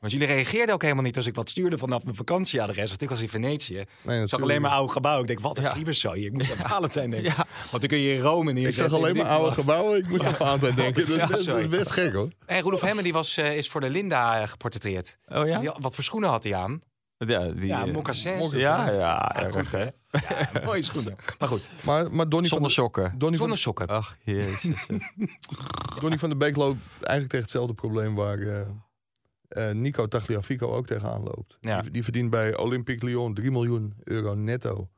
Want 0.06 0.20
jullie 0.20 0.36
reageerden 0.36 0.76
ook 0.76 0.82
helemaal 0.82 1.04
niet 1.04 1.18
als 1.18 1.26
ik 1.26 1.36
wat 1.36 1.50
stuurde 1.50 1.78
vanaf 1.78 2.04
mijn 2.04 2.16
vakantieadres. 2.16 2.90
Want 2.90 3.02
ik 3.02 3.10
was 3.10 3.22
in 3.22 3.30
Venetië. 3.30 3.84
Nee, 4.02 4.22
Ik 4.22 4.30
zag 4.30 4.42
alleen 4.42 4.62
maar 4.62 4.70
niet. 4.70 4.80
oude 4.80 4.92
gebouwen. 4.94 5.22
Ik 5.22 5.28
denk, 5.28 5.40
wat 5.40 5.58
een 5.58 5.64
ja. 5.86 5.92
zo 5.92 6.14
hier. 6.14 6.26
Ik 6.26 6.34
moest 6.34 6.52
aan 6.52 6.70
Valentijn 6.70 7.10
denken. 7.10 7.34
Want 7.36 7.48
dan 7.72 7.88
kun 7.88 7.98
je 7.98 8.14
in 8.14 8.20
Rome 8.20 8.50
Ik 8.50 8.56
neerzetten. 8.56 8.84
zag 8.90 8.94
alleen 9.00 9.10
en 9.12 9.18
maar 9.18 9.26
ik 9.26 9.32
oude 9.32 9.46
wat. 9.56 9.60
gebouwen. 9.60 9.98
Ik 10.00 10.08
moest 10.08 10.26
aan 10.26 10.36
Valentijn 10.36 10.76
denken. 10.76 11.08
Dat 11.08 11.10
is 11.10 11.16
Ja, 11.22 11.28
best, 11.28 11.30
dat 11.32 11.40
is 11.40 11.46
sorry. 11.46 11.70
best 11.70 11.92
gek 11.92 12.14
hoor. 12.14 12.30
En 12.46 12.62
Rudolf 12.62 12.82
Hemmen 12.82 13.04
die 13.04 13.14
was, 13.14 13.38
eh, 13.38 13.58
is 13.58 13.70
voor 13.70 13.82
de 13.82 13.90
Linda 13.90 14.42
eh, 14.42 14.48
geportretteerd. 14.48 15.18
Oh 15.28 15.48
ja? 15.48 15.60
Die- 15.60 15.72
wat 15.80 15.96
voor 15.96 16.04
schoenen 16.04 16.30
had 16.30 16.44
hij 16.44 16.56
aan? 16.56 16.82
Ja, 17.18 17.48
die, 17.48 17.66
Ja, 17.66 17.86
eh, 17.86 17.94
mocassins. 17.94 18.52
Ja, 18.52 18.90
ja, 18.92 19.32
goed, 19.52 19.56
erg 19.56 19.72
hè. 19.72 19.84
Ja, 19.84 20.50
mooie 20.66 20.82
schoenen. 20.82 21.16
Maar 21.40 21.50
goed, 21.50 21.70
Maar, 21.84 22.12
maar 22.12 22.30
Donny, 22.30 22.48
van 22.48 22.58
Zonder 22.58 22.68
de, 22.68 22.74
sokken. 22.74 23.04
Donny, 23.04 23.20
van, 23.20 23.36
zonder 23.38 23.58
sokken. 23.58 23.88
Ach, 23.88 24.16
jezus. 24.24 24.86
Donny 26.02 26.18
van 26.18 26.30
de 26.30 26.36
Beek 26.36 26.56
loopt 26.56 26.80
eigenlijk 27.00 27.30
tegen 27.30 27.40
hetzelfde 27.42 27.74
probleem 27.74 28.16
waar 28.16 28.40
eh, 28.40 28.60
eh, 29.48 29.72
Nico 29.72 30.08
Tagliafico 30.08 30.68
ook 30.72 30.88
tegenaan 30.88 31.24
loopt. 31.24 31.58
Ja. 31.60 31.82
Die, 31.82 31.92
die 31.92 32.04
verdient 32.04 32.30
bij 32.30 32.58
Olympique 32.58 33.06
Lyon 33.06 33.34
3 33.34 33.52
miljoen 33.52 33.94
euro 34.04 34.34
netto. 34.36 34.90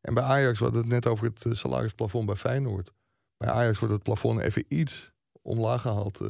En 0.00 0.14
bij 0.14 0.22
Ajax, 0.22 0.58
we 0.58 0.64
hadden 0.64 0.82
het 0.82 0.90
net 0.92 1.06
over 1.06 1.26
het 1.26 1.44
eh, 1.44 1.52
salarisplafond 1.52 2.26
bij 2.26 2.36
Feyenoord. 2.36 2.92
Bij 3.36 3.48
Ajax 3.50 3.78
wordt 3.78 3.94
het 3.94 4.02
plafond 4.02 4.40
even 4.40 4.64
iets 4.68 5.12
omlaag 5.42 5.80
gehaald. 5.80 6.20
eh. 6.20 6.28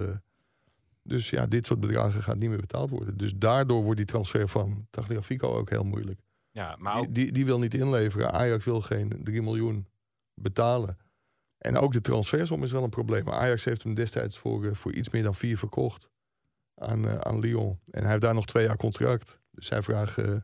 dus 1.03 1.31
ja, 1.31 1.47
dit 1.47 1.67
soort 1.67 1.81
bedragen 1.81 2.23
gaat 2.23 2.37
niet 2.37 2.49
meer 2.49 2.61
betaald 2.61 2.91
worden. 2.91 3.17
Dus 3.17 3.33
daardoor 3.37 3.83
wordt 3.83 3.97
die 3.97 4.07
transfer 4.07 4.49
van 4.49 4.87
Tagliafico 4.91 5.57
ook 5.57 5.71
heel 5.71 5.85
moeilijk. 5.85 6.21
Ja, 6.51 6.77
maar 6.79 6.95
Die, 6.95 7.03
ook, 7.09 7.15
die, 7.15 7.33
die 7.33 7.45
wil 7.45 7.59
niet 7.59 7.75
inleveren. 7.75 8.33
Ajax 8.33 8.65
wil 8.65 8.81
geen 8.81 9.21
3 9.23 9.43
miljoen 9.43 9.87
betalen. 10.35 10.99
En 11.59 11.77
ook 11.77 11.93
de 11.93 12.01
transfersom 12.01 12.63
is 12.63 12.73
wel 12.73 12.83
een 12.83 12.91
probleem. 12.91 13.25
Maar 13.25 13.35
Ajax 13.35 13.65
heeft 13.65 13.83
hem 13.83 13.95
destijds 13.95 14.39
voor, 14.39 14.77
voor 14.77 14.93
iets 14.93 15.11
meer 15.11 15.23
dan 15.23 15.35
vier 15.35 15.59
verkocht 15.59 16.11
aan, 16.75 17.09
eh, 17.09 17.19
aan 17.19 17.39
Lyon. 17.41 17.79
En 17.91 18.01
hij 18.01 18.11
heeft 18.11 18.23
daar 18.23 18.35
nog 18.35 18.47
twee 18.47 18.67
jaar 18.67 18.77
contract. 18.77 19.39
Dus 19.51 19.67
zij 19.67 19.83
vragen 19.83 20.35
eh, 20.35 20.41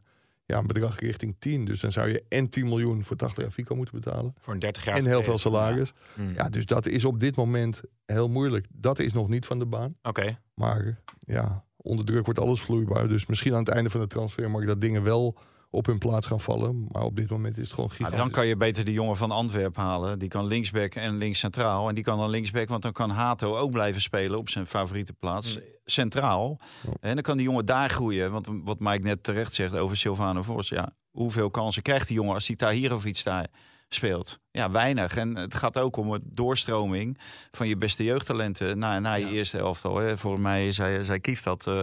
ja, 0.47 0.59
een 0.59 0.67
bedrag 0.67 1.01
richting 1.01 1.37
10. 1.39 1.65
Dus 1.65 1.81
dan 1.81 1.93
zou 1.93 2.09
je 2.09 2.25
en 2.29 2.49
10 2.49 2.69
miljoen 2.69 3.05
voor 3.05 3.17
Tagliafico 3.17 3.75
moeten 3.75 4.01
betalen. 4.01 4.35
voor 4.41 4.55
een 4.55 4.59
30 4.59 4.85
jaar 4.85 4.97
en 4.97 5.07
heel 5.07 5.23
veel 5.23 5.39
salaris. 5.39 5.93
Ja. 6.17 6.23
Mm. 6.23 6.35
Ja, 6.35 6.49
dus 6.49 6.67
dat 6.67 6.87
is 6.87 7.05
op 7.05 7.21
dit 7.21 7.37
moment 7.37 7.83
heel 8.07 8.29
moeilijk. 8.29 8.67
Dat 8.73 8.99
is 8.99 9.13
nog 9.13 9.29
niet 9.29 9.47
van 9.47 9.59
de 9.59 9.67
baan. 9.67 9.97
Oké. 10.03 10.39
Maar 10.55 11.01
ja, 11.25 11.65
onder 11.77 12.05
druk 12.05 12.25
wordt 12.25 12.41
alles 12.41 12.61
vloeibaar. 12.61 13.09
Dus 13.09 13.27
misschien 13.27 13.53
aan 13.53 13.59
het 13.65 13.69
einde 13.69 13.91
van 13.91 14.01
de 14.01 14.07
transfermarkt 14.07 14.67
dat 14.67 14.81
dingen 14.81 15.03
wel 15.03 15.39
op 15.71 15.87
hun 15.87 15.99
plaats 15.99 16.27
gaan 16.27 16.41
vallen. 16.41 16.87
Maar 16.91 17.03
op 17.03 17.17
dit 17.17 17.31
moment 17.31 17.57
is 17.59 17.63
het 17.65 17.71
gewoon 17.73 17.87
Maar 17.87 17.97
gigantisch. 17.97 18.21
dan 18.21 18.31
kan 18.31 18.47
je 18.47 18.57
beter 18.57 18.85
die 18.85 18.95
jongen 18.95 19.17
van 19.17 19.31
Antwerpen 19.31 19.83
halen. 19.83 20.19
Die 20.19 20.29
kan 20.29 20.47
linksback 20.47 20.95
en 20.95 21.17
links 21.17 21.39
centraal. 21.39 21.89
En 21.89 21.95
die 21.95 22.05
kan 22.05 22.19
dan 22.19 22.31
linksback, 22.31 22.69
want 22.69 22.83
dan 22.83 22.93
kan 22.93 23.11
Hato 23.11 23.57
ook 23.57 23.71
blijven 23.71 24.01
spelen 24.01 24.39
op 24.39 24.49
zijn 24.49 24.67
favoriete 24.67 25.13
plaats. 25.13 25.59
Centraal. 25.85 26.61
Ja. 26.87 26.93
En 27.01 27.15
dan 27.15 27.23
kan 27.23 27.37
die 27.37 27.47
jongen 27.47 27.67
daar 27.67 27.91
groeien. 27.91 28.31
Want 28.33 28.49
wat 28.65 28.79
Mike 28.79 29.03
net 29.03 29.23
terecht 29.23 29.55
zegt 29.55 29.75
over 29.77 29.97
Silvano 29.97 30.43
Vos. 30.43 30.69
Ja, 30.69 30.91
hoeveel 31.11 31.51
kansen 31.51 31.83
krijgt 31.83 32.07
die 32.07 32.17
jongen 32.17 32.35
als 32.35 32.47
hij 32.47 32.57
Tahir 32.57 32.95
of 32.95 33.05
iets 33.05 33.23
daar 33.23 33.47
speelt? 33.89 34.39
Ja, 34.51 34.71
weinig. 34.71 35.17
En 35.17 35.37
het 35.37 35.55
gaat 35.55 35.79
ook 35.79 35.97
om 35.97 36.11
het 36.13 36.23
doorstroming 36.25 37.19
van 37.51 37.69
je 37.69 37.77
beste 37.77 38.05
jeugdtalenten 38.05 38.79
naar, 38.79 39.01
naar 39.01 39.21
je 39.21 39.31
eerste 39.31 39.59
elftal. 39.59 39.97
Hè. 39.97 40.19
Voor 40.19 40.41
mij 40.41 40.73
zei, 40.73 41.03
zei 41.05 41.19
Kief 41.21 41.43
dat 41.43 41.67
eh, 41.67 41.83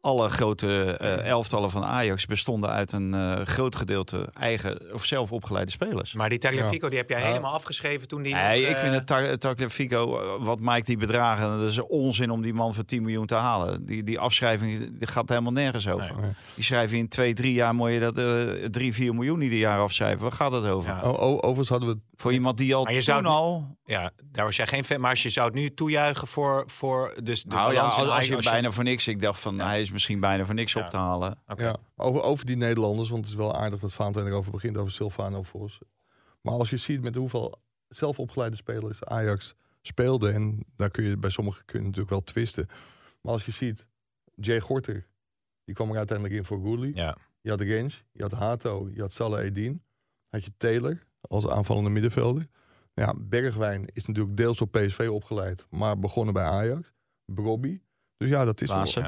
alle 0.00 0.28
grote 0.28 0.96
eh, 1.00 1.26
elftallen 1.26 1.70
van 1.70 1.84
Ajax 1.84 2.26
bestonden 2.26 2.70
uit 2.70 2.92
een 2.92 3.14
eh, 3.14 3.40
groot 3.44 3.76
gedeelte 3.76 4.28
eigen 4.32 4.94
of 4.94 5.04
zelf 5.04 5.32
opgeleide 5.32 5.70
spelers. 5.70 6.12
Maar 6.12 6.28
die 6.28 6.38
Tagliafico 6.38 6.88
die 6.88 6.98
heb 6.98 7.08
jij 7.08 7.20
Ja. 7.20 7.26
helemaal 7.26 7.52
afgeschreven 7.52 8.08
toen 8.08 8.22
die 8.22 8.34
Nee, 8.34 8.60
nog, 8.60 8.70
ik 8.70 8.76
vind 8.78 8.92
eh, 8.92 8.98
het 8.98 9.06
Ta- 9.06 9.36
Tagliafico, 9.36 10.20
wat 10.40 10.60
Mike 10.60 10.84
die 10.84 10.96
bedragen, 10.96 11.58
dat 11.58 11.68
is 11.68 11.80
onzin 11.80 12.30
om 12.30 12.42
die 12.42 12.54
man 12.54 12.74
voor 12.74 12.84
10 12.84 13.02
miljoen 13.02 13.26
te 13.26 13.34
halen. 13.34 13.86
Die, 13.86 14.02
die 14.04 14.18
afschrijving 14.18 14.98
die 14.98 15.08
gaat 15.08 15.28
helemaal 15.28 15.52
nergens 15.52 15.88
over. 15.88 16.14
Nee. 16.20 16.30
Die 16.54 16.64
schrijven 16.64 16.98
in 16.98 17.08
twee, 17.08 17.34
drie 17.34 17.52
jaar 17.52 17.74
moet 17.74 17.92
je 17.92 18.00
dat 18.00 18.18
eh 18.18 18.24
3, 18.70 18.94
4 18.94 19.14
miljoen 19.14 19.40
ieder 19.40 19.58
jaar 19.58 19.78
afschrijven. 19.80 20.20
Waar 20.22 20.32
gaat 20.32 20.52
het 20.52 20.64
over? 20.64 20.90
Ja. 20.90 21.00
O- 21.00 21.16
o- 21.16 21.36
overigens 21.36 21.68
hadden 21.68 21.88
we 21.88 21.98
Voor 22.16 22.32
iemand 22.32 22.58
die 22.58 22.74
al 22.74 22.82
Maar 22.84 22.92
je 22.92 23.02
toen 23.04 23.14
zou 23.14 23.24
al... 23.24 23.76
Ja, 23.84 24.10
daar 24.32 24.44
was 24.44 24.56
jij 24.56 24.66
geen 24.66 24.84
fan. 24.84 25.00
Maar 25.00 25.10
als 25.10 25.22
je 25.22 25.30
zou 25.30 25.46
het 25.46 25.54
nu 25.54 25.74
toejuichen 25.74 26.28
voor, 26.28 26.62
voor 26.66 27.14
dus 27.22 27.42
de 27.42 27.48
Nou 27.48 27.72
ja, 27.72 27.74
balans 27.74 27.94
in 27.96 28.00
als, 28.02 28.10
als 28.12 28.24
Ajax, 28.28 28.44
je 28.44 28.50
bijna 28.50 28.70
voor 28.70 28.84
niks... 28.84 29.08
Ik 29.08 29.22
dacht 29.22 29.40
van, 29.40 29.58
hij 29.60 29.80
is 29.80 29.87
misschien 29.90 30.20
bijna 30.20 30.44
voor 30.44 30.54
niks 30.54 30.72
Ja. 30.72 30.84
op 30.84 30.90
te 30.90 30.96
halen. 30.96 31.38
Oké. 31.46 31.64
Ja, 31.64 31.76
over, 31.96 32.22
over 32.22 32.46
die 32.46 32.56
Nederlanders, 32.56 33.08
want 33.08 33.20
het 33.20 33.30
is 33.30 33.36
wel 33.38 33.54
aardig 33.54 33.80
dat 33.80 33.92
Valentijn 33.92 34.26
erover 34.26 34.52
begint, 34.52 34.76
over 34.76 34.92
Silvano 34.92 35.42
Vos. 35.42 35.78
Maar 36.40 36.54
als 36.54 36.70
je 36.70 36.76
ziet 36.76 37.02
met 37.02 37.14
hoeveel 37.14 37.60
zelfopgeleide 37.88 38.56
spelers 38.56 39.04
Ajax 39.04 39.54
speelde, 39.82 40.30
en 40.30 40.64
daar 40.76 40.90
kun 40.90 41.04
je 41.04 41.16
bij 41.16 41.30
sommigen 41.30 41.64
kun 41.64 41.78
je 41.78 41.84
natuurlijk 41.84 42.10
wel 42.10 42.22
twisten. 42.22 42.66
Maar 43.20 43.32
als 43.32 43.44
je 43.44 43.52
ziet, 43.52 43.86
Jay 44.34 44.60
Gorter, 44.60 45.06
die 45.64 45.74
kwam 45.74 45.90
er 45.90 45.96
uiteindelijk 45.96 46.36
in 46.38 46.44
voor 46.44 46.60
Gouli. 46.60 46.92
Ja. 46.94 47.16
Je 47.40 47.50
had 47.50 47.60
Range, 47.60 47.90
je 48.12 48.22
had 48.22 48.32
Hato, 48.32 48.88
je 48.94 49.00
had 49.00 49.12
Salah 49.12 49.44
Edin. 49.44 49.82
Had 50.28 50.44
je 50.44 50.52
Taylor 50.56 51.06
als 51.20 51.48
aanvallende 51.48 51.90
middenvelder. 51.90 52.46
Ja, 52.94 53.14
Bergwijn 53.18 53.84
is 53.92 54.06
natuurlijk 54.06 54.36
deels 54.36 54.56
door 54.56 54.68
PSV 54.68 55.08
opgeleid, 55.10 55.66
maar 55.70 55.98
begonnen 55.98 56.34
bij 56.34 56.44
Ajax. 56.44 56.92
Brobby. 57.24 57.80
Dus 58.16 58.28
ja, 58.28 58.44
dat 58.44 58.60
is 58.60 58.68
wel... 58.68 59.02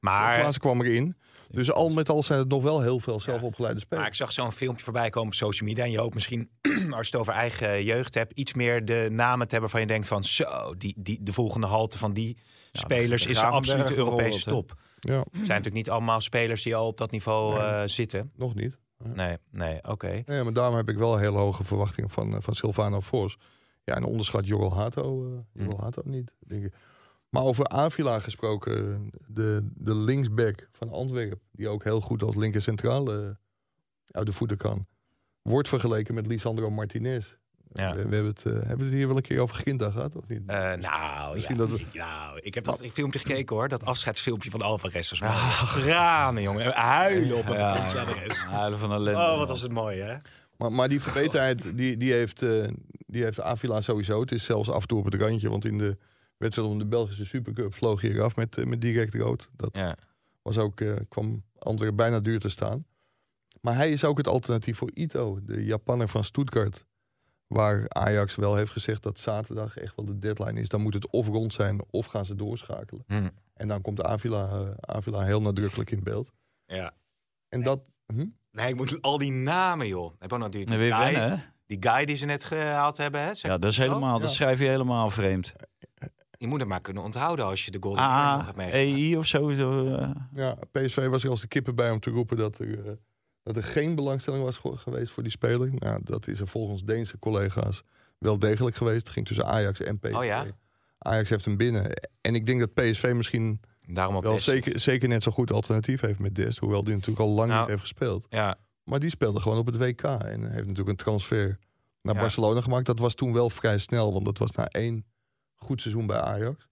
Maar, 0.00 0.38
Klaassen 0.38 0.60
kwam 0.60 0.80
erin. 0.82 1.16
Dus 1.50 1.72
al 1.72 1.90
met 1.90 2.08
al 2.08 2.22
zijn 2.22 2.38
het 2.38 2.48
nog 2.48 2.62
wel 2.62 2.80
heel 2.80 3.00
veel 3.00 3.20
zelfopgeleide 3.20 3.80
spelers. 3.80 4.00
maar 4.00 4.10
ik 4.10 4.16
zag 4.16 4.32
zo'n 4.32 4.52
filmpje 4.52 4.84
voorbij 4.84 5.10
komen 5.10 5.28
op 5.28 5.34
social 5.34 5.68
media. 5.68 5.84
En 5.84 5.90
je 5.90 5.98
hoopt 5.98 6.14
misschien, 6.14 6.50
als 6.96 7.08
je 7.08 7.12
het 7.12 7.16
over 7.16 7.32
eigen 7.32 7.84
jeugd 7.84 8.14
hebt, 8.14 8.32
iets 8.32 8.54
meer 8.54 8.84
de 8.84 9.08
namen 9.10 9.46
te 9.46 9.52
hebben 9.54 9.60
waarvan 9.60 9.80
je 9.80 9.86
denkt 9.86 10.08
van 10.08 10.24
zo, 10.24 10.74
die, 10.76 10.94
die, 10.98 11.18
de 11.22 11.32
volgende 11.32 11.66
halte 11.66 11.98
van 11.98 12.12
die 12.12 12.36
spelers 12.72 13.26
is 13.26 13.34
de 13.34 13.34
Gravenberg 13.40 13.70
absolute 13.74 13.96
Europese 13.96 14.48
top. 14.48 14.74
Ja, 15.00 15.16
Het 15.18 15.26
zijn 15.32 15.46
natuurlijk 15.46 15.74
niet 15.74 15.90
allemaal 15.90 16.20
spelers 16.20 16.62
die 16.62 16.74
al 16.76 16.86
op 16.86 16.96
dat 16.98 17.10
niveau 17.10 17.58
Nee. 17.58 17.62
eh, 17.68 17.82
zitten. 17.86 18.32
nog 18.36 18.54
niet. 18.54 18.78
Nee, 19.04 19.36
nee, 19.50 19.78
oké. 19.88 20.22
Nee, 20.26 20.42
maar 20.42 20.52
daarom 20.52 20.76
heb 20.76 20.88
ik 20.88 20.98
wel 20.98 21.16
hele 21.16 21.38
hoge 21.38 21.64
verwachtingen 21.64 22.10
van, 22.10 22.34
eh, 22.34 22.40
van 22.40 22.54
Silvano 22.54 23.00
Vos. 23.00 23.36
Ja, 23.84 23.94
en 23.94 24.04
onderschat 24.04 24.46
Jorrel 24.46 24.74
Hato, 24.74 25.02
Jorrel 25.52 25.76
Hm. 25.76 25.82
Hato 25.82 26.02
niet, 26.04 26.32
denk 26.38 26.64
ik. 26.64 26.74
Maar 27.30 27.42
over 27.42 27.68
Avila 27.68 28.18
gesproken, 28.18 29.10
de, 29.26 29.68
de 29.74 29.94
linksback 29.94 30.68
van 30.72 30.90
Antwerpen, 30.90 31.40
die 31.52 31.68
ook 31.68 31.84
heel 31.84 32.00
goed 32.00 32.22
als 32.22 32.34
linker 32.34 32.62
centraal 32.62 33.12
eh, 33.12 33.28
uit 34.10 34.26
de 34.26 34.32
voeten 34.32 34.56
kan, 34.56 34.86
wordt 35.42 35.68
vergeleken 35.68 36.14
met 36.14 36.26
Lisandro 36.26 36.70
Martinez. 36.70 37.34
Ja. 37.72 37.94
We, 37.94 38.08
we 38.08 38.14
hebben, 38.14 38.32
het, 38.32 38.46
eh, 38.46 38.52
hebben 38.52 38.76
we 38.76 38.84
het 38.84 38.92
hier 38.92 39.06
wel 39.06 39.16
een 39.16 39.22
keer 39.22 39.40
over 39.40 39.56
Ginta 39.56 39.90
gehad, 39.90 40.16
of 40.16 40.28
niet? 40.28 40.42
Eh, 40.46 40.72
nou, 40.74 41.34
Misschien 41.34 41.56
ja, 41.56 41.66
dat 41.66 41.70
we- 41.70 41.86
nou, 41.98 42.38
ik 42.40 42.54
heb 42.54 42.64
dat 42.64 42.86
filmpje 42.92 43.18
gekeken 43.18 43.56
hoor. 43.56 43.68
Dat 43.68 43.84
afscheidsfilmpje 43.84 44.50
van 44.50 44.62
Alvarez 44.62 45.10
was 45.10 45.20
mooi. 45.20 45.32
Granen, 45.32 46.42
jongen. 46.42 46.72
Huilen 46.72 47.36
op 47.36 47.48
een 47.48 47.54
Ja. 47.54 47.86
Huilen 48.46 48.78
van 48.78 48.92
ellende. 48.92 49.20
Oh, 49.20 49.38
wat 49.38 49.48
was 49.48 49.62
het 49.62 49.72
mooi, 49.72 50.00
hè? 50.00 50.16
Maar, 50.56 50.72
maar 50.72 50.88
die 50.88 51.00
verbeterheid, 51.00 51.76
die, 51.76 51.96
die, 51.96 52.12
heeft, 52.12 52.42
eh 52.42 52.68
die 53.06 53.22
heeft 53.22 53.40
Avila 53.40 53.80
sowieso. 53.80 54.20
Het 54.20 54.32
is 54.32 54.44
zelfs 54.44 54.68
af 54.70 54.80
en 54.82 54.88
toe 54.88 54.98
op 54.98 55.04
het 55.04 55.14
randje, 55.14 55.48
want 55.50 55.64
in 55.64 55.78
de 55.78 55.98
wedstrijd 56.40 56.68
om 56.68 56.78
de 56.78 56.86
Belgische 56.86 57.24
Supercup 57.24 57.74
vloog 57.74 58.00
hij 58.00 58.10
eraf 58.10 58.36
met, 58.36 58.58
eh, 58.58 58.64
met 58.66 58.80
direct 58.80 59.14
rood. 59.14 59.48
Dat 59.56 59.76
Ja. 59.76 59.96
was 60.42 60.58
ook, 60.58 60.80
eh, 60.80 60.92
kwam 61.08 61.42
Antwerpen 61.58 61.96
bijna 61.96 62.20
duur 62.20 62.40
te 62.40 62.48
staan. 62.48 62.84
Maar 63.60 63.74
hij 63.74 63.90
is 63.90 64.04
ook 64.04 64.16
het 64.18 64.28
alternatief 64.28 64.76
voor 64.76 64.90
Ito, 64.94 65.38
de 65.42 65.64
Japanner 65.64 66.08
van 66.08 66.24
Stuttgart. 66.24 66.86
Waar 67.46 67.84
Ajax 67.88 68.34
wel 68.36 68.56
heeft 68.56 68.70
gezegd 68.72 69.02
dat 69.02 69.18
zaterdag 69.18 69.76
echt 69.76 69.96
wel 69.96 70.04
de 70.06 70.18
deadline 70.18 70.60
is. 70.60 70.68
Dan 70.68 70.80
moet 70.80 70.94
het 70.94 71.10
of 71.10 71.26
rond 71.28 71.52
zijn 71.52 71.80
of 71.90 72.06
gaan 72.06 72.26
ze 72.26 72.34
doorschakelen. 72.34 73.04
Hm. 73.06 73.28
En 73.54 73.68
dan 73.68 73.80
komt 73.80 74.02
Avila, 74.02 74.48
eh, 74.48 74.68
Avila 74.80 75.24
heel 75.24 75.40
nadrukkelijk 75.40 75.90
in 75.90 76.02
beeld. 76.02 76.30
ja. 76.66 76.92
En 77.48 77.62
dat... 77.62 77.80
Hm? 78.06 78.26
Nee, 78.52 78.68
ik 78.68 78.76
moet 78.76 79.02
al 79.02 79.18
die 79.18 79.32
namen, 79.32 79.86
joh. 79.86 80.14
Heb 80.18 80.32
ook 80.32 80.38
nog 80.38 80.48
die, 80.48 80.66
guy, 80.66 80.78
wennen, 80.78 81.44
die 81.66 81.76
guy 81.80 82.04
die 82.04 82.16
ze 82.16 82.26
net 82.26 82.44
gehaald 82.44 82.96
hebben, 82.96 83.20
hè? 83.20 83.34
Zeg 83.34 83.50
Ja, 83.50 83.58
dat 83.58 83.70
is 83.70 83.76
helemaal, 83.76 84.18
dat 84.18 84.28
Ja. 84.28 84.34
schrijf 84.34 84.58
je 84.58 84.64
helemaal 84.66 85.10
vreemd. 85.10 85.52
Je 86.40 86.46
moet 86.46 86.58
het 86.60 86.68
maar 86.68 86.80
kunnen 86.80 87.02
onthouden 87.02 87.44
als 87.44 87.64
je 87.64 87.70
de 87.70 87.78
Golden 87.80 88.02
nog 88.02 88.10
AA, 88.12 88.44
hebt 88.44 88.56
meegemaakt. 88.56 88.96
EI 88.96 89.16
of 89.16 89.26
zo. 89.26 89.48
eh, 89.48 90.10
Ja, 90.34 90.56
PSV 90.72 91.06
was 91.06 91.24
er 91.24 91.30
als 91.30 91.40
de 91.40 91.46
kippen 91.46 91.74
bij 91.74 91.90
om 91.90 92.00
te 92.00 92.10
roepen 92.10 92.36
dat 92.36 92.58
er, 92.58 92.86
eh, 92.86 92.92
dat 93.42 93.56
er 93.56 93.62
geen 93.62 93.94
belangstelling 93.94 94.44
was 94.44 94.56
ge- 94.58 94.76
geweest 94.76 95.10
voor 95.12 95.22
die 95.22 95.32
speler. 95.32 95.70
Nou, 95.74 96.00
dat 96.04 96.26
is 96.28 96.40
er 96.40 96.48
volgens 96.48 96.84
Deense 96.84 97.18
collega's 97.18 97.82
wel 98.18 98.38
degelijk 98.38 98.76
geweest. 98.76 98.98
Het 98.98 99.10
ging 99.10 99.26
tussen 99.26 99.46
Ajax 99.46 99.80
en 99.80 99.98
PSV. 99.98 100.14
Oh 100.14 100.24
ja? 100.24 100.46
Ajax 100.98 101.30
heeft 101.30 101.44
hem 101.44 101.56
binnen. 101.56 101.92
En 102.20 102.34
ik 102.34 102.46
denk 102.46 102.60
dat 102.60 102.74
PSV 102.74 103.12
misschien 103.16 103.60
Daarom 103.86 104.16
op 104.16 104.22
wel 104.22 104.32
Dest. 104.32 104.44
zeker, 104.44 104.80
zeker 104.80 105.08
net 105.08 105.22
zo 105.22 105.30
goed 105.32 105.52
alternatief 105.52 106.00
heeft 106.00 106.18
met 106.18 106.34
Dest. 106.34 106.58
Hoewel 106.58 106.84
die 106.84 106.94
natuurlijk 106.94 107.20
al 107.20 107.28
lang 107.28 107.48
Nou. 107.48 107.60
niet 107.60 107.68
heeft 107.68 107.80
gespeeld. 107.80 108.26
Ja, 108.30 108.58
Maar 108.84 109.00
die 109.00 109.10
speelde 109.10 109.40
gewoon 109.40 109.58
op 109.58 109.66
het 109.66 109.76
WK. 109.76 110.02
En 110.02 110.40
heeft 110.42 110.66
natuurlijk 110.66 110.88
een 110.88 110.96
transfer 110.96 111.58
naar 112.02 112.14
Ja. 112.14 112.20
Barcelona 112.20 112.60
gemaakt. 112.60 112.86
Dat 112.86 112.98
was 112.98 113.14
toen 113.14 113.32
wel 113.32 113.50
vrij 113.50 113.78
snel. 113.78 114.12
Want 114.12 114.24
dat 114.24 114.38
was 114.38 114.50
na 114.50 114.66
één 114.68 115.04
goed 115.64 115.80
seizoen 115.80 116.06
bij 116.06 116.20
Ajax. 116.20 116.68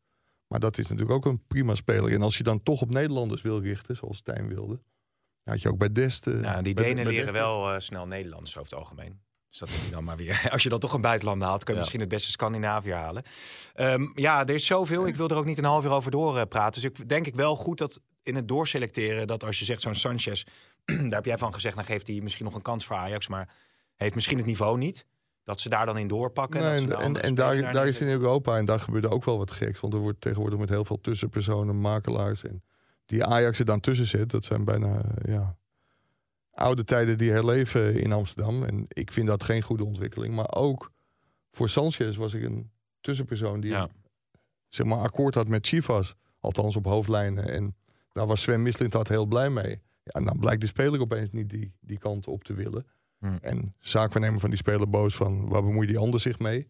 Maar 0.46 0.60
dat 0.60 0.78
is 0.78 0.84
natuurlijk 0.86 1.10
ook 1.16 1.24
een 1.26 1.46
prima 1.46 1.74
speler. 1.74 2.12
En 2.12 2.22
als 2.22 2.36
je 2.36 2.42
dan 2.42 2.62
toch 2.62 2.82
op 2.82 2.90
Nederlanders 2.90 3.42
wil 3.42 3.60
richten, 3.60 3.96
zoals 3.96 4.16
Stijn 4.16 4.48
wilde. 4.48 4.80
Had 5.44 5.62
je 5.62 5.68
ook 5.68 5.78
bij 5.78 5.92
Dest. 5.92 6.26
eh, 6.26 6.42
ja 6.42 6.62
die 6.62 6.74
bij- 6.74 6.84
Denen 6.84 7.04
bij 7.04 7.12
leren 7.12 7.32
wel 7.32 7.72
eh, 7.72 7.80
snel 7.80 8.06
Nederlands 8.06 8.50
over 8.56 8.70
het 8.70 8.78
algemeen. 8.78 9.20
Dus 9.48 9.58
dat 9.58 9.70
moet 9.70 9.84
je 9.84 9.90
dan 9.90 10.04
maar 10.04 10.16
weer. 10.16 10.46
Als 10.52 10.62
je 10.62 10.68
dan 10.68 10.78
toch 10.78 10.92
een 10.92 11.00
buitenlander 11.00 11.48
haalt, 11.48 11.58
kun 11.64 11.68
je 11.68 11.72
Ja. 11.74 11.78
misschien 11.78 12.00
het 12.00 12.08
beste 12.08 12.30
Scandinavië 12.30 12.92
halen. 12.92 13.22
Ehm, 13.74 14.06
ja, 14.14 14.40
er 14.46 14.54
is 14.54 14.66
zoveel. 14.66 15.06
Ik 15.06 15.16
wil 15.16 15.28
er 15.28 15.36
ook 15.36 15.44
niet 15.44 15.58
een 15.58 15.64
half 15.64 15.84
uur 15.84 15.90
over 15.90 16.10
door 16.10 16.38
eh, 16.38 16.44
praten. 16.48 16.82
Dus 16.82 16.90
ik 17.00 17.08
denk 17.08 17.26
ik 17.26 17.34
wel 17.34 17.56
goed 17.56 17.78
dat 17.78 18.00
in 18.22 18.34
het 18.34 18.48
doorselecteren 18.48 19.26
dat 19.26 19.44
als 19.44 19.58
je 19.58 19.64
zegt 19.64 19.80
zo'n 19.82 19.94
Sanchez, 19.94 20.42
daar 20.84 21.10
heb 21.10 21.24
jij 21.24 21.38
van 21.38 21.54
gezegd, 21.54 21.76
dan 21.76 21.84
geeft 21.84 22.06
hij 22.06 22.20
misschien 22.20 22.44
nog 22.44 22.54
een 22.54 22.62
kans 22.62 22.86
voor 22.86 22.96
Ajax, 22.96 23.28
maar 23.28 23.54
heeft 23.96 24.14
misschien 24.14 24.36
het 24.36 24.46
niveau 24.46 24.78
niet. 24.78 25.06
Dat 25.48 25.60
ze 25.60 25.68
daar 25.68 25.86
dan 25.86 25.98
in 25.98 26.08
doorpakken. 26.08 26.60
Nee, 26.60 26.94
en 26.94 27.22
en, 27.22 27.34
daar, 27.34 27.72
daar 27.72 27.86
is 27.86 28.00
in 28.00 28.08
Europa, 28.08 28.56
en 28.56 28.64
daar 28.64 28.80
gebeurde 28.80 29.08
ook 29.08 29.24
wel 29.24 29.38
wat 29.38 29.50
geks. 29.50 29.80
Want 29.80 29.94
er 29.94 30.00
wordt 30.00 30.20
tegenwoordig 30.20 30.58
met 30.58 30.68
heel 30.68 30.84
veel 30.84 31.00
tussenpersonen, 31.00 31.80
makelaars. 31.80 32.44
En 32.44 32.62
die 33.06 33.24
Ajax 33.24 33.58
er 33.58 33.64
dan 33.64 33.80
tussen 33.80 34.06
zit, 34.06 34.30
dat 34.30 34.44
zijn 34.44 34.64
bijna 34.64 35.00
ja, 35.24 35.56
oude 36.50 36.84
tijden 36.84 37.18
die 37.18 37.30
herleven 37.30 38.00
in 38.00 38.12
Amsterdam. 38.12 38.62
En 38.62 38.84
ik 38.88 39.12
vind 39.12 39.26
dat 39.26 39.42
geen 39.42 39.62
goede 39.62 39.84
ontwikkeling. 39.84 40.34
Maar 40.34 40.54
ook 40.54 40.92
voor 41.52 41.68
Sanchez 41.68 42.16
was 42.16 42.34
ik 42.34 42.42
een 42.42 42.70
tussenpersoon 43.00 43.60
die 43.60 43.70
Ja. 43.70 43.88
zeg 44.68 44.86
maar 44.86 44.98
akkoord 44.98 45.34
had 45.34 45.48
met 45.48 45.66
Chivas. 45.66 46.14
Althans 46.40 46.76
op 46.76 46.84
hoofdlijnen. 46.84 47.48
En 47.48 47.76
daar 48.12 48.26
was 48.26 48.40
Sven 48.40 48.62
Mislintat 48.62 49.08
heel 49.08 49.26
blij 49.26 49.50
mee. 49.50 49.82
Ja, 50.02 50.12
en 50.12 50.24
dan 50.24 50.38
blijkt 50.38 50.60
de 50.60 50.66
speler 50.66 51.00
opeens 51.00 51.30
niet 51.30 51.50
die, 51.50 51.72
die 51.80 51.98
kant 51.98 52.26
op 52.26 52.44
te 52.44 52.54
willen. 52.54 52.86
Hmm. 53.18 53.38
En 53.40 53.74
zaakwaarnemer 53.80 54.40
van 54.40 54.48
die 54.48 54.58
speler 54.58 54.90
boos 54.90 55.14
van... 55.16 55.48
waar 55.48 55.62
bemoeit 55.62 55.88
die 55.88 55.98
ander 55.98 56.20
zich 56.20 56.38
mee? 56.38 56.68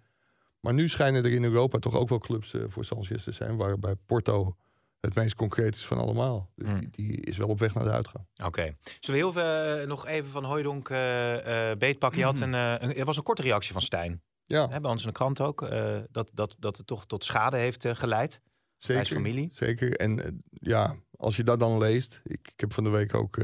Maar 0.60 0.74
nu 0.74 0.88
schijnen 0.88 1.24
er 1.24 1.32
in 1.32 1.44
Europa 1.44 1.78
toch 1.78 1.94
ook 1.94 2.08
wel 2.08 2.18
clubs 2.18 2.54
eh, 2.54 2.62
voor 2.68 2.84
Sanchez 2.84 3.24
te 3.24 3.32
zijn... 3.32 3.56
waarbij 3.56 3.94
Porto 4.06 4.56
het 5.00 5.14
meest 5.14 5.34
concreet 5.34 5.74
is 5.74 5.86
van 5.86 5.98
allemaal. 5.98 6.50
Dus 6.54 6.68
Hmm. 6.68 6.78
die, 6.80 6.90
die 6.90 7.20
is 7.20 7.36
wel 7.36 7.48
op 7.48 7.58
weg 7.58 7.74
naar 7.74 7.84
de 7.84 7.90
uitgang. 7.90 8.26
Oké. 8.44 8.76
Zullen 9.00 9.20
we 9.20 9.26
heel 9.26 9.32
veel, 9.32 9.80
eh, 9.80 9.86
nog 9.86 10.06
even 10.06 10.30
van 10.30 10.44
Hooijdonk 10.44 10.88
eh 10.88 11.70
eh 11.70 11.78
beetpakken? 11.78 12.18
Je 12.18 12.24
had 12.24 12.40
een, 12.40 12.54
eh, 12.54 12.74
een, 12.78 12.94
er 12.96 13.04
was 13.04 13.16
een 13.16 13.22
korte 13.22 13.42
reactie 13.42 13.72
van 13.72 13.82
Stijn. 13.82 14.22
Ja, 14.46 14.68
Hè, 14.68 14.80
bij 14.80 14.90
ons 14.90 15.00
in 15.00 15.06
de 15.08 15.14
krant 15.14 15.40
ook. 15.40 15.68
dat, 16.10 16.30
dat, 16.32 16.56
dat 16.58 16.76
het 16.76 16.86
toch 16.86 17.06
tot 17.06 17.24
schade 17.24 17.56
heeft 17.56 17.86
geleid. 17.88 18.30
Bij 18.30 18.40
zijn 18.76 19.06
zeker. 19.06 19.22
familie. 19.22 19.50
Zeker. 19.52 19.96
En 19.96 20.42
ja, 20.50 20.96
als 21.16 21.36
je 21.36 21.42
dat 21.44 21.60
dan 21.60 21.78
leest... 21.78 22.20
Ik, 22.24 22.48
ik 22.52 22.60
heb 22.60 22.72
van 22.72 22.84
de 22.84 22.90
week 22.90 23.14
ook... 23.14 23.36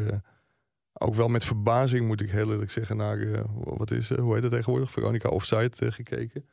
ook 1.00 1.14
wel 1.14 1.28
met 1.28 1.44
verbazing, 1.44 2.06
moet 2.06 2.20
ik 2.20 2.30
heel 2.30 2.50
eerlijk 2.50 2.70
zeggen, 2.70 2.96
naar, 2.96 3.18
eh, 3.20 3.44
wat 3.54 3.90
is, 3.90 4.10
eh, 4.10 4.18
hoe 4.18 4.34
heet 4.34 4.42
het 4.42 4.52
tegenwoordig? 4.52 4.90
Veronica 4.90 5.28
Offside 5.28 5.70
eh, 5.78 5.92
gekeken. 5.92 6.48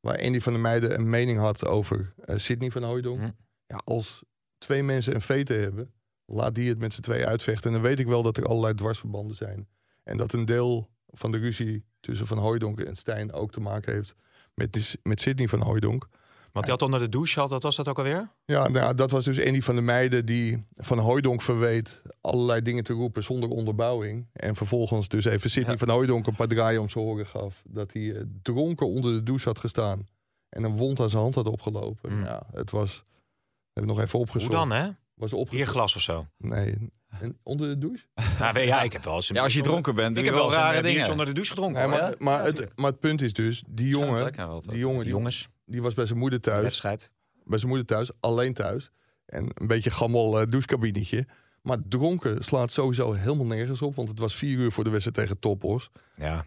Waar 0.00 0.22
Andy 0.22 0.40
van 0.40 0.52
der 0.52 0.62
Meijden 0.62 0.94
een 0.94 1.10
mening 1.10 1.38
had 1.38 1.66
over 1.66 2.14
Sydney 2.26 2.70
van 2.70 2.82
Hooijdonk. 2.82 3.20
Hm. 3.20 3.30
Ja, 3.66 3.80
als 3.84 4.22
twee 4.58 4.82
mensen 4.82 5.14
een 5.14 5.20
vete 5.20 5.52
hebben, 5.52 5.92
laat 6.24 6.54
die 6.54 6.68
het 6.68 6.78
met 6.78 6.92
z'n 6.94 7.00
twee 7.00 7.26
uitvechten. 7.26 7.66
En 7.66 7.72
dan 7.72 7.82
weet 7.82 7.98
ik 7.98 8.06
wel 8.06 8.22
dat 8.22 8.36
er 8.36 8.44
allerlei 8.44 8.74
dwarsverbanden 8.74 9.36
zijn. 9.36 9.68
En 10.04 10.16
dat 10.16 10.32
een 10.32 10.44
deel 10.44 10.90
van 11.06 11.32
de 11.32 11.38
ruzie 11.38 11.84
tussen 12.00 12.26
Van 12.26 12.38
Hooijdonk 12.38 12.80
en 12.80 12.96
Stijn 12.96 13.32
ook 13.32 13.52
te 13.52 13.60
maken 13.60 13.94
heeft 13.94 14.14
met, 14.54 14.72
die- 14.72 15.00
met 15.02 15.20
Sydney 15.20 15.48
van 15.48 15.60
Hooijdonk. 15.60 16.08
Want 16.52 16.64
hij 16.64 16.74
had 16.74 16.82
onder 16.82 17.00
de 17.00 17.08
douche, 17.08 17.40
had, 17.40 17.50
wat 17.50 17.62
was 17.62 17.76
dat 17.76 17.88
ook 17.88 17.98
alweer? 17.98 18.30
Ja, 18.44 18.68
nou, 18.68 18.94
dat 18.94 19.10
was 19.10 19.24
dus 19.24 19.44
Andy 19.46 19.60
van 19.60 19.74
der 19.74 19.84
Meijden 19.84 20.26
die 20.26 20.66
van 20.74 20.98
Hooijdonk 20.98 21.42
verweet 21.42 22.02
allerlei 22.20 22.62
dingen 22.62 22.84
te 22.84 22.92
roepen 22.92 23.24
zonder 23.24 23.48
onderbouwing. 23.48 24.26
En 24.32 24.56
vervolgens 24.56 25.08
dus 25.08 25.24
even 25.24 25.50
Sidney 25.50 25.78
van 25.78 25.88
Hooijdonk 25.88 26.26
een 26.26 26.36
paar 26.36 26.48
draaien 26.48 26.80
om 26.80 26.88
zijn 26.88 27.04
horen 27.04 27.26
gaf. 27.26 27.62
Dat 27.64 27.92
hij 27.92 28.14
eh, 28.14 28.22
dronken 28.42 28.86
onder 28.86 29.12
de 29.12 29.22
douche 29.22 29.48
had 29.48 29.58
gestaan 29.58 30.06
en 30.48 30.64
een 30.64 30.76
wond 30.76 31.00
aan 31.00 31.10
zijn 31.10 31.22
hand 31.22 31.34
had 31.34 31.46
opgelopen. 31.46 32.12
Mm. 32.12 32.24
Ja, 32.24 32.42
het 32.52 32.70
was, 32.70 33.02
heb 33.72 33.82
ik 33.82 33.88
nog 33.88 33.98
even 34.00 34.10
Hoe 34.18 34.20
opgezocht. 34.20 34.52
dan, 34.52 34.70
hè? 34.70 34.88
Was 35.14 35.32
opgezocht. 35.32 35.50
Bierglas 35.50 35.96
of 35.96 36.02
zo. 36.02 36.26
Nee, 36.36 36.90
en 37.20 37.38
onder 37.42 37.68
de 37.68 37.78
douche? 37.78 38.04
Nou, 38.38 38.52
we- 38.54 38.60
ja, 38.60 38.82
ik 38.82 38.92
heb 38.92 39.04
wel 39.04 39.14
eens 39.14 39.28
een 39.28 39.34
Ja, 39.36 39.42
als 39.42 39.54
je 39.54 39.62
dronken 39.62 39.94
bent, 39.94 40.14
doe 40.16 40.24
Ik 40.24 40.30
je 40.30 40.36
heb 40.36 40.44
wel 40.50 40.52
rare 40.52 40.76
eh, 40.76 40.82
dingen. 40.82 41.10
onder 41.10 41.26
de 41.26 41.32
douche 41.32 41.50
gedronken. 41.50 41.82
Hoor. 41.82 41.90
maar, 41.90 42.14
maar, 42.18 42.44
het, 42.44 42.72
maar 42.76 42.90
het 42.90 43.00
punt 43.00 43.22
is 43.22 43.32
dus, 43.32 43.62
die 43.68 43.88
jongen, 43.88 44.32
die 44.62 44.78
jongen 44.78 45.00
Die 45.00 45.08
jongens, 45.12 45.48
die 45.66 45.82
was 45.82 45.94
bij 45.94 46.06
zijn 46.06 46.18
moeder 46.18 46.40
thuis. 46.40 46.62
wedstrijd. 46.62 47.10
bij 47.44 47.58
zijn 47.58 47.68
moeder 47.70 47.86
thuis, 47.86 48.10
alleen 48.20 48.54
thuis. 48.54 48.90
En 49.26 49.48
een 49.54 49.66
beetje 49.66 49.90
gammel 49.90 50.40
eh, 50.40 50.46
douchekabinetje. 50.46 51.26
Maar 51.62 51.76
dronken 51.88 52.44
slaat 52.44 52.72
sowieso 52.72 53.12
helemaal 53.12 53.46
nergens 53.46 53.82
op. 53.82 53.94
Want 53.94 54.08
het 54.08 54.18
was 54.18 54.34
vier 54.34 54.58
uur 54.58 54.72
voor 54.72 54.84
de 54.84 54.90
wedstrijd 54.90 55.16
tegen 55.16 55.38
Topos. 55.38 55.90
Ja. 56.16 56.46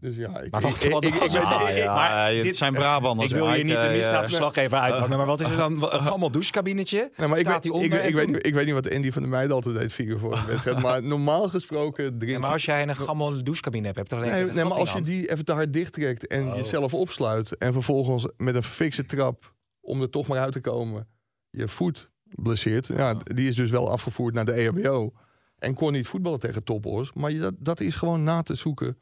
Dus 0.00 0.16
ja, 0.16 0.40
ik, 0.40 0.50
Maar 0.50 0.60
wat- 0.60 0.84
ik, 0.84 0.90
wat 0.92 1.04
ik? 1.04 1.14
Ah, 1.20 1.76
ja, 1.76 1.94
maar 1.94 2.32
het 2.32 2.42
dit- 2.42 2.56
zijn 2.56 2.72
Brabanders. 2.74 3.30
Ik 3.30 3.36
wil 3.36 3.52
hier 3.52 3.64
niet 3.64 3.74
de 3.74 3.80
eh, 3.80 3.92
misdaadverslaggever 3.92 4.78
uithangen, 4.88 5.16
maar 5.16 5.26
wat 5.26 5.40
is 5.40 5.46
er 5.46 5.56
dan? 5.56 5.72
Een 5.72 6.00
gammel 6.12 6.30
douchekabinetje? 6.30 7.10
nee, 7.16 7.28
maar 7.28 7.38
ik, 7.38 7.46
weet, 7.46 7.64
ik, 7.64 7.72
ik, 7.74 8.14
weet, 8.14 8.46
ik 8.46 8.54
weet 8.54 8.64
niet 8.64 8.74
wat 8.74 8.94
Andy 8.94 9.10
van 9.12 9.22
der 9.22 9.30
Meijden 9.30 9.52
altijd 9.54 9.74
deed, 9.78 9.92
vier 9.92 10.06
uur 10.06 10.18
voor 10.18 10.36
een 10.36 10.46
wedstrijd. 10.46 10.78
Maar 10.90 11.02
normaal 11.02 11.48
gesproken 11.48 12.04
Ja, 12.04 12.10
drink 12.18 12.38
maar 12.38 12.52
als 12.52 12.64
jij 12.64 12.82
een 12.88 12.96
gammel 12.96 13.44
douchekabine 13.44 13.86
hebt, 13.94 14.10
je 14.10 14.16
alleen 14.16 14.30
Nee, 14.30 14.44
nee, 14.44 14.64
maar 14.64 14.78
als 14.78 14.92
je 14.92 15.00
die 15.00 15.30
even 15.30 15.44
te 15.44 15.52
hard 15.52 15.72
dichttrekt 15.72 16.26
en 16.26 16.48
Oh. 16.48 16.56
jezelf 16.56 16.94
opsluit... 16.94 17.56
en 17.56 17.72
vervolgens 17.72 18.26
met 18.36 18.54
een 18.54 18.62
fikse 18.62 19.04
trap, 19.06 19.54
om 19.80 20.02
er 20.02 20.10
toch 20.10 20.26
maar 20.26 20.38
uit 20.38 20.52
te 20.52 20.60
komen... 20.60 21.08
je 21.50 21.68
voet 21.68 22.10
blesseert. 22.34 22.86
Ja, 22.86 23.14
die 23.14 23.48
is 23.48 23.56
dus 23.56 23.70
wel 23.70 23.90
afgevoerd 23.90 24.34
naar 24.34 24.44
de 24.44 24.52
EHBO. 24.52 25.12
En 25.58 25.74
kon 25.74 25.92
niet 25.92 26.06
voetballen 26.08 26.38
tegen 26.38 26.64
Topos. 26.64 27.12
Maar 27.12 27.30
je- 27.30 27.38
dat, 27.38 27.54
dat 27.58 27.80
is 27.80 27.94
gewoon 27.94 28.24
na 28.24 28.42
te 28.42 28.54
zoeken 28.54 28.98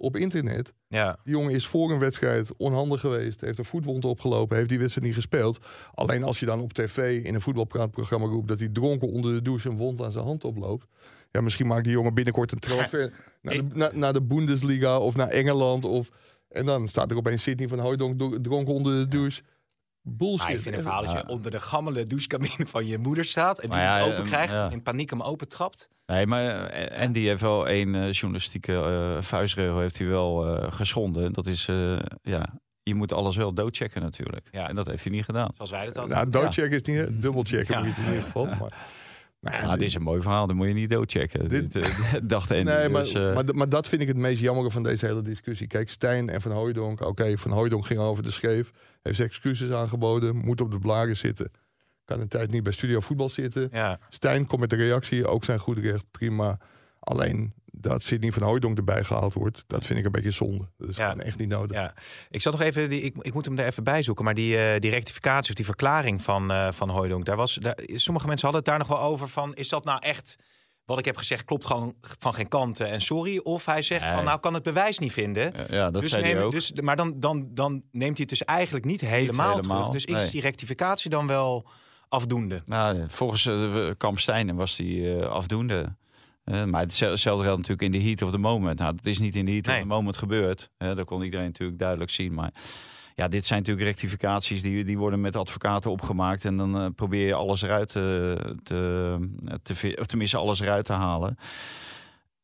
op 0.00 0.16
internet. 0.16 0.72
Ja, 0.88 1.18
Die 1.24 1.34
jongen 1.34 1.54
is 1.54 1.66
voor 1.66 1.90
een 1.92 1.98
wedstrijd 1.98 2.56
onhandig 2.56 3.00
geweest. 3.00 3.40
Heeft 3.40 3.58
een 3.58 3.64
voetwond 3.64 4.04
opgelopen. 4.04 4.56
Heeft 4.56 4.68
die 4.68 4.78
wedstrijd 4.78 5.06
niet 5.06 5.16
gespeeld. 5.16 5.58
Alleen 5.94 6.22
als 6.24 6.40
je 6.40 6.46
dan 6.46 6.60
op 6.60 6.72
tv 6.72 7.24
in 7.24 7.34
een 7.34 7.40
voetbalpraatprogramma 7.40 8.26
roept... 8.26 8.48
dat 8.48 8.58
hij 8.58 8.68
dronken 8.68 9.08
onder 9.08 9.34
de 9.34 9.42
douche 9.42 9.68
een 9.68 9.76
wond 9.76 10.02
aan 10.02 10.12
zijn 10.12 10.24
hand 10.24 10.44
oploopt. 10.44 10.86
Ja, 11.30 11.40
misschien 11.40 11.66
maakt 11.66 11.84
die 11.84 11.92
jongen 11.92 12.14
binnenkort 12.14 12.52
een 12.52 12.58
transfer 12.58 13.12
naar, 13.42 13.54
de, 13.54 13.64
naar, 13.74 13.90
naar 13.98 14.12
de 14.12 14.22
Bundesliga 14.22 14.98
of 14.98 15.16
naar 15.16 15.28
Engeland. 15.28 15.84
Of, 15.84 16.08
en 16.48 16.66
dan 16.66 16.88
staat 16.88 17.10
er 17.10 17.16
opeens 17.16 17.42
Sidney 17.42 17.68
van 17.68 17.78
Hooijdonk 17.78 18.18
do- 18.18 18.40
dronken 18.40 18.74
onder 18.74 18.92
de 18.98 19.08
douche. 19.08 19.42
Bullshit. 20.16 20.38
maar 20.46 20.50
ik 20.56 20.60
vind 20.60 20.74
een 20.76 20.82
verhaal 20.82 21.02
dat 21.02 21.10
je 21.12 21.16
Ja. 21.18 21.24
onder 21.26 21.50
de 21.50 21.60
gammele 21.60 22.04
douchekabine 22.04 22.66
van 22.66 22.86
je 22.86 22.98
moeder 22.98 23.24
staat 23.24 23.58
en 23.58 23.70
die 23.70 23.78
niet 23.78 24.02
open 24.02 24.16
eh, 24.22 24.30
krijgt, 24.30 24.52
ja. 24.52 24.70
in 24.70 24.82
paniek 24.82 25.10
hem 25.10 25.22
open 25.22 25.48
trapt. 25.48 25.88
Nee, 26.06 26.26
maar 26.26 26.64
eh, 26.66 27.02
Andy 27.02 27.20
heeft 27.20 27.40
wel 27.40 27.68
één 27.68 27.94
eh, 27.94 28.12
journalistieke 28.12 28.72
eh, 28.80 29.22
vuistregel 29.22 29.78
heeft 29.78 29.98
hij 29.98 30.06
wel 30.06 30.46
eh, 30.56 30.72
geschonden. 30.72 31.32
Dat 31.32 31.46
is, 31.46 31.68
eh, 31.68 31.98
ja, 32.22 32.54
je 32.82 32.94
moet 32.94 33.12
alles 33.12 33.36
wel 33.36 33.52
doodchecken 33.54 34.02
natuurlijk. 34.02 34.48
Ja. 34.50 34.68
En 34.68 34.74
dat 34.74 34.86
heeft 34.86 35.04
hij 35.04 35.12
niet 35.12 35.24
gedaan. 35.24 35.48
Zoals 35.54 35.70
wij 35.70 35.84
dat 35.84 35.96
hadden. 35.96 36.16
Nou, 36.16 36.30
doodchecken 36.30 36.80
is 36.80 36.82
niet, 36.82 37.22
dubbelchecken 37.22 37.74
Ja. 37.74 37.80
moet 37.84 37.88
je 37.88 37.94
het 37.94 38.04
in 38.06 38.12
ieder 38.14 38.24
geval. 38.26 38.44
Maar, 38.46 38.76
nou 39.40 39.56
ja, 39.62 39.76
dit 39.76 39.86
is 39.88 39.94
een 39.94 40.02
mooi 40.02 40.22
verhaal, 40.22 40.46
dan 40.46 40.56
moet 40.56 40.66
je 40.68 40.72
niet 40.74 40.90
doodchecken. 40.90 41.48
Dit- 41.48 41.72
Dit, 41.72 41.84
eh, 41.84 42.14
dacht 42.22 42.50
Andy. 42.50 42.62
Nee, 42.62 42.88
maar, 42.88 43.02
dus, 43.02 43.12
eh, 43.12 43.34
maar, 43.34 43.44
maar 43.54 43.68
dat 43.68 43.88
vind 43.88 44.02
ik 44.02 44.08
het 44.08 44.16
meest 44.16 44.40
jammer 44.40 44.70
van 44.70 44.82
deze 44.82 45.06
hele 45.06 45.22
discussie. 45.22 45.66
Kijk, 45.66 45.90
Stijn 45.90 46.30
en 46.30 46.40
Van 46.40 46.52
Hooijdonk. 46.52 47.00
Oké, 47.04 47.38
Van 47.38 47.50
Hooijdonk 47.50 47.86
ging 47.86 48.00
over 48.00 48.22
de 48.22 48.30
scheef. 48.30 48.70
Heeft 49.02 49.20
excuses 49.20 49.70
aangeboden. 49.70 50.36
Moet 50.36 50.60
op 50.60 50.70
de 50.70 50.78
blaren 50.78 51.16
zitten. 51.16 51.50
Kan 52.04 52.20
een 52.20 52.28
tijd 52.28 52.50
niet 52.50 52.62
bij 52.62 52.72
Studio 52.72 53.00
Voetbal 53.00 53.28
zitten. 53.28 53.68
Ja, 53.72 53.98
Stijn 54.08 54.46
komt 54.46 54.60
met 54.60 54.70
de 54.70 54.76
reactie. 54.76 55.26
Ook 55.26 55.44
zijn 55.44 55.58
goed 55.58 55.78
recht. 55.78 56.04
Prima. 56.10 56.58
Alleen 57.00 57.52
dat 57.80 58.02
Sidney 58.02 58.32
Van 58.32 58.42
Hooijdonk 58.42 58.76
erbij 58.78 59.04
gehaald 59.04 59.34
wordt. 59.34 59.64
Dat 59.66 59.84
vind 59.86 59.98
ik 59.98 60.04
een 60.04 60.12
beetje 60.12 60.30
zonde. 60.30 60.68
Dat 60.78 60.88
is 60.88 60.96
Ja. 60.96 61.08
gewoon 61.10 61.24
echt 61.24 61.38
niet 61.38 61.48
nodig. 61.48 61.76
ja. 61.76 61.94
Ik 62.30 62.42
zat 62.42 62.52
nog 62.52 62.62
even, 62.62 62.88
die, 62.88 63.00
ik, 63.00 63.14
ik 63.20 63.34
moet 63.34 63.44
hem 63.44 63.58
er 63.58 63.66
even 63.66 63.84
bij 63.84 64.02
zoeken, 64.02 64.24
maar 64.24 64.34
die, 64.34 64.56
eh, 64.58 64.80
die 64.80 64.90
rectificatie 64.90 65.50
of 65.50 65.56
die 65.56 65.64
verklaring 65.64 66.22
van, 66.22 66.50
eh 66.50 66.68
van 66.72 66.88
Hooijdonk, 66.88 67.24
daar 67.24 67.36
was, 67.36 67.54
daar, 67.54 67.78
sommige 67.86 68.26
mensen 68.26 68.48
hadden 68.48 68.64
het 68.64 68.64
daar 68.64 68.88
nog 68.88 68.98
wel 68.98 69.08
over 69.10 69.28
van, 69.28 69.54
is 69.54 69.68
dat 69.68 69.84
nou 69.84 69.98
echt, 70.02 70.36
wat 70.84 70.98
ik 70.98 71.04
heb 71.04 71.16
gezegd 71.16 71.44
klopt 71.44 71.66
gewoon 71.66 71.94
van 72.18 72.34
geen 72.34 72.48
kanten 72.48 72.88
en 72.88 73.00
sorry, 73.00 73.38
of 73.38 73.64
hij 73.66 73.82
zegt 73.82 74.04
Nee. 74.04 74.14
van, 74.14 74.24
nou 74.24 74.40
kan 74.40 74.54
het 74.54 74.62
bewijs 74.62 74.98
niet 74.98 75.12
vinden. 75.12 75.52
ja, 75.70 75.90
dat 75.90 76.00
dus 76.02 76.10
zei 76.10 76.22
neem- 76.22 76.36
hij 76.36 76.44
ook. 76.44 76.52
Dus, 76.52 76.72
maar 76.72 76.96
dan, 76.96 77.20
dan, 77.20 77.48
dan 77.50 77.72
neemt 77.72 78.16
hij 78.16 78.26
het 78.28 78.28
dus 78.28 78.44
eigenlijk 78.44 78.84
niet 78.84 79.00
helemaal, 79.00 79.54
helemaal, 79.56 79.90
terug. 79.90 80.04
Dus 80.04 80.22
is 80.24 80.30
die 80.30 80.40
rectificatie 80.40 81.10
dan 81.10 81.26
wel 81.26 81.68
afdoende? 82.08 82.62
Nou, 82.66 83.04
volgens 83.08 83.44
uh, 83.46 83.88
Kamp 83.96 84.18
Steinen 84.18 84.56
was 84.56 84.76
die 84.76 85.16
eh, 85.18 85.26
afdoende. 85.28 85.96
Eh, 86.50 86.64
maar 86.64 86.80
hetzelfde 86.80 87.26
geldt 87.44 87.46
natuurlijk 87.68 87.82
in 87.82 87.90
de 88.00 88.02
heat 88.08 88.22
of 88.22 88.30
the 88.30 88.38
moment. 88.38 88.78
Nou, 88.78 88.94
dat 88.96 89.06
is 89.06 89.18
niet 89.18 89.36
in 89.36 89.44
de 89.44 89.52
heat 89.52 89.66
Nee. 89.66 89.74
of 89.76 89.80
the 89.82 89.88
moment 89.88 90.16
gebeurd. 90.16 90.70
Eh, 90.78 90.94
dat 90.94 91.06
kon 91.06 91.22
iedereen 91.22 91.46
natuurlijk 91.46 91.78
duidelijk 91.78 92.10
zien. 92.10 92.34
Maar 92.34 92.52
ja, 93.14 93.28
dit 93.28 93.46
zijn 93.46 93.58
natuurlijk 93.58 93.86
rectificaties 93.86 94.62
die, 94.62 94.84
die 94.84 94.98
worden 94.98 95.20
met 95.20 95.36
advocaten 95.36 95.90
opgemaakt. 95.90 96.44
En 96.44 96.56
dan 96.56 96.76
eh, 96.78 96.86
probeer 96.96 97.26
je 97.26 97.34
alles 97.34 97.62
eruit 97.62 97.88
te, 97.88 98.36
te, 98.62 99.16
te, 99.62 99.74
vi- 99.74 99.94
of 99.98 100.06
tenminste 100.06 100.36
alles 100.36 100.60
eruit 100.60 100.84
te 100.84 100.92
halen. 100.92 101.38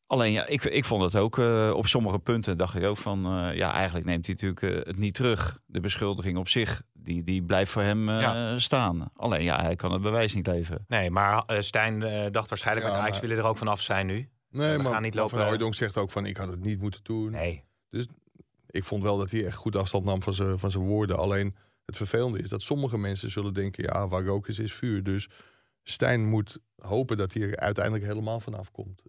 Alleen 0.07 0.31
ja, 0.31 0.45
ik, 0.45 0.63
ik 0.63 0.85
vond 0.85 1.03
het 1.03 1.15
ook 1.15 1.37
eh, 1.37 1.71
op 1.75 1.87
sommige 1.87 2.19
punten 2.19 2.57
dacht 2.57 2.75
ik 2.75 2.83
ook 2.83 2.97
van 2.97 3.25
eh, 3.25 3.55
ja, 3.55 3.73
eigenlijk 3.73 4.05
neemt 4.05 4.25
hij 4.25 4.35
natuurlijk 4.41 4.77
eh, 4.79 4.85
het 4.87 4.97
niet 4.97 5.13
terug. 5.13 5.59
De 5.65 5.79
beschuldiging 5.79 6.37
op 6.37 6.47
zich, 6.47 6.81
die, 6.93 7.23
die 7.23 7.43
blijft 7.43 7.71
voor 7.71 7.81
hem 7.81 8.09
eh, 8.09 8.21
Ja. 8.21 8.59
staan. 8.59 9.09
Alleen 9.15 9.43
ja, 9.43 9.61
hij 9.61 9.75
kan 9.75 9.91
het 9.91 10.01
bewijs 10.01 10.33
niet 10.33 10.47
leveren. 10.47 10.85
Nee, 10.87 11.09
maar 11.11 11.43
eh, 11.45 11.59
Stijn 11.61 11.99
dacht 12.31 12.49
waarschijnlijk, 12.49 12.85
Ja, 12.87 12.91
met 12.93 13.01
Ajax 13.01 13.17
maar- 13.19 13.27
willen 13.29 13.43
er 13.43 13.49
ook 13.49 13.57
vanaf 13.57 13.81
zijn 13.81 14.05
nu. 14.05 14.29
Nee, 14.49 14.77
we 14.77 14.83
maar 14.83 14.91
gaan 14.91 15.01
niet 15.01 15.13
maar 15.13 15.21
lopen- 15.23 15.37
Van 15.37 15.45
Hooijdonk 15.45 15.75
zegt 15.75 15.97
ook 15.97 16.11
van 16.11 16.25
ik 16.25 16.37
had 16.37 16.49
het 16.49 16.63
niet 16.63 16.79
moeten 16.79 17.03
doen. 17.03 17.31
Nee. 17.31 17.63
Ik 18.69 18.83
vond 18.83 19.03
wel 19.03 19.17
dat 19.17 19.31
hij 19.31 19.45
echt 19.45 19.55
goed 19.55 19.75
afstand 19.75 20.05
nam 20.05 20.23
van 20.23 20.33
zijn, 20.33 20.59
van 20.59 20.71
zijn 20.71 20.83
woorden. 20.83 21.17
Alleen 21.17 21.55
het 21.85 21.97
vervelende 21.97 22.39
is 22.41 22.49
dat 22.49 22.61
sommige 22.61 22.97
mensen 22.97 23.31
zullen 23.31 23.53
denken... 23.53 23.83
ja, 23.83 24.07
waar 24.07 24.23
rook 24.25 24.47
is, 24.47 24.59
is 24.59 24.73
vuur. 24.73 25.03
Dus 25.03 25.29
Stijn 25.83 26.25
moet 26.25 26.57
hopen 26.81 27.17
dat 27.17 27.33
hij 27.33 27.41
er 27.43 27.57
uiteindelijk 27.57 28.05
helemaal 28.05 28.39
vanaf 28.39 28.71
komt. 28.71 29.01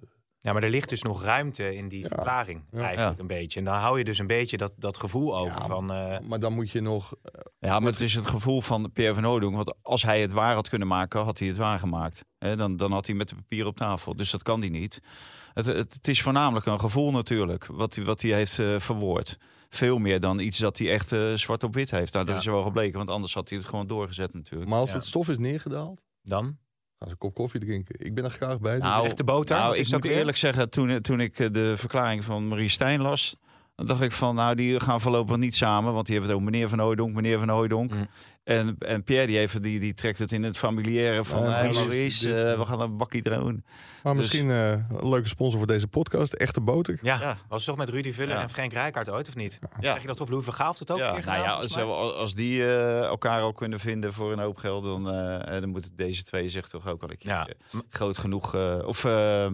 Ja, 0.47 0.53
maar 0.53 0.62
er 0.62 0.70
ligt 0.70 0.88
dus 0.88 1.03
nog 1.03 1.22
ruimte 1.22 1.74
in 1.74 1.88
die 1.88 2.03
Ja. 2.03 2.09
verklaring 2.09 2.62
eigenlijk 2.72 3.16
Ja. 3.16 3.20
een 3.20 3.26
beetje. 3.26 3.59
En 3.59 3.64
dan 3.64 3.74
hou 3.74 3.99
je 3.99 4.05
dus 4.05 4.18
een 4.18 4.26
beetje 4.26 4.57
dat, 4.57 4.72
dat 4.76 4.97
gevoel 4.97 5.36
over 5.38 5.61
Ja, 5.61 5.66
van... 5.66 5.92
eh, 5.92 6.18
Maar 6.28 6.40
dan 6.40 6.53
moet 6.53 6.70
je 6.70 6.80
nog... 6.80 7.14
Ja, 7.59 7.80
maar 7.80 7.92
het 7.92 8.01
is 8.01 8.14
het 8.14 8.26
gevoel 8.26 8.61
van 8.61 8.92
Pierre 8.92 9.14
van 9.14 9.24
Hooydonk. 9.24 9.55
Want 9.57 9.74
als 9.82 10.03
hij 10.03 10.20
het 10.20 10.32
waar 10.32 10.55
had 10.55 10.68
kunnen 10.68 10.88
maken, 10.88 11.20
had 11.24 11.38
hij 11.38 11.49
het 11.49 11.57
waar 11.57 11.78
gemaakt. 11.78 12.24
Hè, 12.38 12.57
dan, 12.57 12.76
dan 12.76 12.92
had 12.92 13.07
hij 13.07 13.14
met 13.16 13.28
de 13.28 13.34
papier 13.34 13.66
op 13.66 13.76
tafel. 13.76 14.16
Dus 14.16 14.30
dat 14.30 14.42
kan 14.42 14.61
hij 14.61 14.68
niet. 14.68 15.01
Het, 15.55 15.66
het, 15.66 15.94
het 15.94 16.09
is 16.09 16.22
voornamelijk 16.22 16.66
een 16.66 16.80
gevoel 16.80 17.11
natuurlijk, 17.11 17.66
wat 17.66 17.94
hij, 17.94 18.05
wat 18.05 18.22
hij 18.22 18.30
heeft 18.30 18.59
eh, 18.59 18.78
verwoord. 18.78 19.38
Veel 19.68 19.99
meer 19.99 20.20
dan 20.20 20.38
iets 20.38 20.59
dat 20.59 20.78
hij 20.78 20.90
echt 20.92 21.12
eh, 21.12 21.32
zwart 21.34 21.62
op 21.64 21.74
wit 21.74 21.90
heeft. 21.90 22.12
Nou, 22.12 22.24
dat 22.24 22.34
Ja. 22.34 22.40
is 22.40 22.47
wel 22.47 22.62
gebleken, 22.62 22.97
want 22.99 23.11
anders 23.11 23.34
had 23.34 23.49
hij 23.49 23.59
het 23.59 23.68
gewoon 23.68 23.86
doorgezet 23.86 24.34
natuurlijk. 24.34 24.70
Maar 24.70 24.78
als 24.80 24.90
Ja. 24.90 24.97
het 24.97 25.05
stof 25.05 25.28
is 25.28 25.38
neergedaald, 25.38 26.01
dan? 26.22 26.59
Gaan 26.99 27.09
ze 27.09 27.12
een 27.12 27.18
kop 27.18 27.34
koffie 27.34 27.61
drinken. 27.61 27.94
Ik 27.99 28.14
ben 28.14 28.24
er 28.24 28.30
graag 28.30 28.61
bij. 28.61 28.78
Nou, 28.78 29.07
Echte 29.07 29.24
boter? 29.24 29.57
Nou, 29.57 29.76
ik 29.76 29.90
moet 29.90 30.03
weer? 30.03 30.12
eerlijk 30.12 30.36
zeggen, 30.36 30.70
toen, 30.70 31.01
toen 31.01 31.20
ik 31.20 31.38
eh, 31.38 31.49
de 31.53 31.76
verklaring 31.76 32.24
van 32.24 32.49
Marie 32.49 32.68
Stijn 32.68 33.01
las... 33.01 33.36
dan 33.74 33.86
dacht 33.86 34.01
ik 34.01 34.12
van, 34.12 34.34
nou, 34.34 34.55
die 34.55 34.80
gaan 34.80 35.01
voorlopig 35.01 35.36
niet 35.36 35.55
samen. 35.55 35.92
Want 35.92 36.07
die 36.07 36.14
hebben 36.14 36.34
het 36.34 36.40
over 36.42 36.53
meneer 36.53 36.68
Van 36.68 36.78
Hooydonk, 36.78 37.14
meneer 37.14 37.38
Van 37.38 37.49
Hooydonk. 37.49 37.94
Mm. 37.94 38.09
En, 38.47 38.76
en 38.78 39.03
Pierre, 39.03 39.26
die, 39.26 39.38
even, 39.38 39.62
die, 39.62 39.80
die 39.80 39.94
trekt 39.94 40.18
het 40.18 40.32
in 40.32 40.42
het 40.42 40.59
familiaire 40.59 41.24
van... 41.24 41.42
Ja, 41.42 41.51
hey, 41.51 41.62
precies. 41.68 41.80
Maurice, 41.86 42.34
eh, 42.34 42.53
eh, 42.53 42.59
we 42.59 42.64
gaan 42.64 42.80
een 42.80 42.97
bakkie 42.97 43.22
dronen. 43.22 43.64
maar 44.03 44.12
dus- 44.12 44.22
misschien 44.22 44.51
eh, 44.51 44.70
een 44.70 45.09
leuke 45.09 45.28
sponsor 45.28 45.59
voor 45.59 45.66
deze 45.66 45.86
podcast. 45.88 46.32
Echte 46.32 46.61
boter. 46.61 46.99
Ja, 47.03 47.20
Ja. 47.20 47.38
was 47.49 47.59
het 47.59 47.68
toch 47.68 47.76
met 47.86 47.88
Rudy 47.94 48.12
Vuller 48.12 48.36
Ja. 48.36 48.42
en 48.42 48.49
Frank 48.51 48.72
Rijkaard 48.72 49.09
ooit, 49.11 49.28
of 49.28 49.34
niet? 49.34 49.59
Ja. 49.80 49.92
Zeg 49.92 50.01
je 50.01 50.07
dat 50.07 50.16
toch? 50.16 50.28
Louis 50.28 50.44
heeft 50.47 50.78
het 50.78 50.90
ook 50.90 50.99
Ja, 50.99 51.09
een 51.09 51.14
keer 51.14 51.24
nou 51.24 51.38
gedaan, 51.38 51.55
ja, 51.55 51.90
als, 51.92 52.14
als 52.14 52.34
die 52.34 52.62
eh, 52.62 53.01
elkaar 53.03 53.40
al 53.40 53.53
kunnen 53.53 53.80
vinden 53.80 54.12
voor 54.12 54.32
een 54.32 54.38
hoop 54.38 54.57
geld... 54.57 54.84
dan, 54.84 55.11
eh, 55.11 55.61
dan 55.61 55.68
moeten 55.68 55.92
deze 55.97 56.22
twee 56.22 56.49
zich 56.49 56.66
toch 56.68 56.86
ook 56.88 57.01
wel 57.01 57.11
een 57.11 57.18
keer 57.18 57.30
Ja. 57.30 57.47
eh, 57.47 57.80
groot 57.90 58.18
genoeg... 58.18 58.55
eh, 58.55 58.78
of 58.84 59.05
eh, 59.05 59.44
eh, 59.44 59.53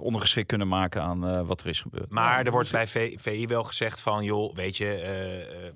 ondergeschikt 0.00 0.46
kunnen 0.48 0.68
maken 0.68 1.02
aan 1.02 1.26
eh, 1.28 1.46
wat 1.46 1.60
er 1.60 1.66
is 1.66 1.80
gebeurd. 1.80 2.10
Maar 2.10 2.44
er 2.46 2.50
wordt 2.52 2.70
bij 2.72 2.86
VI 3.16 3.46
wel 3.46 3.64
gezegd 3.64 4.00
van, 4.00 4.24
joh, 4.24 4.54
weet 4.54 4.76
je, 4.76 4.86
eh, 4.94 5.66
eh, 5.66 5.72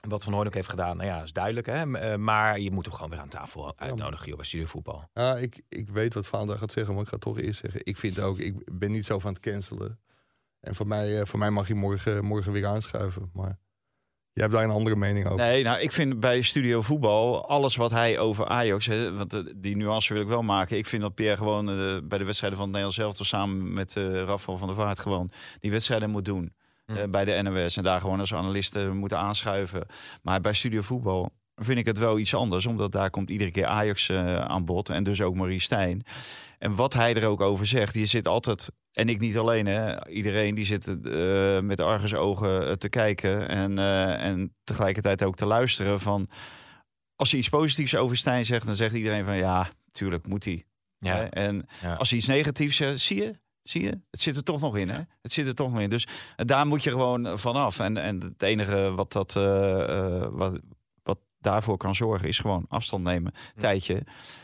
wat 0.00 0.24
Van 0.24 0.32
Hooydonk 0.32 0.54
heeft 0.54 0.68
gedaan, 0.68 0.96
nou 0.96 1.08
ja, 1.08 1.22
is 1.22 1.32
duidelijk. 1.32 1.66
Hè? 1.66 1.92
Eh, 1.92 2.16
maar 2.16 2.60
je 2.60 2.70
moet 2.70 2.84
hem 2.84 2.94
gewoon 2.94 3.10
weer 3.10 3.20
aan 3.20 3.28
tafel 3.28 3.72
uitnodigen, 3.76 4.26
joh, 4.26 4.36
bij 4.36 4.46
Studio 4.46 4.66
Voetbal. 4.66 5.08
Ja, 5.12 5.36
ik, 5.36 5.62
ik 5.68 5.88
weet 5.88 6.14
wat 6.14 6.26
Vaan 6.26 6.46
daar 6.46 6.58
gaat 6.58 6.72
zeggen, 6.72 6.94
maar 6.94 7.02
ik 7.02 7.08
ga 7.08 7.14
het 7.14 7.24
toch 7.24 7.38
eerst 7.38 7.60
zeggen. 7.60 7.80
Ik 7.84 7.96
vind 7.96 8.20
ook, 8.20 8.38
ik 8.38 8.78
ben 8.78 8.90
niet 8.90 9.06
zo 9.06 9.18
van 9.18 9.32
het 9.32 9.42
cancelen. 9.42 10.00
En 10.60 10.74
voor 10.74 10.86
mij, 10.86 11.20
eh, 11.20 11.26
voor 11.26 11.38
mij 11.38 11.50
mag 11.50 11.68
je 11.68 11.74
morgen, 11.74 12.24
morgen 12.24 12.52
weer 12.52 12.66
aanschuiven. 12.66 13.30
Maar 13.32 13.58
jij 14.32 14.44
hebt 14.44 14.52
daar 14.52 14.64
een 14.64 14.70
andere 14.70 14.96
mening 14.96 15.26
over. 15.26 15.36
Nee, 15.36 15.62
nou, 15.62 15.80
ik 15.80 15.92
vind 15.92 16.20
bij 16.20 16.42
Studio 16.42 16.82
Voetbal 16.82 17.48
alles 17.48 17.76
wat 17.76 17.90
hij 17.90 18.18
over 18.18 18.46
Ajax, 18.46 18.86
hè, 18.86 19.12
want 19.12 19.32
eh, 19.32 19.40
die 19.56 19.76
nuance 19.76 20.12
wil 20.12 20.22
ik 20.22 20.28
wel 20.28 20.42
maken. 20.42 20.76
Ik 20.76 20.86
vind 20.86 21.02
dat 21.02 21.14
Pierre 21.14 21.36
gewoon 21.36 21.66
bij 22.08 22.18
de 22.18 22.24
wedstrijden 22.24 22.58
van 22.58 22.68
het 22.68 22.76
Nederlands 22.76 22.98
elftal 22.98 23.24
samen 23.24 23.72
met 23.72 23.96
eh 23.96 24.22
Rafael 24.22 24.58
van 24.58 24.66
der 24.66 24.76
Vaart 24.76 24.98
gewoon 24.98 25.30
die 25.60 25.70
wedstrijden 25.70 26.10
moet 26.10 26.24
doen. 26.24 26.52
Eh, 26.86 27.02
bij 27.10 27.24
de 27.24 27.42
NOS 27.42 27.76
en 27.76 27.82
daar 27.82 28.00
gewoon 28.00 28.20
als 28.20 28.34
analisten 28.34 28.96
moeten 28.96 29.18
aanschuiven. 29.18 29.86
Maar 30.22 30.40
bij 30.40 30.52
Studio 30.52 30.80
Voetbal 30.80 31.30
vind 31.54 31.78
ik 31.78 31.86
het 31.86 31.98
wel 31.98 32.18
iets 32.18 32.34
anders, 32.34 32.66
omdat 32.66 32.92
daar 32.92 33.10
komt 33.10 33.30
iedere 33.30 33.50
keer 33.50 33.66
Ajax 33.66 34.08
eh, 34.08 34.36
aan 34.36 34.64
bod 34.64 34.88
en 34.88 35.04
dus 35.04 35.22
ook 35.22 35.34
Marie 35.34 35.60
Stijn. 35.60 36.02
En 36.58 36.74
wat 36.74 36.94
hij 36.94 37.14
er 37.14 37.28
ook 37.28 37.40
over 37.40 37.66
zegt, 37.66 37.94
je 37.94 38.06
zit 38.06 38.28
altijd, 38.28 38.68
en 38.92 39.08
ik 39.08 39.18
niet 39.18 39.36
alleen, 39.38 39.66
hè, 39.66 40.08
iedereen 40.08 40.54
die 40.54 40.64
zit 40.64 41.00
eh, 41.06 41.60
met 41.60 41.80
argusogen 41.80 42.78
te 42.78 42.88
kijken 42.88 43.48
en, 43.48 43.78
en 44.18 44.54
tegelijkertijd 44.64 45.22
ook 45.22 45.36
te 45.36 45.46
luisteren 45.46 46.00
van, 46.00 46.28
als 47.16 47.30
hij 47.30 47.38
iets 47.40 47.48
positiefs 47.48 47.96
over 47.96 48.16
Stijn 48.16 48.44
zegt, 48.44 48.66
dan 48.66 48.74
zegt 48.74 48.94
iedereen 48.94 49.24
van 49.24 49.36
ja, 49.36 49.70
tuurlijk 49.92 50.26
moet 50.26 50.44
hij. 50.44 50.64
Ja. 50.98 51.30
En 51.30 51.66
Ja. 51.82 51.94
als 51.94 52.08
hij 52.08 52.18
iets 52.18 52.28
negatiefs 52.28 52.76
zegt, 52.76 53.00
zie 53.00 53.16
je, 53.16 53.38
zie 53.68 53.82
je, 53.82 54.00
het 54.10 54.20
zit 54.20 54.36
er 54.36 54.42
toch 54.44 54.60
nog 54.60 54.76
in, 54.76 54.88
hè? 54.88 55.00
Het 55.22 55.32
zit 55.32 55.46
er 55.46 55.54
toch 55.54 55.70
nog 55.72 55.80
in. 55.80 55.90
Dus 55.90 56.06
eh, 56.36 56.46
daar 56.46 56.66
moet 56.66 56.82
je 56.82 56.90
gewoon 56.90 57.38
vanaf. 57.38 57.78
En, 57.78 57.96
en 57.96 58.20
het 58.20 58.42
enige 58.42 58.92
wat 58.94 59.12
dat, 59.12 59.36
eh, 59.36 60.22
eh, 60.22 60.28
wat, 60.30 60.60
wat 61.02 61.18
daarvoor 61.38 61.76
kan 61.76 61.94
zorgen, 61.94 62.28
is 62.28 62.38
gewoon 62.38 62.64
afstand 62.68 63.04
nemen, 63.04 63.32
Hm. 63.54 63.60
tijdje. 63.60 64.02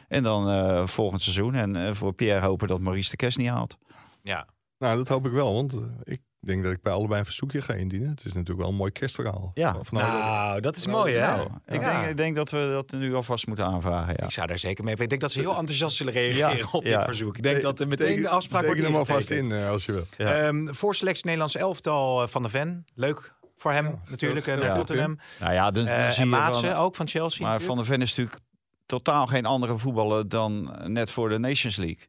En 0.09 0.23
dan 0.23 0.49
eh, 0.49 0.87
volgend 0.87 1.23
seizoen. 1.23 1.55
En 1.55 1.77
eh, 1.77 1.95
voor 1.95 2.13
Pierre 2.13 2.47
hopen 2.47 2.69
dat 2.69 2.81
Maurice 2.81 3.11
de 3.11 3.17
Kerst 3.17 3.39
niet 3.39 3.49
haalt. 3.49 3.79
ja. 4.23 4.47
Nou, 4.79 4.97
dat 4.97 5.09
hoop 5.09 5.27
ik 5.27 5.33
wel, 5.33 5.53
want 5.55 5.73
eh, 6.05 6.17
ik 6.43 6.49
denk 6.49 6.63
dat 6.63 6.73
ik 6.73 6.83
bij 6.83 6.93
allebei 6.93 7.19
een 7.19 7.25
verzoekje 7.25 7.63
ga 7.63 7.75
indienen. 7.75 8.09
Het 8.11 8.25
is 8.25 8.33
natuurlijk 8.33 8.61
wel 8.61 8.69
een 8.69 8.75
mooi 8.75 8.91
kerstverhaal. 8.93 9.51
Ja. 9.55 9.77
Van. 9.83 9.99
Nou, 9.99 10.61
dat 10.61 10.77
is 10.77 10.87
Nou, 10.87 10.99
mooi, 10.99 11.15
hè? 11.15 11.27
Nou, 11.27 11.49
ik, 11.67 11.81
Ja. 11.81 11.99
denk, 12.01 12.11
ik 12.11 12.17
denk 12.17 12.37
dat 12.37 12.51
we 12.51 12.59
dat 12.73 13.01
nu 13.01 13.15
alvast 13.15 13.47
moeten 13.47 13.65
aanvragen. 13.65 14.15
Ja. 14.17 14.25
Ik 14.25 14.31
zou 14.31 14.47
daar 14.47 14.59
zeker 14.59 14.85
mee. 14.85 14.97
Ik 14.97 15.09
denk 15.09 15.21
dat 15.21 15.33
ze 15.33 15.41
heel 15.41 15.57
enthousiast 15.57 15.97
zullen 15.97 16.13
reageren 16.13 16.57
Ja, 16.57 16.67
op 16.73 16.85
dit 16.85 17.03
verzoek. 17.03 17.37
Ik 17.37 17.43
denk 17.43 17.63
dat 17.63 17.81
er 17.81 17.89
meteen 17.89 18.07
Teken- 18.07 18.23
de 18.23 18.29
afspraak 18.29 18.63
wordt 18.65 18.77
teken 18.77 18.93
hem 18.93 19.01
alvast 19.01 19.31
ingetekend. 19.31 19.53
in 19.61 19.67
eh, 19.67 19.71
als 19.71 19.85
je 19.85 19.93
wil. 19.93 20.07
Ja. 20.17 20.33
Ehm, 20.35 20.67
voorselectie 20.73 21.25
Nederlands 21.25 21.55
elftal 21.57 22.23
eh, 22.23 22.29
van 22.29 22.43
de 22.43 22.49
Ven. 22.49 22.85
Leuk 22.95 23.33
voor 23.57 23.73
hem 23.73 23.85
Ja, 23.87 23.99
natuurlijk. 24.09 24.47
eh, 24.47 24.55
naar 24.57 24.65
ja. 24.67 24.75
Tottenham. 24.75 25.19
Nou 25.41 25.53
ja, 25.53 25.73
en 25.73 26.29
Maatsen 26.29 26.69
van- 26.71 26.77
ook 26.79 26.95
van 26.97 27.09
Chelsea. 27.09 27.47
Maar 27.47 27.61
Van 27.61 27.77
der 27.77 27.85
Ven 27.85 28.03
is 28.03 28.09
natuurlijk 28.15 28.45
totaal 28.87 29.27
geen 29.27 29.47
andere 29.47 29.79
voetballer 29.79 30.29
dan 30.29 30.77
net 30.87 31.11
voor 31.11 31.29
de 31.29 31.39
Nations 31.39 31.77
League. 31.77 32.07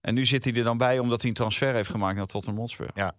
En 0.00 0.14
nu 0.14 0.26
zit 0.26 0.44
hij 0.44 0.54
er 0.54 0.64
dan 0.64 0.78
bij 0.78 0.98
omdat 0.98 1.20
hij 1.20 1.30
een 1.30 1.36
transfer 1.36 1.74
heeft 1.74 1.90
gemaakt 1.90 2.16
naar 2.16 2.26
Tottenham 2.26 2.60
Hotspur. 2.60 2.88
Ja. 2.94 3.14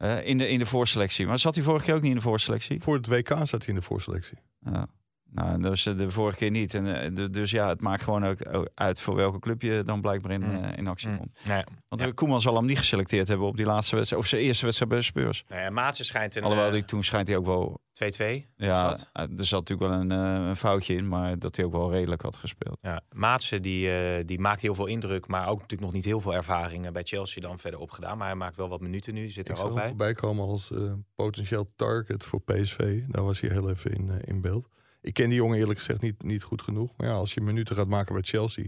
Eh, 0.00 0.26
in, 0.26 0.38
de, 0.38 0.48
in 0.48 0.58
de 0.58 0.66
voorselectie. 0.66 1.26
Maar 1.26 1.38
zat 1.38 1.54
hij 1.54 1.64
vorige 1.64 1.84
keer 1.84 1.94
ook 1.94 2.00
niet 2.00 2.10
in 2.10 2.16
de 2.16 2.22
voorselectie? 2.22 2.82
Voor 2.82 2.94
het 2.94 3.06
WK 3.06 3.26
staat 3.26 3.50
hij 3.50 3.68
in 3.68 3.74
de 3.74 3.82
voorselectie. 3.82 4.38
Ja. 4.64 4.86
Nou, 5.32 5.62
dus 5.62 5.86
eh, 5.86 5.96
de 5.96 6.10
vorige 6.10 6.36
keer 6.36 6.50
niet. 6.50 6.74
En, 6.74 7.14
eh, 7.16 7.26
dus 7.30 7.50
ja, 7.50 7.68
het 7.68 7.80
maakt 7.80 8.02
gewoon 8.02 8.24
ook 8.24 8.38
uit 8.74 9.00
voor 9.00 9.14
welke 9.14 9.38
club 9.38 9.62
je 9.62 9.82
dan 9.86 10.00
blijkbaar 10.00 10.32
in, 10.32 10.40
Mm. 10.40 10.54
eh, 10.64 10.78
in 10.78 10.86
actie 10.86 11.08
Mm. 11.08 11.16
komt. 11.18 11.38
Nee, 11.46 11.64
Want 11.88 12.02
Ja. 12.02 12.10
Koeman 12.12 12.40
zal 12.40 12.54
hem 12.56 12.66
niet 12.66 12.78
geselecteerd 12.78 13.28
hebben 13.28 13.46
op 13.46 13.56
die 13.56 13.66
laatste 13.66 13.96
wedstrijd. 13.96 14.22
Of 14.22 14.28
zijn 14.28 14.42
eerste 14.42 14.64
wedstrijd 14.64 14.90
bij 14.90 15.00
de 15.00 15.06
Spurs. 15.06 15.44
nou 15.48 15.62
ja, 15.62 15.70
Maatsen 15.70 16.04
schijnt 16.04 16.36
een 16.36 16.42
Alhoewel, 16.42 16.70
die, 16.70 16.84
toen 16.84 17.02
schijnt 17.02 17.28
hij 17.28 17.36
ook 17.36 17.46
wel... 17.46 17.80
2-2. 17.92 18.46
Ja, 18.56 18.88
was 18.88 19.06
dat? 19.12 19.28
er 19.38 19.44
zat 19.46 19.68
natuurlijk 19.68 19.90
wel 19.90 20.00
een, 20.00 20.10
eh, 20.40 20.48
een 20.48 20.56
foutje 20.56 20.94
in. 20.94 21.08
Maar 21.08 21.38
dat 21.38 21.56
hij 21.56 21.64
ook 21.64 21.72
wel 21.72 21.90
redelijk 21.90 22.22
had 22.22 22.36
gespeeld. 22.36 22.78
Ja, 22.80 23.00
Maatsen 23.12 23.62
die, 23.62 24.24
die 24.24 24.38
maakt 24.40 24.60
heel 24.60 24.74
veel 24.74 24.86
indruk, 24.86 25.26
maar 25.26 25.42
ook 25.48 25.54
natuurlijk 25.60 25.80
nog 25.80 25.92
niet 25.92 26.04
heel 26.04 26.20
veel 26.20 26.34
ervaring 26.34 26.86
eh, 26.86 26.92
bij 26.92 27.02
Chelsea 27.04 27.42
dan 27.42 27.58
verder 27.58 27.80
opgedaan. 27.80 28.18
Maar 28.18 28.26
hij 28.26 28.36
maakt 28.36 28.56
wel 28.56 28.68
wat 28.68 28.80
minuten 28.80 29.14
nu, 29.14 29.28
zit 29.28 29.44
Ik 29.48 29.50
er 29.50 29.56
zag 29.56 29.66
ook 29.66 29.70
hem 29.72 29.78
bij. 29.80 29.88
voorbij 29.88 30.12
komen 30.12 30.46
als 30.48 30.70
eh, 30.70 30.92
potentieel 31.14 31.72
target 31.76 32.24
voor 32.24 32.40
PSV. 32.40 33.00
Daar 33.08 33.24
was 33.24 33.40
hij 33.40 33.50
heel 33.50 33.70
even 33.70 33.92
in, 33.92 34.10
in 34.24 34.40
beeld. 34.40 34.68
Ik 35.00 35.14
ken 35.14 35.28
die 35.28 35.34
jongen 35.38 35.58
eerlijk 35.58 35.78
gezegd 35.78 36.00
niet, 36.00 36.22
niet 36.22 36.42
goed 36.42 36.62
genoeg. 36.62 36.92
Maar 36.96 37.06
ja, 37.06 37.14
als 37.14 37.34
je 37.34 37.40
minuten 37.40 37.76
gaat 37.76 37.88
maken 37.88 38.14
bij 38.14 38.22
Chelsea, 38.22 38.64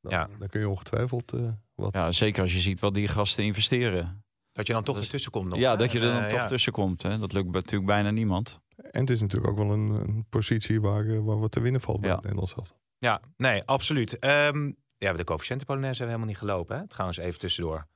dan, 0.00 0.12
Ja. 0.12 0.28
dan 0.38 0.48
kun 0.48 0.60
je 0.60 0.68
ongetwijfeld 0.68 1.32
eh, 1.32 1.48
wat. 1.74 1.94
Ja, 1.94 2.12
zeker 2.12 2.42
als 2.42 2.52
je 2.52 2.60
ziet 2.60 2.80
wat 2.80 2.94
die 2.94 3.08
gasten 3.08 3.44
investeren. 3.44 4.24
Dat 4.52 4.66
je 4.66 4.72
dan 4.72 4.84
toch 4.84 5.08
Dus- 5.10 5.28
nog. 5.32 5.56
ja, 5.58 5.70
hè? 5.70 5.76
dat 5.76 5.92
je 5.92 5.98
er 6.00 6.04
En, 6.08 6.12
dan 6.14 6.22
eh, 6.22 6.28
toch 6.28 6.38
ja. 6.38 6.46
tussen 6.46 6.72
komt. 6.72 7.02
Hè? 7.02 7.18
Dat 7.18 7.32
lukt 7.32 7.50
natuurlijk 7.52 7.86
bijna 7.86 8.10
niemand. 8.10 8.60
En 8.76 9.00
het 9.00 9.10
is 9.10 9.20
natuurlijk 9.20 9.50
ook 9.50 9.58
wel 9.58 9.70
een, 9.72 9.88
een 9.90 10.26
positie 10.28 10.80
waar, 10.80 11.06
eh, 11.06 11.18
waar 11.20 11.38
wat 11.38 11.50
te 11.52 11.60
winnen 11.60 11.80
valt 11.80 12.00
bij 12.00 12.08
Ja. 12.08 12.14
het 12.14 12.24
Nederlands 12.24 12.54
elftal. 12.54 12.76
Ja, 12.98 13.20
nee, 13.36 13.62
absoluut. 13.64 14.18
Ehm, 14.18 14.72
ja, 14.98 15.12
de 15.12 15.24
coëfficiënten 15.24 15.66
Polonaise 15.66 15.98
hebben 16.02 16.16
helemaal 16.20 16.26
niet 16.40 16.48
gelopen. 16.50 16.78
Hè? 16.78 16.86
Trouwens, 16.88 17.18
even 17.18 17.38
tussendoor. 17.38 17.86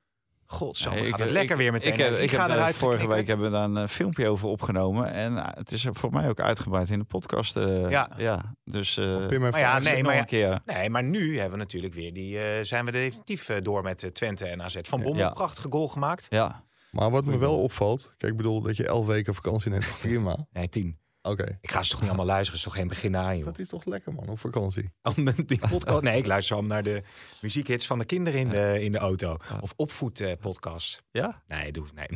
Godzo, 0.53 0.91
Nee, 0.91 1.11
gaat 1.11 1.21
het 1.21 1.31
lekker 1.31 1.51
ik- 1.57 1.57
weer 1.63 1.73
meteen. 1.73 1.93
Ik 1.93 1.99
ik 2.23 2.31
ga 2.31 2.41
heb 2.43 2.51
er 2.51 2.57
eruit 2.57 2.79
vorige 2.79 3.09
week 3.09 3.27
hebben 3.27 3.47
we 3.47 3.53
daar 3.53 3.65
een 3.65 3.77
eh, 3.77 3.87
filmpje 3.89 4.29
over 4.29 4.49
opgenomen. 4.49 5.13
En 5.13 5.37
eh, 5.39 5.49
het 5.55 5.73
is 5.73 5.87
voor 5.91 6.13
mij 6.13 6.29
ook 6.29 6.41
uitgebreid 6.41 6.89
in 6.91 6.99
de 6.99 7.05
podcast. 7.05 7.57
eh, 7.57 7.91
Ja. 7.91 8.11
ja. 8.17 8.55
Dus 8.65 8.97
eh 8.97 9.27
Pim 9.27 9.41
heeft 9.41 9.53
Maar 9.53 9.61
ja, 9.61 9.79
nee, 9.79 10.03
maar 10.03 10.17
een 10.19 10.25
keer. 10.27 10.61
Nee, 10.67 10.91
maar 10.91 11.03
nu 11.05 11.35
hebben 11.39 11.59
we 11.59 11.65
natuurlijk 11.65 11.95
weer 11.95 12.13
die. 12.13 12.39
eh, 12.39 12.65
zijn 12.65 12.85
we 12.85 12.91
definitief 12.91 13.51
door 13.63 13.83
met 13.83 14.11
Twente 14.15 14.47
en 14.47 14.63
AZ. 14.63 14.77
Van 14.83 15.01
Bommel, 15.03 15.21
Ja. 15.23 15.31
prachtige 15.31 15.69
goal 15.71 15.89
gemaakt. 15.89 16.27
Ja. 16.31 16.65
Maar 16.91 17.11
wat 17.11 17.25
me 17.25 17.39
wel 17.39 17.63
opvalt, 17.63 18.15
kijk, 18.17 18.31
ik 18.33 18.37
bedoel 18.37 18.61
dat 18.63 18.77
je 18.77 18.87
elf 18.87 19.07
weken 19.07 19.35
vakantie 19.35 19.71
neemt, 19.71 19.97
prima. 20.01 20.47
Nee, 20.53 20.69
tien. 20.69 20.99
Oké, 21.23 21.59
Ik 21.61 21.71
ga 21.71 21.83
ze 21.83 21.91
toch 21.91 21.99
niet 22.01 22.09
allemaal 22.09 22.27
luisteren, 22.27 22.55
is 22.59 22.65
toch 22.65 22.75
geen 22.75 22.89
begin 22.89 23.17
aan, 23.17 23.37
joh. 23.37 23.45
dat 23.47 23.59
is 23.59 23.69
toch 23.69 23.85
lekker 23.85 24.13
man, 24.15 24.29
op 24.29 24.39
vakantie. 24.41 24.93
Om 25.17 25.25
die 25.47 25.59
podcast. 25.69 26.03
Nee, 26.03 26.19
ik 26.19 26.27
luister 26.27 26.57
allemaal 26.57 26.73
naar 26.75 26.83
de 26.83 27.03
muziekhits 27.41 27.87
van 27.87 27.99
de 27.99 28.05
kinderen 28.05 28.41
in 28.41 28.49
de, 28.49 28.83
in 28.83 28.93
de 28.93 28.99
auto. 28.99 29.37
Of 29.61 29.73
opvoedpodcast. 29.77 31.03
ja? 31.11 31.43
nee, 31.49 31.73
doe 31.73 31.87
nee. 31.95 32.09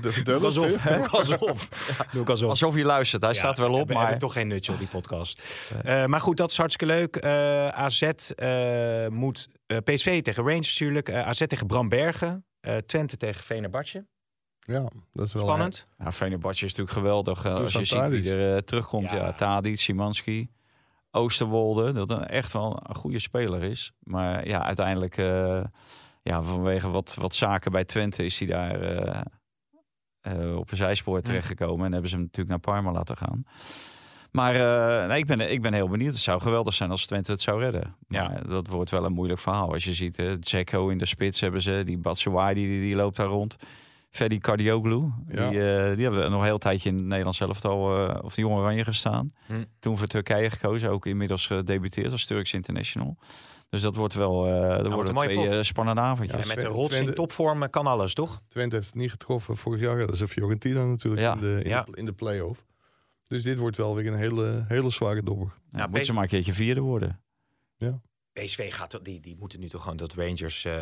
De, 0.00 0.20
Doe 0.24 0.36
ik 0.36 0.42
alsof. 0.42 0.70
Doe 0.72 0.96
ik 1.04 1.06
alsof. 1.06 1.68
Doe 2.12 2.22
ik 2.22 2.28
alsof. 2.30 2.48
Alsof 2.48 2.76
je 2.76 2.84
luistert. 2.84 3.22
Hij 3.22 3.32
Ja, 3.32 3.38
staat 3.38 3.58
wel 3.58 3.72
op, 3.72 3.92
maar... 3.92 4.18
toch 4.18 4.32
geen 4.32 4.48
nutje 4.48 4.72
op 4.72 4.78
die 4.78 4.88
podcast. 4.88 5.42
Eh, 5.84 6.06
maar 6.06 6.20
goed, 6.20 6.36
dat 6.36 6.50
is 6.50 6.56
hartstikke 6.56 6.94
leuk. 6.94 7.16
Eh, 7.16 7.68
AZ 7.68 8.02
eh, 8.02 9.06
moet 9.08 9.48
eh, 9.66 9.76
PSV 9.84 10.22
tegen 10.22 10.42
Rangers 10.44 10.78
natuurlijk. 10.78 11.08
Eh, 11.08 11.26
AZ 11.26 11.42
tegen 11.46 11.66
Brambergen. 11.66 12.44
Eh, 12.60 12.76
Twente 12.76 13.16
tegen 13.16 13.44
Venerbatje. 13.44 14.06
Ja, 14.66 14.84
dat 15.12 15.26
is 15.26 15.32
wel 15.32 15.42
Spannend. 15.42 15.84
Ja, 15.98 16.12
Fenerbahce 16.12 16.64
is 16.64 16.74
natuurlijk 16.74 16.98
geweldig. 16.98 17.44
eh, 17.44 17.54
als 17.54 17.72
je 17.72 17.84
ziet 17.84 18.08
wie 18.08 18.30
er 18.32 18.54
eh, 18.54 18.60
terugkomt. 18.60 19.10
Ja. 19.10 19.16
Ja, 19.16 19.32
Tadic, 19.32 19.78
Simanski, 19.78 20.50
Oosterwolde. 21.10 21.92
Dat 21.92 22.10
een, 22.10 22.26
echt 22.26 22.52
wel 22.52 22.80
een 22.88 22.94
goede 22.94 23.18
speler 23.18 23.62
is. 23.62 23.92
Maar 23.98 24.48
ja, 24.48 24.62
uiteindelijk... 24.64 25.16
eh, 25.16 25.64
ja, 26.22 26.42
vanwege 26.42 26.90
wat, 26.90 27.14
wat 27.14 27.34
zaken 27.34 27.72
bij 27.72 27.84
Twente 27.84 28.24
is 28.24 28.38
hij 28.38 28.48
daar 28.48 28.80
eh, 28.80 29.20
eh, 30.20 30.56
op 30.56 30.70
een 30.70 30.76
zijspoor 30.76 31.22
terechtgekomen. 31.22 31.86
En 31.86 31.92
hebben 31.92 32.10
ze 32.10 32.16
hem 32.16 32.24
natuurlijk 32.24 32.64
naar 32.64 32.74
Parma 32.74 32.92
laten 32.92 33.16
gaan. 33.16 33.44
Maar 34.30 34.54
uh, 34.54 35.08
nee, 35.08 35.18
ik, 35.18 35.26
ben, 35.26 35.52
ik 35.52 35.62
ben 35.62 35.72
heel 35.72 35.88
benieuwd. 35.88 36.12
Het 36.12 36.22
zou 36.22 36.40
geweldig 36.40 36.74
zijn 36.74 36.90
als 36.90 37.06
Twente 37.06 37.30
het 37.30 37.40
zou 37.40 37.60
redden. 37.60 37.96
Maar 38.06 38.32
ja. 38.32 38.40
dat 38.48 38.66
wordt 38.66 38.90
wel 38.90 39.04
een 39.04 39.12
moeilijk 39.12 39.40
verhaal. 39.40 39.72
Als 39.72 39.84
je 39.84 39.94
ziet, 39.94 40.18
uh, 40.18 40.32
Dzeko 40.32 40.88
in 40.88 40.98
de 40.98 41.06
spits 41.06 41.40
hebben 41.40 41.62
ze. 41.62 41.82
Die 41.84 41.98
Batshuayi, 41.98 42.54
die, 42.54 42.80
die 42.80 42.94
loopt 42.94 43.16
daar 43.16 43.26
rond. 43.26 43.56
Freddy 44.16 44.38
Cardioglu. 44.38 45.12
Ja. 45.28 45.48
Die, 45.48 45.58
uh, 45.58 45.94
die 45.94 46.04
hebben 46.04 46.30
nog 46.30 46.40
een 46.40 46.46
heel 46.46 46.58
tijdje 46.58 46.88
in 46.88 46.96
het 46.96 47.04
Nederlands 47.04 47.38
zelf 47.38 47.64
al 47.64 48.08
uh, 48.08 48.18
of 48.22 48.34
de 48.34 48.40
Jong 48.40 48.56
Oranje 48.56 48.84
gestaan. 48.84 49.32
Hm. 49.46 49.64
Toen 49.78 49.98
voor 49.98 50.06
Turkije 50.06 50.50
gekozen. 50.50 50.90
Ook 50.90 51.06
inmiddels 51.06 51.46
gedebuteerd 51.46 52.12
als 52.12 52.24
Turks 52.24 52.52
International. 52.52 53.16
Dus 53.68 53.82
dat 53.82 53.96
wordt 53.96 54.14
wel 54.14 54.46
uh, 54.46 54.84
er 54.84 54.90
worden 54.90 55.14
twee 55.14 55.50
uh, 55.50 55.62
spannende 55.62 56.00
avondjes. 56.00 56.40
Ja, 56.40 56.46
met 56.46 56.60
de 56.60 56.66
rots 56.66 56.98
in 56.98 57.14
topvorm 57.14 57.70
kan 57.70 57.86
alles, 57.86 58.14
toch? 58.14 58.40
Twente 58.48 58.74
heeft 58.74 58.86
het 58.86 58.96
niet 58.96 59.10
getroffen 59.10 59.56
vorig 59.56 59.80
jaar. 59.80 59.98
Dat 59.98 60.12
is 60.12 60.20
een 60.20 60.28
Fiorentina 60.28 60.84
natuurlijk 60.84 61.22
ja. 61.22 61.34
in, 61.34 61.40
de, 61.40 61.60
in, 61.62 61.68
ja. 61.68 61.82
de, 61.82 61.96
in 61.96 62.04
de 62.04 62.12
play-off. 62.12 62.64
Dus 63.22 63.42
dit 63.42 63.58
wordt 63.58 63.76
wel 63.76 63.94
weer 63.94 64.06
een 64.06 64.18
hele, 64.18 64.64
hele 64.68 64.90
zware 64.90 65.22
dobber. 65.22 65.54
Moet 65.90 66.06
ze 66.06 66.12
maar 66.12 66.22
een 66.22 66.28
keertje 66.28 66.52
vierde 66.52 66.80
worden. 66.80 67.20
Ja. 67.76 68.00
PSV 68.40 68.74
gaat 68.74 68.98
die, 69.02 69.20
die 69.20 69.36
moeten 69.38 69.60
nu 69.60 69.68
toch 69.68 69.82
gewoon 69.82 69.96
dat 69.96 70.14
Rangers 70.14 70.64
uh, 70.64 70.72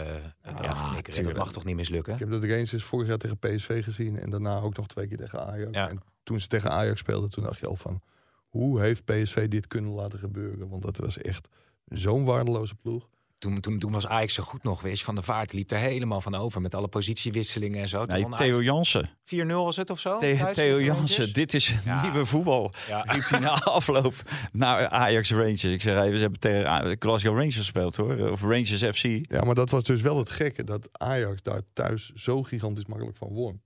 ja, 0.45 1.03
Dat 1.23 1.37
mag 1.37 1.53
toch 1.53 1.65
niet 1.65 1.77
mislukken? 1.77 2.13
Ik 2.13 2.19
heb 2.19 2.31
dat 2.31 2.45
Rangers 2.45 2.85
vorig 2.85 3.09
jaar 3.09 3.19
tegen 3.19 3.39
PSV 3.39 3.85
gezien 3.85 4.19
en 4.19 4.31
daarna 4.31 4.61
ook 4.61 4.77
nog 4.77 4.87
twee 4.87 5.07
keer 5.07 5.17
tegen 5.17 5.47
Ajax. 5.47 5.71
Ja. 5.73 5.89
En 5.89 6.01
toen 6.23 6.41
ze 6.41 6.47
tegen 6.47 6.71
Ajax 6.71 7.01
speelden, 7.01 7.31
toen 7.31 7.45
dacht 7.45 7.59
je 7.59 7.67
al 7.67 7.77
van 7.77 8.03
hoe 8.49 8.81
heeft 8.81 9.05
PSV 9.05 9.49
dit 9.49 9.67
kunnen 9.67 9.91
laten 9.91 10.19
gebeuren? 10.19 10.69
Want 10.69 10.83
dat 10.83 10.97
was 10.97 11.19
echt 11.19 11.49
zo'n 11.85 12.25
waardeloze 12.25 12.75
ploeg. 12.75 13.09
Toen, 13.45 13.61
toen, 13.61 13.79
toen 13.79 13.93
was 13.93 14.07
Ajax 14.07 14.35
zo 14.35 14.43
goed 14.43 14.63
nog, 14.63 14.81
weet 14.81 14.99
je, 14.99 15.05
Van 15.05 15.15
de 15.15 15.23
Vaart 15.23 15.53
liep 15.53 15.71
er 15.71 15.79
helemaal 15.79 16.21
van 16.21 16.35
over 16.35 16.61
met 16.61 16.75
alle 16.75 16.89
positiewisselingen 16.89 17.81
en 17.81 17.89
zo. 17.89 18.05
Nee, 18.05 18.27
Theo 18.37 18.63
Jansen. 18.63 19.11
4-0 19.25 19.47
was 19.47 19.77
het 19.77 19.91
of 19.91 20.01
zo? 20.01 20.19
The 20.19 20.51
Theo 20.53 20.81
Jansen, 20.81 21.33
dit 21.33 21.55
is 21.55 21.77
ja. 21.85 22.03
nieuwe 22.03 22.27
voetbal. 22.27 22.73
Ja. 22.89 23.01
Riep 23.01 23.29
hij 23.29 23.39
na 23.39 23.51
afloop 23.79 24.15
naar 24.53 24.89
Ajax 24.89 25.31
Rangers. 25.31 25.65
Ik 25.65 25.83
zeg 25.83 26.03
even, 26.03 26.15
ze 26.15 26.21
hebben 26.21 26.41
tegen 26.41 26.97
Glasgow 26.99 27.37
Rangers 27.37 27.57
gespeeld 27.57 27.97
hoor, 27.97 28.31
of 28.31 28.41
Rangers 28.41 28.83
FC. 28.83 29.03
Ja, 29.03 29.45
maar 29.45 29.55
dat 29.55 29.71
was 29.71 29.85
dus 29.85 30.01
wel 30.01 30.17
het 30.17 30.31
gekke, 30.31 30.65
dat 30.65 30.89
Ajax 30.93 31.43
daar 31.43 31.63
thuis 31.73 32.13
zo 32.15 32.43
gigantisch 32.43 32.87
makkelijk 32.87 33.17
van 33.17 33.29
won. 33.29 33.63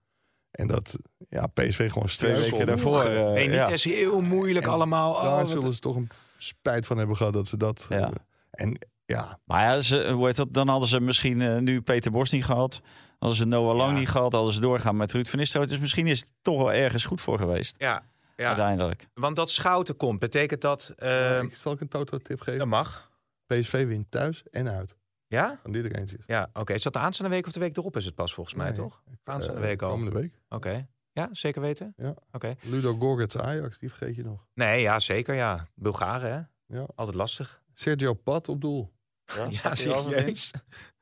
En 0.51 0.67
dat 0.67 0.99
ja, 1.29 1.47
PSV 1.47 1.93
gewoon 1.93 2.09
twee 2.09 2.35
weken 2.35 2.67
daarvoor. 2.67 3.07
Uh, 3.07 3.31
nee, 3.33 3.47
niet 3.47 3.55
ja. 3.55 3.69
is 3.69 3.85
heel 3.85 4.21
moeilijk 4.21 4.67
en 4.67 4.73
allemaal. 4.73 5.13
Oh, 5.13 5.23
daar 5.23 5.47
zullen 5.47 5.75
ze 5.75 5.81
toch 5.81 5.97
een 5.97 6.09
spijt 6.39 6.87
van 6.87 6.99
hebben 6.99 7.17
gehad 7.17 7.33
dat 7.33 7.49
ze 7.49 7.57
dat. 7.57 7.87
Ja. 7.89 7.99
Uh, 7.99 8.09
en 8.51 8.79
ja. 9.17 9.39
Maar 9.45 9.63
ja, 9.63 9.81
ze, 9.81 10.11
hoe 10.11 10.27
heet 10.27 10.37
dat, 10.37 10.55
dan 10.55 10.69
hadden 10.69 10.89
ze 10.89 11.01
misschien 11.01 11.41
uh, 11.41 11.59
nu 11.59 11.81
Peter 11.81 12.11
Bos 12.11 12.31
niet 12.31 12.45
gehad. 12.45 12.81
Hadden 13.19 13.39
ze 13.39 13.45
Noah 13.45 13.77
Lang 13.77 13.93
ja. 13.93 13.99
niet 13.99 14.09
gehad. 14.09 14.33
Hadden 14.33 14.53
ze 14.53 14.61
doorgaan 14.61 14.97
met 14.97 15.13
Ruud 15.13 15.27
van 15.27 15.39
Nistelrooy. 15.39 15.71
Dus 15.71 15.79
misschien 15.79 16.07
is 16.07 16.21
het 16.21 16.29
toch 16.43 16.57
wel 16.57 16.73
ergens 16.73 17.05
goed 17.05 17.21
voor 17.21 17.39
geweest. 17.39 17.75
Ja. 17.79 18.03
Ja. 18.37 18.47
Uiteindelijk. 18.47 19.09
Want 19.15 19.37
dat 19.37 19.51
Schouten 19.51 19.97
komt, 19.97 20.19
betekent 20.19 20.61
dat... 20.61 20.95
Uh... 20.99 21.43
ik 21.43 21.57
zal 21.57 21.73
ik 21.73 21.81
een 21.81 21.89
toto-tip 21.89 22.41
geven? 22.41 22.59
Dat 22.59 22.69
mag. 22.69 23.11
PSV 23.47 23.87
wint 23.87 24.11
thuis 24.11 24.43
en 24.51 24.71
uit. 24.71 24.97
Ja? 25.27 25.59
Van 25.63 25.73
dit 25.73 25.97
Rangers. 25.97 26.25
Ja, 26.27 26.43
oké. 26.49 26.61
Okay. 26.61 26.77
Is 26.77 26.83
dat 26.83 26.93
de 26.93 26.99
aanstaande 26.99 27.35
week 27.35 27.47
of 27.47 27.53
de 27.53 27.61
week 27.61 27.77
erop 27.77 27.97
is 27.97 28.05
het 28.05 28.15
pas 28.15 28.35
volgens 28.35 28.57
mij, 28.57 28.67
nee, 28.67 28.75
toch? 28.75 29.03
Aanstaande 29.25 29.61
uh, 29.61 29.67
week 29.67 29.83
al. 29.83 29.91
Komende 29.91 30.21
week. 30.21 30.41
Oké. 30.49 30.69
Okay. 30.69 30.87
Ja, 31.13 31.29
zeker 31.33 31.61
weten? 31.61 31.95
Ja. 31.97 32.09
Oké. 32.09 32.21
Okay. 32.33 32.57
Ludo 32.63 32.95
Gorgets 32.95 33.39
Ajax, 33.39 33.79
die 33.79 33.89
vergeet 33.89 34.17
je 34.17 34.23
nog. 34.23 34.47
Nee, 34.55 34.81
ja, 34.81 34.99
zeker 34.99 35.35
ja. 35.35 35.67
Bulgaren, 35.75 36.33
hè? 36.33 36.77
Ja. 36.79 36.87
Altijd 36.95 37.17
lastig. 37.17 37.63
Sergio 37.75 38.15
Pat 38.15 38.49
op 38.49 38.61
doel. 38.61 38.93
Ja, 39.35 39.49
ja 39.63 39.75
serieus? 39.75 40.53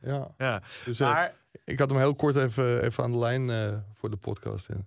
Ja. 0.01 0.35
ja. 0.39 0.63
Dus, 0.85 1.01
uh, 1.01 1.07
maar... 1.07 1.35
Ik 1.65 1.79
had 1.79 1.91
hem 1.91 1.99
heel 1.99 2.15
kort 2.15 2.37
even, 2.37 2.83
even 2.83 3.05
aan 3.05 3.13
de 3.13 3.19
lijn 3.19 3.49
uh, 3.49 3.79
voor 3.95 4.11
de 4.11 4.17
podcast. 4.17 4.69
En 4.69 4.79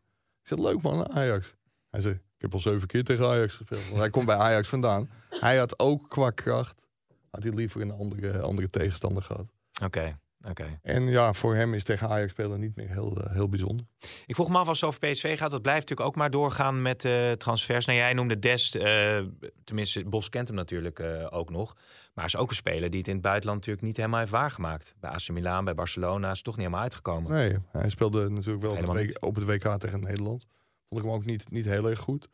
ik 0.41 0.47
zei, 0.47 0.61
leuk 0.61 0.81
man, 0.81 1.11
Ajax. 1.11 1.53
Hij 1.89 2.01
zei, 2.01 2.13
ik 2.13 2.41
heb 2.41 2.53
al 2.53 2.59
zeven 2.59 2.87
keer 2.87 3.03
tegen 3.03 3.25
Ajax 3.25 3.55
gespeeld. 3.55 3.85
Want 3.87 3.97
hij 3.99 4.09
komt 4.09 4.25
bij 4.25 4.35
Ajax 4.35 4.67
vandaan. 4.67 5.09
Hij 5.29 5.57
had 5.57 5.79
ook 5.79 6.09
qua 6.09 6.29
kracht, 6.29 6.81
had 7.29 7.43
hij 7.43 7.51
liever 7.51 7.81
een 7.81 7.91
andere, 7.91 8.41
andere 8.41 8.69
tegenstander 8.69 9.23
gehad. 9.23 9.45
Oké. 9.83 9.85
Okay. 9.85 10.15
Okay. 10.47 10.79
En 10.81 11.07
ja, 11.07 11.33
voor 11.33 11.55
hem 11.55 11.73
is 11.73 11.83
tegen 11.83 12.09
Ajax 12.09 12.31
spelen 12.31 12.59
niet 12.59 12.75
meer 12.75 12.89
heel, 12.89 13.17
uh, 13.17 13.31
heel 13.31 13.49
bijzonder. 13.49 13.85
Ik 14.25 14.35
vroeg 14.35 14.49
me 14.49 14.57
af 14.57 14.67
als 14.67 14.81
het 14.81 14.89
over 14.89 15.09
PSV 15.09 15.37
gaat. 15.37 15.51
Dat 15.51 15.61
blijft 15.61 15.79
natuurlijk 15.79 16.09
ook 16.09 16.15
maar 16.15 16.31
doorgaan 16.31 16.81
met 16.81 17.03
uh, 17.03 17.31
transfers. 17.31 17.85
Nou, 17.85 17.97
jij 17.97 18.13
noemde 18.13 18.39
Dest, 18.39 18.75
uh, 18.75 19.19
tenminste 19.63 20.03
Bos 20.05 20.29
kent 20.29 20.47
hem 20.47 20.57
natuurlijk 20.57 20.99
ook 21.29 21.49
nog. 21.49 21.75
Maar 22.13 22.25
is 22.25 22.35
ook 22.35 22.49
een 22.49 22.55
speler 22.55 22.89
die 22.89 22.99
het 22.99 23.07
in 23.07 23.13
het 23.13 23.23
buitenland 23.23 23.59
natuurlijk 23.59 23.85
niet 23.85 23.97
helemaal 23.97 24.19
heeft 24.19 24.31
waargemaakt. 24.31 24.93
Bij 24.99 25.09
AC 25.09 25.29
Milan, 25.29 25.65
bij 25.65 25.75
Barcelona 25.75 26.29
is 26.29 26.35
het 26.35 26.43
toch 26.43 26.55
niet 26.55 26.65
helemaal 26.65 26.83
uitgekomen. 26.83 27.31
Nee, 27.31 27.57
hij 27.71 27.89
speelde 27.89 28.29
natuurlijk 28.29 28.61
wel 28.61 28.71
op 28.71 28.77
het, 28.77 28.89
WK, 28.89 29.25
op 29.25 29.35
het, 29.35 29.45
WK, 29.45 29.77
tegen 29.77 29.99
Nederland. 29.99 30.47
Vond 30.89 31.01
ik 31.01 31.07
hem 31.07 31.17
ook 31.17 31.25
niet, 31.25 31.51
niet 31.51 31.65
heel 31.65 31.89
erg 31.89 31.99
goed. 31.99 32.27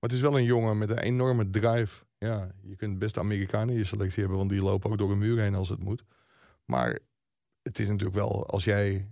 Maar 0.00 0.10
het 0.10 0.12
is 0.12 0.20
wel 0.20 0.38
een 0.38 0.44
jongen 0.44 0.78
met 0.78 0.90
een 0.90 0.98
enorme 0.98 1.50
drive. 1.50 2.04
Ja, 2.18 2.50
je 2.62 2.76
kunt 2.76 2.98
best 2.98 3.18
Amerikanen 3.18 3.68
in 3.68 3.78
je 3.78 3.84
selectie 3.84 4.20
hebben, 4.20 4.38
want 4.38 4.50
die 4.50 4.62
lopen 4.62 4.90
ook 4.90 4.98
door 4.98 5.10
een 5.10 5.18
muur 5.18 5.40
heen 5.40 5.54
als 5.54 5.68
het 5.68 5.82
moet. 5.82 6.04
Maar 6.64 6.98
het 7.68 7.78
is 7.78 7.88
natuurlijk 7.88 8.16
wel, 8.16 8.46
als 8.46 8.64
jij 8.64 9.08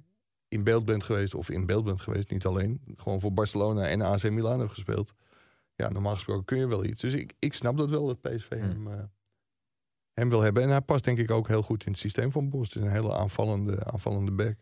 in 0.48 0.64
beeld 0.64 0.84
bent 0.84 1.04
geweest, 1.04 1.34
of 1.34 1.50
in 1.50 1.66
beeld 1.66 1.84
bent 1.84 2.00
geweest, 2.00 2.30
niet 2.30 2.46
alleen, 2.46 2.80
gewoon 2.96 3.20
voor 3.20 3.32
Barcelona 3.32 3.86
en 3.86 4.02
AC 4.02 4.30
Milan 4.30 4.58
hebt 4.58 4.72
gespeeld. 4.72 5.14
Ja, 5.74 5.90
normaal 5.90 6.14
gesproken 6.14 6.44
kun 6.44 6.58
je 6.58 6.66
wel 6.66 6.84
iets. 6.84 7.00
Dus 7.00 7.14
ik, 7.14 7.32
ik 7.38 7.54
snap 7.54 7.76
dat 7.76 7.88
wel 7.88 8.06
dat 8.06 8.20
PSV 8.20 8.48
hmm. 8.48 8.68
hem, 8.68 8.86
uh, 8.86 8.94
hem 10.12 10.28
wil 10.28 10.40
hebben. 10.40 10.62
En 10.62 10.68
hij 10.68 10.80
past 10.80 11.04
denk 11.04 11.18
ik 11.18 11.30
ook 11.30 11.48
heel 11.48 11.62
goed 11.62 11.84
in 11.84 11.90
het 11.90 12.00
systeem 12.00 12.32
van 12.32 12.48
Bos. 12.48 12.68
Het 12.68 12.76
is 12.76 12.82
een 12.82 12.90
hele 12.90 13.14
aanvallende, 13.14 13.84
aanvallende 13.84 14.30
back. 14.30 14.56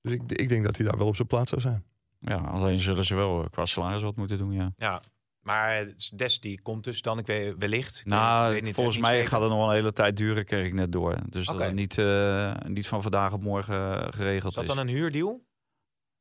Dus 0.00 0.12
ik, 0.12 0.22
ik 0.32 0.48
denk 0.48 0.64
dat 0.64 0.76
hij 0.76 0.86
daar 0.86 0.98
wel 0.98 1.06
op 1.06 1.16
zijn 1.16 1.28
plaats 1.28 1.50
zou 1.50 1.60
zijn. 1.60 1.84
Ja, 2.18 2.36
alleen 2.36 2.80
zullen 2.80 3.04
ze 3.04 3.14
wel 3.14 3.48
qua 3.50 3.66
salaris 3.66 4.02
wat 4.02 4.16
moeten 4.16 4.38
doen, 4.38 4.52
ja. 4.52 4.72
Ja, 4.76 5.02
maar 5.44 5.86
Des 6.14 6.40
die 6.40 6.60
komt 6.62 6.84
dus 6.84 7.02
dan, 7.02 7.18
ik 7.18 7.26
weet 7.26 7.54
wellicht. 7.58 7.98
Ik 7.98 8.06
nou, 8.06 8.52
weet 8.52 8.62
niet, 8.62 8.74
volgens 8.74 8.98
mij 8.98 9.26
gaat 9.26 9.40
het 9.40 9.50
nog 9.50 9.68
een 9.68 9.74
hele 9.74 9.92
tijd 9.92 10.16
duren, 10.16 10.44
kreeg 10.44 10.66
ik 10.66 10.74
net 10.74 10.92
door. 10.92 11.16
Dus 11.28 11.48
okay. 11.48 11.58
dat 11.58 11.66
het 11.66 11.76
niet, 11.76 11.98
uh, 11.98 12.54
niet 12.66 12.86
van 12.86 13.02
vandaag 13.02 13.32
op 13.32 13.42
morgen 13.42 14.12
geregeld 14.12 14.52
is. 14.52 14.58
Dat 14.58 14.66
dan 14.66 14.78
een 14.78 14.94
huurdeal? 14.94 15.44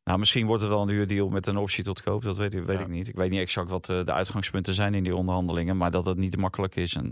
Nou, 0.03 0.19
misschien 0.19 0.45
wordt 0.45 0.61
het 0.61 0.71
wel 0.71 0.81
een 0.81 0.89
huurdeal 0.89 1.29
met 1.29 1.47
een 1.47 1.57
optie 1.57 1.83
tot 1.83 2.01
koop. 2.01 2.23
Dat 2.23 2.37
weet, 2.37 2.53
weet 2.53 2.77
ja. 2.77 2.79
ik 2.79 2.87
niet. 2.87 3.07
Ik 3.07 3.15
weet 3.15 3.29
niet 3.29 3.39
exact 3.39 3.69
wat 3.69 3.89
uh, 3.89 4.05
de 4.05 4.11
uitgangspunten 4.11 4.73
zijn 4.73 4.93
in 4.93 5.03
die 5.03 5.15
onderhandelingen. 5.15 5.77
Maar 5.77 5.91
dat 5.91 6.05
het 6.05 6.17
niet 6.17 6.37
makkelijk 6.37 6.75
is. 6.75 6.95
En 6.95 7.05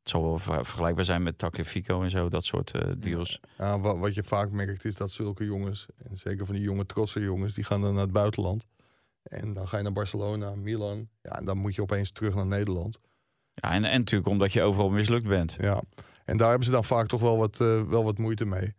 het 0.00 0.10
zal 0.10 0.22
wel 0.22 0.38
ver 0.38 0.64
vergelijkbaar 0.64 1.04
zijn 1.04 1.22
met 1.22 1.38
Tagliafico 1.38 2.02
en 2.02 2.10
zo. 2.10 2.28
Dat 2.28 2.44
soort 2.44 2.72
uh, 2.76 2.82
deals. 2.98 3.40
Ja, 3.58 3.80
wat, 3.80 3.98
wat 3.98 4.14
je 4.14 4.22
vaak 4.22 4.50
merkt 4.50 4.84
is 4.84 4.96
dat 4.96 5.10
zulke 5.10 5.44
jongens, 5.44 5.86
en 6.10 6.16
zeker 6.16 6.46
van 6.46 6.54
die 6.54 6.64
jonge 6.64 6.86
trotse 6.86 7.20
jongens, 7.20 7.54
die 7.54 7.64
gaan 7.64 7.80
dan 7.80 7.92
naar 7.92 8.02
het 8.02 8.12
buitenland. 8.12 8.66
En 9.28 9.52
dan 9.52 9.68
ga 9.68 9.76
je 9.76 9.82
naar 9.82 9.92
Barcelona, 9.92 10.54
Milan. 10.54 11.08
Ja, 11.22 11.38
en 11.38 11.44
dan 11.44 11.58
moet 11.58 11.74
je 11.74 11.82
opeens 11.82 12.10
terug 12.10 12.34
naar 12.34 12.46
Nederland. 12.46 13.00
Ja, 13.54 13.70
en, 13.72 13.84
en 13.84 13.98
natuurlijk 13.98 14.30
omdat 14.30 14.52
je 14.52 14.62
overal 14.62 14.90
mislukt 14.90 15.26
bent. 15.26 15.56
Ja, 15.60 15.82
en 16.24 16.36
daar 16.36 16.48
hebben 16.48 16.66
ze 16.66 16.72
dan 16.72 16.84
vaak 16.84 17.06
toch 17.06 17.20
wel 17.20 17.38
wat, 17.38 17.60
uh, 17.60 17.82
wel 17.82 18.04
wat 18.04 18.18
moeite 18.18 18.44
mee. 18.44 18.74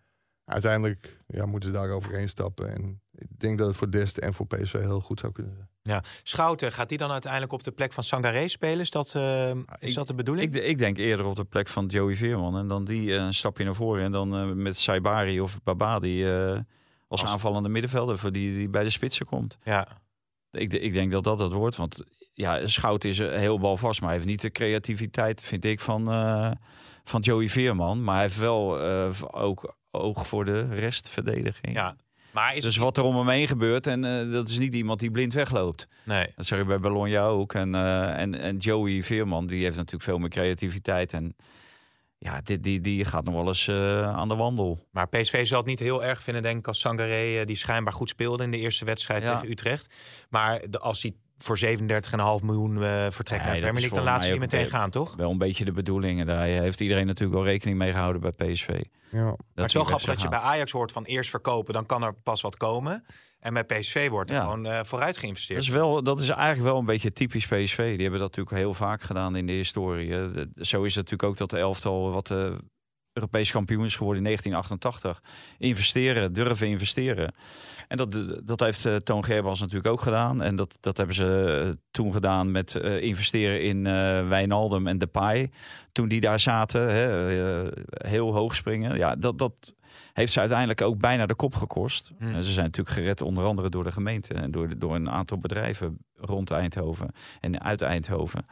Uiteindelijk 0.46 1.18
ja, 1.28 1.46
moeten 1.46 1.74
ze 1.74 1.80
daar 1.80 1.90
overheen 1.90 2.30
stappen. 2.30 2.74
En 2.74 3.02
ik 3.12 3.28
denk 3.40 3.58
dat 3.58 3.68
het 3.68 3.78
voor 3.78 3.92
Dest 3.92 4.18
en 4.18 4.34
voor 4.34 4.48
PSV 4.48 4.74
heel 4.74 5.02
goed 5.02 5.20
zou 5.20 5.32
kunnen 5.32 5.56
zijn. 5.56 5.68
Ja, 5.82 6.04
Schouten, 6.24 6.72
gaat 6.72 6.90
die 6.90 6.98
dan 6.98 7.12
uiteindelijk 7.12 7.52
op 7.52 7.64
de 7.64 7.72
plek 7.72 7.94
van 7.94 8.04
Sangaré 8.04 8.48
spelen? 8.48 8.80
Is 8.80 8.92
dat, 8.92 9.14
uh, 9.18 9.50
is 9.50 9.90
ik, 9.90 9.94
dat 9.94 10.08
de 10.08 10.14
bedoeling? 10.14 10.56
Ik, 10.56 10.64
ik, 10.64 10.78
denk 10.78 10.98
eerder 10.98 11.26
op 11.26 11.36
de 11.36 11.44
plek 11.44 11.68
van 11.68 11.86
Joey 11.86 12.16
Veerman. 12.16 12.58
En 12.58 12.68
dan 12.68 12.86
die 12.86 13.08
uh, 13.08 13.16
een 13.16 13.34
stapje 13.34 13.64
naar 13.64 13.76
voren. 13.76 14.04
En 14.04 14.12
dan 14.12 14.36
uh, 14.36 14.54
met 14.54 14.78
Saibari 14.78 15.42
of 15.42 15.64
Babadi 15.64 16.26
als, 16.28 16.64
als 17.08 17.26
aanvallende 17.26 17.70
middenvelder 17.70 18.18
voor 18.18 18.32
die, 18.32 18.54
die 18.56 18.70
bij 18.70 18.84
de 18.84 18.90
spitsen 18.90 19.26
komt. 19.26 19.58
Ja. 19.64 19.88
Ik, 20.52 20.74
ik 20.74 20.94
denk 20.94 21.12
dat 21.12 21.24
dat 21.24 21.40
het 21.40 21.52
wordt. 21.52 21.76
Want 21.76 22.04
ja, 22.34 22.68
Schout 22.68 23.04
is 23.04 23.18
heel 23.18 23.60
balvast. 23.60 24.00
Maar 24.00 24.10
hij 24.10 24.18
heeft 24.18 24.30
niet 24.30 24.42
de 24.42 24.52
creativiteit, 24.52 25.42
vind 25.42 25.66
ik, 25.66 25.80
van, 25.80 26.10
uh, 26.10 26.52
van 27.04 27.22
Joey 27.22 27.50
Veerman. 27.50 28.04
Maar 28.04 28.16
hij 28.16 28.24
heeft 28.24 28.40
wel 28.40 28.86
uh, 28.86 29.10
ook 29.32 29.78
oog 29.92 30.28
voor 30.28 30.46
de 30.46 30.68
restverdediging. 30.68 31.76
Ja, 31.76 31.96
maar 32.32 32.56
is 32.56 32.64
dus 32.64 32.78
wat 32.78 32.98
er 32.98 33.04
om 33.04 33.16
hem 33.16 33.28
heen 33.28 33.48
gebeurt. 33.48 33.88
En 33.88 34.04
uh, 34.04 34.32
dat 34.32 34.50
is 34.50 34.58
niet 34.58 34.74
iemand 34.74 35.00
die 35.00 35.12
blind 35.12 35.34
wegloopt. 35.34 35.88
Nee. 36.04 36.32
Dat 36.36 36.46
zeg 36.46 36.60
je 36.60 36.66
bij 36.66 36.80
Bologna 36.80 37.26
ook. 37.26 37.54
En, 37.54 37.76
en, 38.16 38.40
en 38.40 38.58
Joey 38.58 39.04
Veerman, 39.04 39.48
die 39.48 39.64
heeft 39.64 39.76
natuurlijk 39.76 40.04
veel 40.04 40.18
meer 40.18 40.30
creativiteit. 40.30 41.14
En 41.14 41.36
ja, 42.20 42.42
die, 42.44 42.60
die, 42.60 42.82
die 42.82 43.06
gaat 43.06 43.24
nog 43.24 43.34
wel 43.34 43.48
eens 43.48 43.68
uh, 43.68 44.02
aan 44.02 44.28
de 44.28 44.36
wandel. 44.36 44.88
Maar 44.92 45.08
PSV 45.08 45.48
zal 45.48 45.58
het 45.58 45.68
niet 45.68 45.80
heel 45.80 46.04
erg 46.04 46.24
vinden, 46.24 46.44
denk 46.44 46.58
ik, 46.58 46.68
als 46.68 46.80
Sangaré... 46.80 47.40
Uh, 47.40 47.46
die 47.46 47.56
schijnbaar 47.56 47.94
goed 47.94 48.10
speelde 48.10 48.44
in 48.44 48.52
de 48.52 48.58
eerste 48.58 48.86
wedstrijd 48.86 49.24
ja. 49.24 49.34
tegen 49.36 49.52
Utrecht. 49.52 49.90
Maar 50.30 50.62
de, 50.70 50.80
als 50.80 51.02
hij 51.02 51.16
voor 51.38 51.60
37,5 51.60 51.66
miljoen 52.44 52.78
uh, 52.78 53.06
vertrekt 53.10 53.44
nee, 53.44 53.52
naar 53.52 53.62
de 53.62 53.62
Premier 53.62 53.80
League... 53.80 53.98
dan 53.98 54.04
laat 54.04 54.24
ze 54.24 54.30
die 54.30 54.40
meteen 54.40 54.70
gaan, 54.70 54.90
toch? 54.90 55.16
Wel 55.16 55.32
een 55.32 55.38
beetje 55.38 55.66
de 55.66 55.72
bedoeling. 55.72 56.26
Daar 56.26 56.44
heeft 56.46 56.82
iedereen 56.82 57.06
natuurlijk 57.06 57.40
wel 57.40 57.48
rekening 57.48 57.78
mee 57.78 57.92
gehouden 57.92 58.22
bij 58.22 58.32
PSV. 58.32 58.84
Ja. 59.12 59.24
maar 59.24 59.36
het 59.56 59.66
is 59.66 59.74
wel 59.74 59.84
grappig 59.84 60.08
dat 60.08 60.22
je 60.22 60.30
bij 60.30 60.40
Ajax 60.40 60.72
hoort 60.72 60.92
van 60.92 61.04
eerst 61.04 61.30
verkopen... 61.30 61.74
dan 61.74 61.86
kan 61.86 62.04
er 62.04 62.14
pas 62.14 62.42
wat 62.42 62.58
komen... 62.58 63.06
En 63.40 63.54
bij 63.54 63.64
PSV 63.64 64.10
wordt 64.10 64.30
er 64.30 64.36
ja. 64.36 64.44
gewoon 64.44 64.66
uh, 64.66 64.80
vooruit 64.84 65.18
geïnvesteerd. 65.18 65.60
Dat 65.60 65.68
is, 65.68 65.74
wel, 65.74 66.04
dat 66.04 66.20
is 66.20 66.30
eigenlijk 66.30 66.70
wel 66.70 66.80
een 66.80 66.86
beetje 66.86 67.14
typisch 67.14 67.48
PSV. 67.48 67.78
Die 67.78 68.02
hebben 68.02 68.20
dat 68.20 68.36
natuurlijk 68.36 68.56
heel 68.56 68.74
vaak 68.74 69.02
gedaan 69.02 69.36
in 69.36 69.46
de 69.46 69.52
historie. 69.52 70.14
Zo 70.56 70.84
is 70.84 70.96
het 70.96 71.04
natuurlijk 71.10 71.24
ook 71.24 71.38
dat 71.38 71.50
de 71.50 71.58
elftal 71.58 72.12
wat 72.12 72.30
uh, 72.30 72.52
Europees 73.14 73.52
kampioen 73.52 73.86
is 73.86 73.96
geworden 73.96 74.18
in 74.18 74.28
1988. 74.28 75.24
Investeren, 75.58 76.34
durven 76.34 76.68
investeren. 76.68 77.34
En 77.88 77.98
dat, 77.98 78.18
dat 78.44 78.60
heeft 78.60 78.86
uh, 78.86 78.96
Toon 78.96 79.24
Gerbals 79.24 79.60
natuurlijk 79.60 79.88
ook 79.88 80.02
gedaan. 80.02 80.42
En 80.42 80.56
dat, 80.56 80.78
dat 80.80 80.98
hebben 80.98 81.16
ze 81.16 81.62
uh, 81.66 81.74
toen 81.92 82.14
gedaan 82.14 82.52
met 82.52 82.76
investeren 83.00 83.62
in 83.62 83.84
Wijnaldum 84.30 84.88
en 84.88 84.98
Depay. 84.98 85.52
Toen 85.92 86.08
die 86.08 86.22
daar 86.22 86.40
zaten, 86.40 86.90
hè, 86.90 87.70
heel 87.88 88.34
hoog 88.34 88.56
springen. 88.56 88.98
Ja, 88.98 89.16
dat, 89.16 89.38
dat 89.38 89.74
heeft 90.14 90.34
ze 90.34 90.40
uiteindelijk 90.40 90.82
ook 90.82 90.98
bijna 91.00 91.26
de 91.26 91.36
kop 91.36 91.56
gekost. 91.56 92.12
Hmm. 92.18 92.34
En 92.34 92.44
ze 92.44 92.52
zijn 92.52 92.66
natuurlijk 92.66 92.96
gered 92.96 93.22
onder 93.22 93.44
andere 93.44 93.70
door 93.70 93.84
de 93.84 93.92
gemeente 93.92 94.34
en 94.34 94.52
door, 94.52 94.78
door 94.78 94.96
een 94.96 95.10
aantal 95.10 95.38
bedrijven 95.38 95.98
rond 96.16 96.52
Eindhoven 96.52 97.12
en 97.40 97.62
uit 97.62 97.82
Eindhoven. 97.82 98.46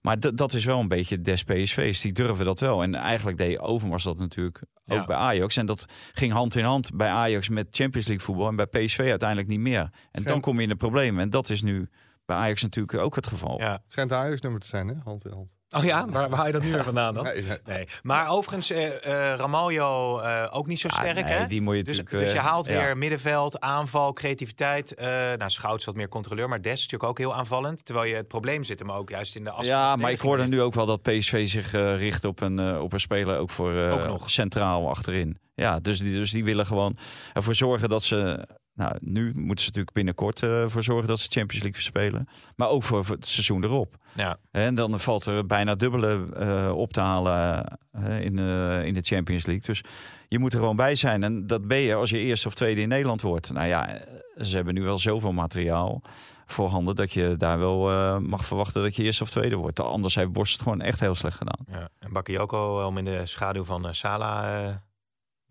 Maar 0.00 0.34
dat 0.34 0.54
is 0.54 0.64
wel 0.64 0.80
een 0.80 0.88
beetje 0.88 1.20
des 1.20 1.44
PSV's. 1.44 2.00
Die 2.00 2.12
durven 2.12 2.44
dat 2.44 2.60
wel. 2.60 2.82
En 2.82 2.94
eigenlijk 2.94 3.38
deed 3.38 3.58
Overmars 3.58 4.02
dat 4.04 4.18
natuurlijk 4.18 4.62
ook 4.86 4.98
Ja. 4.98 5.04
bij 5.04 5.16
Ajax. 5.16 5.56
En 5.56 5.66
dat 5.66 5.84
ging 6.12 6.32
hand 6.32 6.54
in 6.54 6.64
hand 6.64 6.96
bij 6.96 7.08
Ajax 7.08 7.48
met 7.48 7.66
Champions 7.70 8.06
League 8.06 8.24
voetbal 8.24 8.48
en 8.48 8.56
bij 8.56 8.66
PSV 8.66 8.98
uiteindelijk 8.98 9.48
niet 9.48 9.60
meer. 9.60 9.90
En 10.10 10.22
dan 10.22 10.40
kom 10.40 10.56
je 10.56 10.62
in 10.62 10.68
de 10.68 10.76
problemen. 10.76 11.22
En 11.22 11.30
dat 11.30 11.50
is 11.50 11.62
nu 11.62 11.88
bij 12.24 12.36
Ajax 12.36 12.62
natuurlijk 12.62 12.98
ook 12.98 13.14
het 13.16 13.26
geval. 13.26 13.58
Ja. 13.60 13.72
Het 13.72 13.82
schijnt 13.88 14.10
de 14.10 14.16
Ajax-nummer 14.16 14.60
te 14.60 14.66
zijn, 14.66 14.88
hè? 14.88 14.94
Hand 15.04 15.24
in 15.24 15.32
hand. 15.32 15.54
Oh 15.72 15.84
ja, 15.84 16.06
waar, 16.08 16.28
waar 16.28 16.38
haal 16.38 16.46
je 16.46 16.52
dat 16.52 16.62
nu 16.62 16.72
weer 16.72 16.84
vandaan 16.84 17.14
dan? 17.14 17.28
Nee. 17.64 17.86
Maar 18.02 18.28
overigens, 18.28 18.70
Ramaljo 19.36 20.18
eh, 20.18 20.48
ook 20.50 20.66
niet 20.66 20.80
zo 20.80 20.88
Ja, 20.88 20.94
sterk, 20.94 21.14
nee, 21.26 21.34
hè? 21.34 21.46
Die 21.46 21.60
moet 21.62 21.76
je 21.76 21.82
Dus, 21.82 22.04
dus 22.04 22.32
je 22.32 22.38
haalt 22.38 22.66
ja. 22.66 22.72
weer 22.72 22.96
middenveld, 22.98 23.60
aanval, 23.60 24.12
creativiteit. 24.12 24.94
Nou, 25.38 25.50
Schouts 25.50 25.84
wat 25.84 25.94
meer 25.94 26.08
controleur, 26.08 26.48
maar 26.48 26.62
Des 26.62 26.72
is 26.72 26.80
natuurlijk 26.80 27.10
ook 27.10 27.18
heel 27.18 27.34
aanvallend. 27.34 27.84
Terwijl 27.84 28.06
je 28.06 28.14
het 28.14 28.28
probleem 28.28 28.64
zit 28.64 28.78
hem 28.78 28.92
ook 28.92 29.10
juist 29.10 29.36
in 29.36 29.44
de 29.44 29.50
as. 29.50 29.66
Ja, 29.66 29.96
maar 29.96 30.10
ik 30.10 30.20
hoorde 30.20 30.46
nu 30.46 30.60
ook 30.60 30.74
wel 30.74 30.86
dat 30.86 31.02
PSV 31.02 31.48
zich 31.48 31.72
richt 31.72 32.24
op 32.24 32.40
een, 32.40 32.80
op 32.80 32.92
een 32.92 33.00
speler 33.00 33.38
ook 33.38 33.50
voor 33.50 33.72
Ook 33.72 34.06
nog. 34.06 34.30
centraal 34.30 34.88
achterin. 34.88 35.38
Ja, 35.54 35.80
dus 35.80 35.98
die, 35.98 36.12
dus 36.12 36.30
die 36.30 36.44
willen 36.44 36.66
gewoon 36.66 36.96
ervoor 37.32 37.54
zorgen 37.54 37.88
dat 37.88 38.04
ze. 38.04 38.46
Nou, 38.74 38.96
nu 39.00 39.32
moeten 39.34 39.64
ze 39.64 39.66
natuurlijk 39.66 39.92
binnenkort 39.92 40.42
eh 40.42 40.64
voor 40.66 40.82
zorgen 40.82 41.08
dat 41.08 41.20
ze 41.20 41.30
Champions 41.30 41.62
League 41.62 41.82
spelen. 41.82 42.28
Maar 42.56 42.68
ook 42.68 42.82
voor, 42.82 43.04
voor 43.04 43.16
het 43.16 43.28
seizoen 43.28 43.64
erop. 43.64 43.96
Ja. 44.14 44.38
En 44.50 44.74
dan 44.74 45.00
valt 45.00 45.26
er 45.26 45.46
bijna 45.46 45.74
dubbele 45.74 46.26
eh, 46.36 46.72
op 46.74 46.92
te 46.92 47.00
halen 47.00 47.64
eh, 47.92 48.24
in, 48.24 48.38
eh, 48.38 48.84
in 48.84 48.94
de 48.94 49.02
Champions 49.02 49.46
League. 49.46 49.64
Dus 49.64 49.82
je 50.28 50.38
moet 50.38 50.52
er 50.52 50.58
gewoon 50.58 50.76
bij 50.76 50.94
zijn. 50.94 51.22
En 51.22 51.46
dat 51.46 51.68
ben 51.68 51.78
je 51.78 51.94
als 51.94 52.10
je 52.10 52.18
eerste 52.18 52.48
of 52.48 52.54
tweede 52.54 52.80
in 52.80 52.88
Nederland 52.88 53.20
wordt. 53.20 53.52
Nou 53.52 53.66
ja, 53.66 54.00
ze 54.40 54.56
hebben 54.56 54.74
nu 54.74 54.82
wel 54.82 54.98
zoveel 54.98 55.32
materiaal 55.32 56.02
voorhanden... 56.46 56.96
dat 56.96 57.12
je 57.12 57.34
daar 57.36 57.58
wel 57.58 57.90
eh, 57.90 58.18
mag 58.18 58.46
verwachten 58.46 58.82
dat 58.82 58.96
je 58.96 59.02
eerste 59.02 59.22
of 59.22 59.30
tweede 59.30 59.56
wordt. 59.56 59.80
Anders 59.80 60.14
heeft 60.14 60.32
Borst 60.32 60.52
het 60.52 60.62
gewoon 60.62 60.80
echt 60.80 61.00
heel 61.00 61.14
slecht 61.14 61.36
gedaan. 61.36 61.66
Ja. 61.70 61.88
En 61.98 62.12
Bakayoko 62.12 62.86
om 62.86 62.98
in 62.98 63.04
de 63.04 63.26
schaduw 63.26 63.64
van 63.64 63.86
eh 63.86 63.92
Sala 63.92 64.62
eh, 64.64 64.74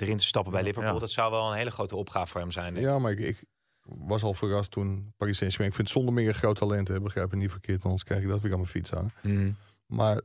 erin 0.02 0.18
te 0.18 0.24
stappen 0.24 0.52
bij 0.52 0.64
Liverpool. 0.64 0.94
Ja. 0.94 1.00
Dat 1.00 1.12
zou 1.12 1.32
wel 1.32 1.52
een 1.52 1.58
hele 1.58 1.72
grote 1.72 1.96
opgave 1.96 2.32
voor 2.32 2.42
hem 2.42 2.52
zijn. 2.52 2.74
denk 2.74 2.86
ik. 2.86 2.92
Ja, 2.92 3.00
maar 3.00 3.12
ik, 3.12 3.20
ik 3.20 3.44
was 3.84 4.24
al 4.24 4.34
verrast 4.34 4.72
toen 4.72 5.14
Paris 5.18 5.38
Saint-Germain... 5.38 5.70
Ik 5.70 5.76
vind 5.76 5.88
het 5.88 5.98
zonder 5.98 6.14
meer 6.14 6.28
een 6.28 6.40
groot 6.40 6.58
talent, 6.58 6.88
hè, 6.88 7.02
begrijp 7.02 7.32
me 7.32 7.38
niet 7.38 7.52
verkeerd. 7.52 7.82
want 7.82 7.86
Anders 7.86 8.04
krijg 8.04 8.22
ik 8.22 8.28
dat 8.28 8.42
weer 8.42 8.52
aan 8.52 8.58
mijn 8.58 8.70
fiets 8.70 8.90
hangen. 8.90 9.14
Mhm. 9.22 9.52
Maar 9.86 10.22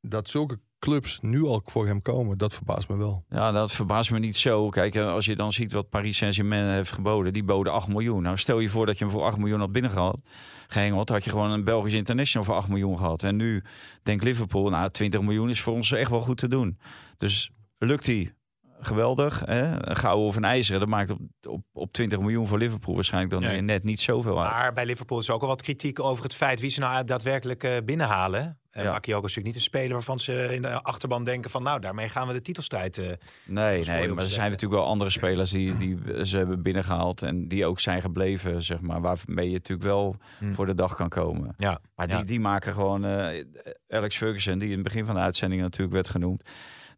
dat 0.00 0.28
zulke 0.28 0.58
clubs 0.78 1.18
nu 1.20 1.44
al 1.44 1.62
voor 1.64 1.86
hem 1.86 2.02
komen, 2.02 2.38
dat 2.38 2.54
verbaast 2.54 2.88
me 2.88 2.96
wel. 2.96 3.24
Ja, 3.28 3.52
dat 3.52 3.72
verbaast 3.72 4.10
me 4.10 4.18
niet 4.18 4.36
zo. 4.36 4.68
Kijk, 4.68 4.94
eh, 4.94 5.12
als 5.12 5.24
je 5.24 5.36
dan 5.36 5.52
ziet 5.52 5.72
wat 5.72 5.88
Paris 5.88 6.16
Saint-Germain 6.16 6.68
heeft 6.68 6.92
geboden. 6.92 7.32
Die 7.32 7.44
boden 7.44 7.72
8 7.72 7.88
miljoen. 7.88 8.22
Nou, 8.22 8.36
stel 8.36 8.58
je 8.58 8.68
voor 8.68 8.86
dat 8.86 8.98
je 8.98 9.04
hem 9.04 9.12
voor 9.12 9.22
8 9.22 9.38
miljoen 9.38 9.60
had 9.60 9.72
binnengehaald. 9.72 10.20
Gehengeld, 10.68 11.08
had 11.08 11.24
je 11.24 11.30
gewoon 11.30 11.50
een 11.50 11.64
Belgisch 11.64 11.92
international 11.92 12.46
voor 12.46 12.54
8 12.54 12.68
miljoen 12.68 12.98
gehad. 12.98 13.22
En 13.22 13.36
nu 13.36 13.62
denkt 14.02 14.24
Liverpool, 14.24 14.70
nou, 14.70 14.90
20 14.90 15.20
miljoen 15.20 15.50
is 15.50 15.60
voor 15.60 15.72
ons 15.72 15.92
echt 15.92 16.10
wel 16.10 16.20
goed 16.20 16.38
te 16.38 16.48
doen. 16.48 16.78
Dus 17.16 17.50
lukt 17.78 18.04
die 18.04 18.32
geweldig. 18.80 19.42
Hè? 19.44 19.88
Een 19.90 19.96
gouden 19.96 20.26
of 20.26 20.36
een 20.36 20.44
ijzeren, 20.44 20.80
dat 20.80 20.88
maakt 20.88 21.10
op, 21.10 21.18
op, 21.48 21.62
op 21.72 21.92
20 21.92 22.18
miljoen 22.20 22.46
voor 22.46 22.58
Liverpool 22.58 22.94
waarschijnlijk 22.94 23.32
dan 23.32 23.42
Nee. 23.42 23.60
net 23.60 23.84
niet 23.84 24.00
zoveel 24.00 24.42
uit. 24.42 24.50
Maar 24.50 24.72
bij 24.72 24.86
Liverpool 24.86 25.18
is 25.18 25.30
ook 25.30 25.42
al 25.42 25.48
wat 25.48 25.62
kritiek 25.62 26.00
over 26.00 26.22
het 26.24 26.34
feit 26.34 26.60
wie 26.60 26.70
ze 26.70 26.80
nou 26.80 27.04
daadwerkelijk 27.04 27.64
eh, 27.64 27.72
binnenhalen. 27.84 28.58
En 28.70 28.82
Ja. 28.84 28.92
Bakayoko 28.92 29.26
is 29.26 29.34
natuurlijk 29.34 29.46
niet 29.46 29.54
een 29.54 29.70
speler 29.78 29.92
waarvan 29.92 30.20
ze 30.20 30.54
in 30.54 30.62
de 30.62 30.82
achterban 30.82 31.24
denken 31.24 31.50
van 31.50 31.62
nou, 31.62 31.80
daarmee 31.80 32.08
gaan 32.08 32.26
we 32.26 32.32
de 32.32 32.40
titelstrijd. 32.42 32.98
eh, 32.98 33.04
Nee, 33.44 33.84
nee, 33.84 34.02
je 34.02 34.08
maar 34.08 34.22
er 34.24 34.30
zijn 34.30 34.50
natuurlijk 34.50 34.80
wel 34.80 34.90
andere 34.90 35.10
spelers 35.10 35.50
die, 35.50 35.76
die 35.78 35.98
ze 36.22 36.36
hebben 36.36 36.62
binnengehaald. 36.62 37.22
En 37.22 37.48
die 37.48 37.66
ook 37.66 37.80
zijn 37.80 38.00
gebleven, 38.00 38.62
zeg 38.62 38.80
maar. 38.80 39.00
Waarmee 39.00 39.46
je 39.46 39.52
natuurlijk 39.52 39.88
wel 39.88 40.16
Hmm. 40.38 40.54
voor 40.54 40.66
de 40.66 40.74
dag 40.74 40.94
kan 40.94 41.08
komen. 41.08 41.54
ja. 41.58 41.80
Maar 41.94 42.08
Ja. 42.08 42.16
die, 42.16 42.24
die 42.24 42.40
maken 42.40 42.72
gewoon... 42.72 43.04
eh, 43.04 43.44
Alex 43.88 44.16
Ferguson, 44.16 44.58
die 44.58 44.68
in 44.68 44.74
het 44.74 44.82
begin 44.84 45.04
van 45.04 45.14
de 45.14 45.20
uitzending 45.20 45.60
natuurlijk 45.62 45.92
werd 45.92 46.08
genoemd. 46.08 46.42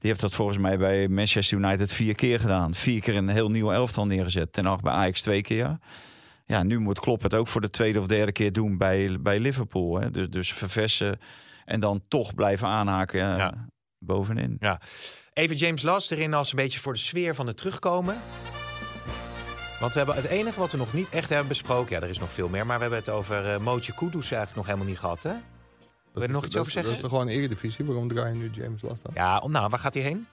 Die 0.03 0.11
heeft 0.11 0.21
dat 0.21 0.35
volgens 0.35 0.59
mij 0.59 0.79
bij 0.79 1.09
Manchester 1.09 1.59
United 1.59 1.93
vier 1.93 2.15
keer 2.15 2.41
gedaan. 2.41 2.75
Vier 2.75 3.01
keer 3.01 3.17
een 3.17 3.29
heel 3.29 3.51
nieuw 3.51 3.73
elftal 3.73 4.07
neergezet. 4.07 4.53
Ten 4.53 4.67
acht 4.67 4.83
bij 4.83 4.93
Ajax 4.93 5.23
twee 5.23 5.43
keer. 5.43 5.79
Ja, 6.47 6.63
nu 6.63 6.79
moet 6.79 7.01
Klopp 7.01 7.23
het 7.23 7.35
ook 7.35 7.49
voor 7.49 7.61
de 7.61 7.71
tweede 7.71 7.99
of 7.99 8.07
derde 8.07 8.33
keer 8.33 8.53
doen 8.53 8.79
bij, 8.79 9.17
bij 9.21 9.39
Liverpool. 9.41 10.01
Hè. 10.01 10.11
Dus, 10.11 10.29
dus 10.31 10.53
verversen 10.53 11.19
en 11.65 11.81
dan 11.81 12.03
toch 12.09 12.35
blijven 12.35 12.69
aanhaken 12.69 13.21
eh, 13.21 13.37
Ja. 13.37 13.67
bovenin. 13.99 14.57
Even 15.33 15.57
James 15.57 15.83
Last 15.83 16.11
erin 16.11 16.35
als 16.35 16.51
een 16.51 16.57
beetje 16.57 16.81
voor 16.81 16.93
de 16.93 16.99
sfeer 16.99 17.35
van 17.35 17.47
het 17.47 17.57
terugkomen. 17.57 18.17
Want 19.81 19.93
we 19.93 19.99
hebben 19.99 20.17
het 20.17 20.27
enige 20.27 20.61
wat 20.61 20.71
we 20.73 20.79
nog 20.79 20.93
niet 20.93 21.09
echt 21.09 21.29
hebben 21.29 21.49
besproken. 21.49 21.97
Ja, 21.97 22.03
er 22.03 22.09
is 22.11 22.19
nog 22.19 22.33
veel 22.33 22.49
meer. 22.49 22.67
Maar 22.67 22.77
we 22.77 22.83
hebben 22.83 22.99
het 23.01 23.09
over 23.09 23.53
eh 23.53 23.59
Mootje 23.61 23.95
Kudus 23.95 24.31
eigenlijk 24.31 24.57
nog 24.57 24.67
helemaal 24.67 24.87
niet 24.87 24.99
gehad, 24.99 25.23
hè? 25.23 25.33
Dat 26.13 26.23
je 26.23 26.29
er 26.29 26.35
nog 26.35 26.43
is- 26.43 26.49
iets 26.49 26.57
over 26.57 26.69
is- 26.69 26.75
Dat 26.75 26.85
zeggen? 26.85 26.93
is 26.93 27.01
toch 27.01 27.11
gewoon 27.11 27.27
een 27.29 27.33
eredivisie? 27.35 27.85
Waarom 27.85 28.09
draai 28.09 28.33
je 28.33 28.39
nu 28.39 28.51
James 28.53 28.83
Last 28.83 29.03
aan? 29.09 29.13
Ja, 29.15 29.39
om, 29.39 29.51
nou, 29.51 29.69
waar 29.69 29.79
gaat 29.79 29.95
hij 29.95 30.03
heen? 30.03 30.27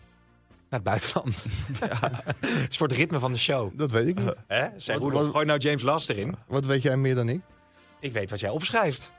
Naar 0.69 0.79
het 0.79 0.83
buitenland. 0.83 1.43
Het 2.59 2.69
is 2.69 2.77
voor 2.77 2.87
het 2.87 2.95
ritme 2.97 3.19
van 3.19 3.31
de 3.31 3.37
show. 3.37 3.71
Dat 3.77 3.91
weet 3.91 4.07
ik 4.07 4.19
niet. 4.19 4.33
Hè? 4.47 4.67
Zeg, 4.77 4.95
Wat- 4.95 5.03
Roelof, 5.03 5.21
wat- 5.23 5.31
gooi 5.31 5.45
nou 5.45 5.59
James 5.59 5.81
Last 5.81 6.09
erin. 6.09 6.35
Wat 6.47 6.65
weet 6.65 6.81
jij 6.81 6.97
meer 6.97 7.15
dan 7.15 7.29
ik? 7.29 7.41
Ik 7.99 8.13
weet 8.13 8.29
wat 8.29 8.39
jij 8.39 8.49
opschrijft. 8.49 9.11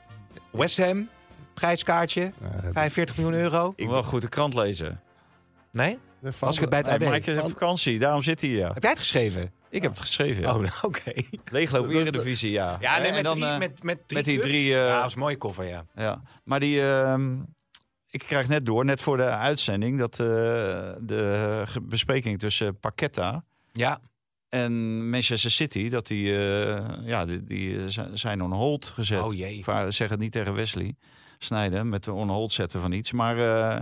West 0.49 0.77
Ham, 0.77 1.09
prijskaartje, 1.53 2.21
Uh, 2.41 2.47
45 2.71 3.17
miljoen 3.17 3.33
euro. 3.39 3.73
Ik 3.75 3.87
wil 3.87 4.03
goed 4.03 4.21
de 4.21 4.29
krant 4.29 4.53
lezen. 4.53 5.01
Nee? 5.71 5.97
Was 6.39 6.55
ik 6.55 6.61
het 6.61 6.69
bij 6.69 6.79
het 6.79 6.87
AD? 6.87 6.99
Mike 6.99 7.31
is 7.31 7.37
op 7.39 7.49
vakantie, 7.49 7.99
daarom 7.99 8.21
zit 8.21 8.41
hij 8.41 8.49
hier. 8.49 8.73
Heb 8.73 8.81
jij 8.81 8.89
het 8.91 8.99
geschreven? 8.99 9.51
Ik 9.71 9.81
heb 9.81 9.91
het 9.91 9.99
geschreven. 10.01 10.41
Ja. 10.41 10.49
Oh, 10.55 10.59
nou, 10.67 10.73
oké. 10.81 11.11
Leegloop 11.51 11.83
Dat- 11.83 11.93
dat- 11.93 12.01
Eredivisie, 12.01 12.51
ja. 12.51 12.77
Ja, 12.79 12.97
nee, 12.97 13.07
En 13.07 13.13
met, 13.13 13.23
dan, 13.23 13.33
drie, 13.39 13.45
eh, 13.49 13.57
met, 13.57 13.83
met 13.83 13.97
drie 14.07 14.17
met 14.17 14.25
die 14.25 14.35
clubs. 14.39 14.49
drie, 14.49 14.73
eh, 14.73 14.85
ja, 14.87 14.97
dat 14.97 15.05
is 15.07 15.13
een 15.13 15.19
mooie 15.19 15.37
koffer, 15.37 15.65
ja. 15.65 15.85
Ja, 15.95 16.21
maar 16.43 16.59
die, 16.59 16.81
ehm, 16.91 17.35
ik 18.09 18.19
krijg 18.19 18.47
net 18.47 18.65
door, 18.65 18.85
net 18.85 19.01
voor 19.01 19.17
de 19.17 19.23
uitzending, 19.29 19.99
dat 19.99 20.11
eh, 20.19 20.25
de 20.99 21.63
bespreking 21.81 22.39
tussen 22.39 22.79
Paqueta 22.79 23.43
Ja, 23.73 23.99
en 24.49 25.09
Manchester 25.09 25.51
City, 25.51 25.89
dat 25.89 26.07
die, 26.07 26.35
eh, 26.37 26.83
ja, 27.03 27.25
die, 27.25 27.43
die 27.43 27.89
zi- 27.89 28.09
zijn 28.13 28.41
on 28.43 28.51
hold 28.51 28.85
gezet. 28.85 29.21
oh 29.21 29.33
jee. 29.33 29.57
Ik 29.57 29.65
zeg 29.87 30.09
het 30.09 30.19
niet 30.19 30.31
tegen 30.31 30.53
Wesley 30.53 30.95
Snijden 31.39 31.89
met 31.89 32.03
de 32.03 32.11
on 32.13 32.29
hold 32.29 32.51
zetten 32.51 32.81
van 32.81 32.91
iets, 32.91 33.11
maar 33.11 33.37
eh, 33.37 33.79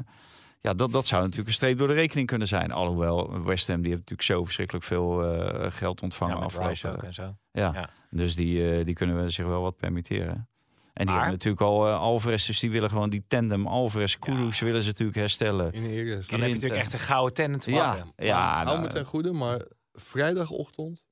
ja, 0.62 0.74
dat, 0.74 0.92
dat 0.92 1.08
zou 1.08 1.22
natuurlijk 1.22 1.48
een 1.48 1.54
streep 1.54 1.78
door 1.78 1.88
de 1.88 1.94
rekening 1.94 2.28
kunnen 2.28 2.48
zijn. 2.48 2.72
Alhoewel 2.72 3.44
West 3.44 3.68
Ham 3.68 3.82
die 3.82 3.92
heeft 3.92 4.00
natuurlijk 4.10 4.28
zo 4.30 4.44
verschrikkelijk 4.44 4.86
veel 4.86 5.24
eh, 5.26 5.72
geld 5.72 6.02
ontvangen 6.02 6.38
Ja, 6.38 6.44
afgelopen. 6.44 6.92
ook 6.92 7.04
en 7.04 7.14
zo. 7.14 7.36
Ja. 7.52 7.72
Ja. 7.74 7.90
dus 8.10 8.36
die, 8.36 8.72
eh, 8.78 8.86
die 8.86 8.94
kunnen 8.96 9.24
we 9.24 9.30
zich 9.30 9.46
wel 9.46 9.62
wat 9.62 9.76
permitteren. 9.78 10.48
En 10.94 11.06
die 11.06 11.16
Maar- 11.16 11.16
hebben 11.16 11.32
natuurlijk 11.34 11.62
al 11.62 11.88
eh, 11.88 12.00
Alvarez, 12.00 12.46
dus 12.48 12.60
die 12.60 12.72
willen 12.72 12.90
gewoon 12.90 13.10
die 13.10 13.24
tandem 13.28 13.68
Alvarez, 13.68 14.16
Kudus 14.18 14.60
willen 14.60 14.82
ze 14.82 14.88
natuurlijk 14.88 15.18
herstellen. 15.18 15.72
in 15.74 15.84
de. 15.84 16.06
Dan 16.28 16.40
heb 16.40 16.48
je 16.48 16.54
natuurlijk 16.54 16.82
echt 16.82 16.94
een 16.94 17.00
gouden 17.00 17.34
tenant 17.34 17.62
te 17.62 17.72
Ja, 17.72 18.06
ja 18.16 18.64
Hou 18.64 18.78
nou, 18.80 18.90
ten 18.94 19.06
goede, 19.06 19.32
maar 19.32 19.62
vrijdagochtend, 19.94 21.06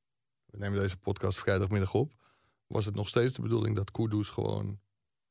we 0.45 0.57
nemen 0.57 0.79
deze 0.79 0.97
podcast 0.97 1.37
vrijdagmiddag 1.37 1.93
op, 1.93 2.11
was 2.67 2.85
het 2.85 2.95
nog 2.95 3.07
steeds 3.07 3.33
de 3.33 3.41
bedoeling 3.41 3.75
dat 3.75 3.91
Kudus 3.91 4.29
gewoon 4.29 4.79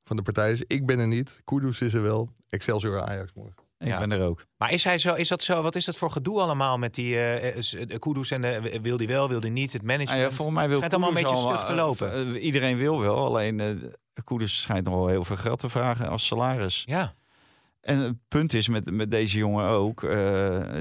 van 0.05 0.17
de 0.17 0.23
partij 0.23 0.51
is. 0.51 0.63
Ik 0.67 0.87
ben 0.87 0.99
er 0.99 1.07
niet, 1.07 1.41
Kudus 1.45 1.81
is 1.81 1.95
er 1.95 2.03
wel, 2.03 2.31
Excelsior 2.49 3.01
Ajax 3.03 3.33
morgen. 3.33 3.65
Ik 3.79 3.87
Ja. 3.87 3.99
ben 3.99 4.13
er 4.13 4.23
ook. 4.23 4.45
Maar 4.57 4.73
is, 4.73 4.85
hij 4.85 4.99
zo, 4.99 5.15
is 5.15 5.29
dat 5.29 5.43
zo? 5.43 5.63
Wat 5.63 5.75
is 5.75 5.85
dat 5.85 5.97
voor 5.97 6.11
gedoe 6.11 6.41
allemaal 6.41 6.79
met 6.79 6.95
die 6.95 7.15
de 7.15 7.97
Kudus 7.99 8.31
en 8.31 8.41
de, 8.41 8.79
wil 8.83 8.97
die 8.97 9.07
wel, 9.09 9.29
wil 9.29 9.41
die 9.41 9.51
niet, 9.51 9.73
het 9.73 9.83
Nou 9.83 9.99
management? 9.99 10.31
ja, 10.31 10.37
volgens 10.37 10.57
mij 10.59 10.67
wil 10.69 10.77
Schijnt 10.77 10.95
allemaal 10.95 11.17
een 11.17 11.23
beetje 11.23 11.37
stug 11.37 11.65
te 11.65 11.71
eh, 11.73 11.77
lopen. 11.77 12.37
iedereen 12.39 12.77
wil 12.77 13.01
wel, 13.01 13.17
alleen 13.25 13.61
eh 13.61 13.69
Kudus 14.25 14.61
schijnt 14.61 14.85
nog 14.87 14.95
wel 14.95 15.07
heel 15.09 15.25
veel 15.25 15.37
geld 15.37 15.59
te 15.59 15.69
vragen 15.69 16.09
als 16.09 16.27
salaris. 16.27 16.83
Ja, 16.87 17.15
En 17.81 17.99
het 17.99 18.15
punt 18.29 18.53
is 18.53 18.69
met, 18.69 18.91
met 18.91 19.11
deze 19.11 19.39
jongen 19.39 19.67
ook, 19.67 20.01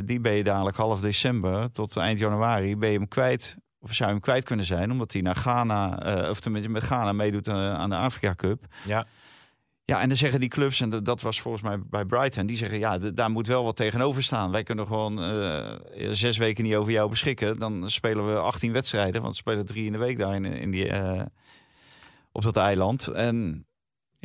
die 0.06 0.20
ben 0.20 0.34
je 0.34 0.44
dadelijk 0.44 0.78
half 0.78 1.02
december 1.02 1.72
tot 1.72 1.98
eind 1.98 2.20
januari 2.20 2.78
ben 2.78 2.92
je 2.92 2.98
hem 2.98 3.08
kwijt. 3.08 3.58
Of 3.80 3.94
zou 3.94 4.08
je 4.10 4.16
hem 4.16 4.24
kwijt 4.24 4.44
kunnen 4.44 4.66
zijn, 4.66 4.92
omdat 4.92 5.14
hij 5.14 5.22
naar 5.22 5.36
Ghana, 5.36 6.00
of 6.30 6.40
tenminste 6.40 6.70
met 6.72 6.84
Ghana 6.84 7.12
meedoet 7.14 7.48
aan 7.50 7.90
de 7.90 7.96
Afrika 7.96 8.34
Cup. 8.36 8.64
ja. 8.86 9.06
Ja, 9.88 10.02
en 10.02 10.08
dan 10.08 10.18
zeggen 10.18 10.40
die 10.40 10.50
clubs, 10.50 10.82
en 10.82 10.90
dat, 10.90 11.22
was 11.22 11.42
volgens 11.42 11.64
mij 11.64 11.80
bij 11.90 12.06
Brighton, 12.06 12.46
die 12.46 12.58
zeggen 12.58 12.80
ja, 12.80 12.98
daar 12.98 13.32
moet 13.32 13.48
wel 13.48 13.64
wat 13.64 13.76
tegenover 13.76 14.24
staan. 14.24 14.52
Wij 14.52 14.64
kunnen 14.64 14.88
gewoon 14.88 15.22
eh, 15.22 15.78
zes 16.12 16.38
weken 16.38 16.64
niet 16.64 16.76
over 16.76 16.92
jou 16.92 17.10
beschikken. 17.10 17.60
Dan 17.60 17.92
spelen 17.92 18.34
we 18.34 18.40
18 18.40 18.72
wedstrijden, 18.72 19.22
want 19.22 19.34
we 19.34 19.40
spelen 19.40 19.66
drie 19.66 19.86
in 19.86 19.92
de 19.92 19.98
week 19.98 20.18
daar 20.18 20.36
in, 20.36 20.46
in 20.46 20.72
die, 20.72 20.88
eh, 20.88 21.22
op 22.32 22.42
dat 22.42 22.58
eiland. 22.58 23.08
En 23.08 23.66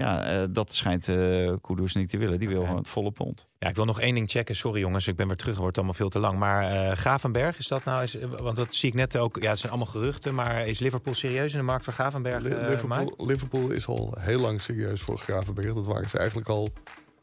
ja, 0.01 0.23
eh, 0.23 0.49
dat 0.51 0.73
schijnt 0.73 1.09
eh 1.09 1.53
Kudus 1.61 1.95
niet 1.95 2.09
te 2.09 2.19
willen. 2.19 2.39
Die 2.39 2.49
wil 2.49 2.63
gewoon 2.63 2.77
het 2.77 2.89
volle 2.89 3.11
pond. 3.11 3.47
Ja, 3.59 3.69
ik 3.69 3.77
wil 3.77 3.85
nog 3.85 4.01
één 4.01 4.15
ding 4.15 4.31
checken. 4.31 4.57
Sorry 4.57 4.81
jongens, 4.81 5.07
ik 5.07 5.17
ben 5.17 5.27
weer 5.27 5.37
terug. 5.37 5.53
Het 5.53 5.63
wordt 5.63 5.77
allemaal 5.77 5.95
veel 5.95 6.09
te 6.09 6.19
lang. 6.19 6.39
Maar 6.39 6.63
eh 6.71 6.97
Gravenberg, 6.97 7.59
is 7.59 7.69
dat 7.69 7.85
nou... 7.85 8.03
Is, 8.03 8.17
want 8.37 8.57
dat 8.57 8.75
zie 8.75 8.89
ik 8.89 8.95
net 8.95 9.17
ook... 9.17 9.43
Ja, 9.43 9.51
het 9.51 9.59
zijn 9.59 9.73
allemaal 9.73 9.93
geruchten. 9.93 10.35
Maar 10.35 10.67
is 10.67 10.79
Liverpool 10.79 11.15
serieus 11.15 11.53
in 11.53 11.59
de 11.59 11.65
markt 11.65 11.85
voor 11.85 11.95
eh, 11.95 12.15
Mike? 12.15 12.41
Liverpool, 12.41 13.27
Liverpool 13.27 13.71
is 13.71 13.87
al 13.87 14.15
heel 14.19 14.41
lang 14.41 14.61
serieus 14.61 15.01
voor 15.01 15.19
Gravenberg. 15.19 15.75
Dat 15.75 15.87
waren 15.87 16.09
ze 16.09 16.19
eigenlijk 16.19 16.49
al 16.49 16.69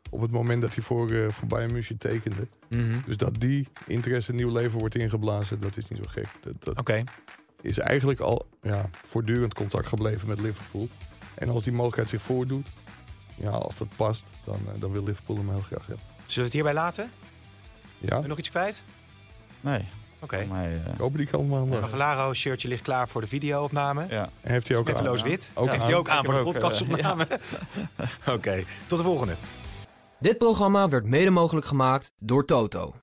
op 0.09 0.21
het 0.21 0.31
moment 0.31 0.61
dat 0.61 0.73
hij 0.73 0.83
voor, 0.83 1.09
voor 1.29 1.47
Bayern 1.47 1.71
München 1.71 1.97
tekende. 1.97 2.47
Mhm. 2.69 2.97
Dus 3.05 3.17
dat 3.17 3.39
die 3.39 3.67
interesse 3.85 4.33
nieuw 4.33 4.51
leven 4.51 4.79
wordt 4.79 4.95
ingeblazen, 4.95 5.59
dat 5.59 5.77
is 5.77 5.87
niet 5.87 5.99
zo 6.03 6.09
gek. 6.09 6.27
Dat, 6.41 6.53
dat 6.59 6.79
Oké. 6.79 7.03
is 7.61 7.77
eigenlijk 7.77 8.19
al 8.19 8.47
ja, 8.61 8.89
voortdurend 9.03 9.53
contact 9.53 9.87
gebleven 9.87 10.27
met 10.27 10.39
Liverpool. 10.39 10.87
En 11.37 11.49
als 11.49 11.63
die 11.63 11.71
mogelijkheid 11.73 12.09
zich 12.09 12.21
voordoet, 12.21 12.67
ja, 13.35 13.49
als 13.49 13.77
dat 13.77 13.87
past, 13.95 14.25
dan, 14.43 14.59
eh, 14.67 14.81
dan 14.81 14.91
wil 14.91 15.03
Liverpool 15.03 15.35
hem 15.37 15.49
heel 15.49 15.59
graag 15.61 15.85
hebben. 15.87 16.05
Zullen 16.17 16.35
we 16.35 16.41
het 16.43 16.53
hierbij 16.53 16.73
laten? 16.73 17.11
Ja, 17.97 18.19
nog 18.19 18.37
iets 18.37 18.49
kwijt? 18.49 18.83
Nee, 19.61 19.85
Oké. 20.19 20.45
mij... 20.45 20.65
eh, 20.85 20.93
ik 20.93 20.99
hoop 20.99 21.17
die 21.17 21.25
kan 21.25 21.47
maandag. 21.47 21.81
Magalaro 21.81 22.33
shirtje 22.33 22.67
ligt 22.67 22.81
klaar 22.81 23.07
voor 23.07 23.21
de 23.21 23.27
videoopname. 23.27 24.05
ja. 24.09 24.29
En 24.41 24.51
heeft 24.51 24.67
hij 24.67 24.77
ook 24.77 24.87
aan. 24.87 24.93
Metteloos 24.93 25.21
aan. 25.21 25.29
wit. 25.29 25.49
Ook 25.53 25.69
heeft 25.69 25.83
hij 25.83 25.95
ook 25.95 26.09
aan 26.09 26.25
voor 26.25 26.33
de 26.33 26.39
ook, 26.39 26.45
eh, 26.45 26.51
podcastopname. 26.61 27.27
Oké, 28.35 28.63
tot 28.87 28.97
de 28.97 29.03
volgende. 29.03 29.33
Dit 30.19 30.37
programma 30.37 30.89
werd 30.89 31.05
mede 31.05 31.29
mogelijk 31.29 31.65
gemaakt 31.65 32.11
door 32.17 32.45
Toto. 32.45 32.95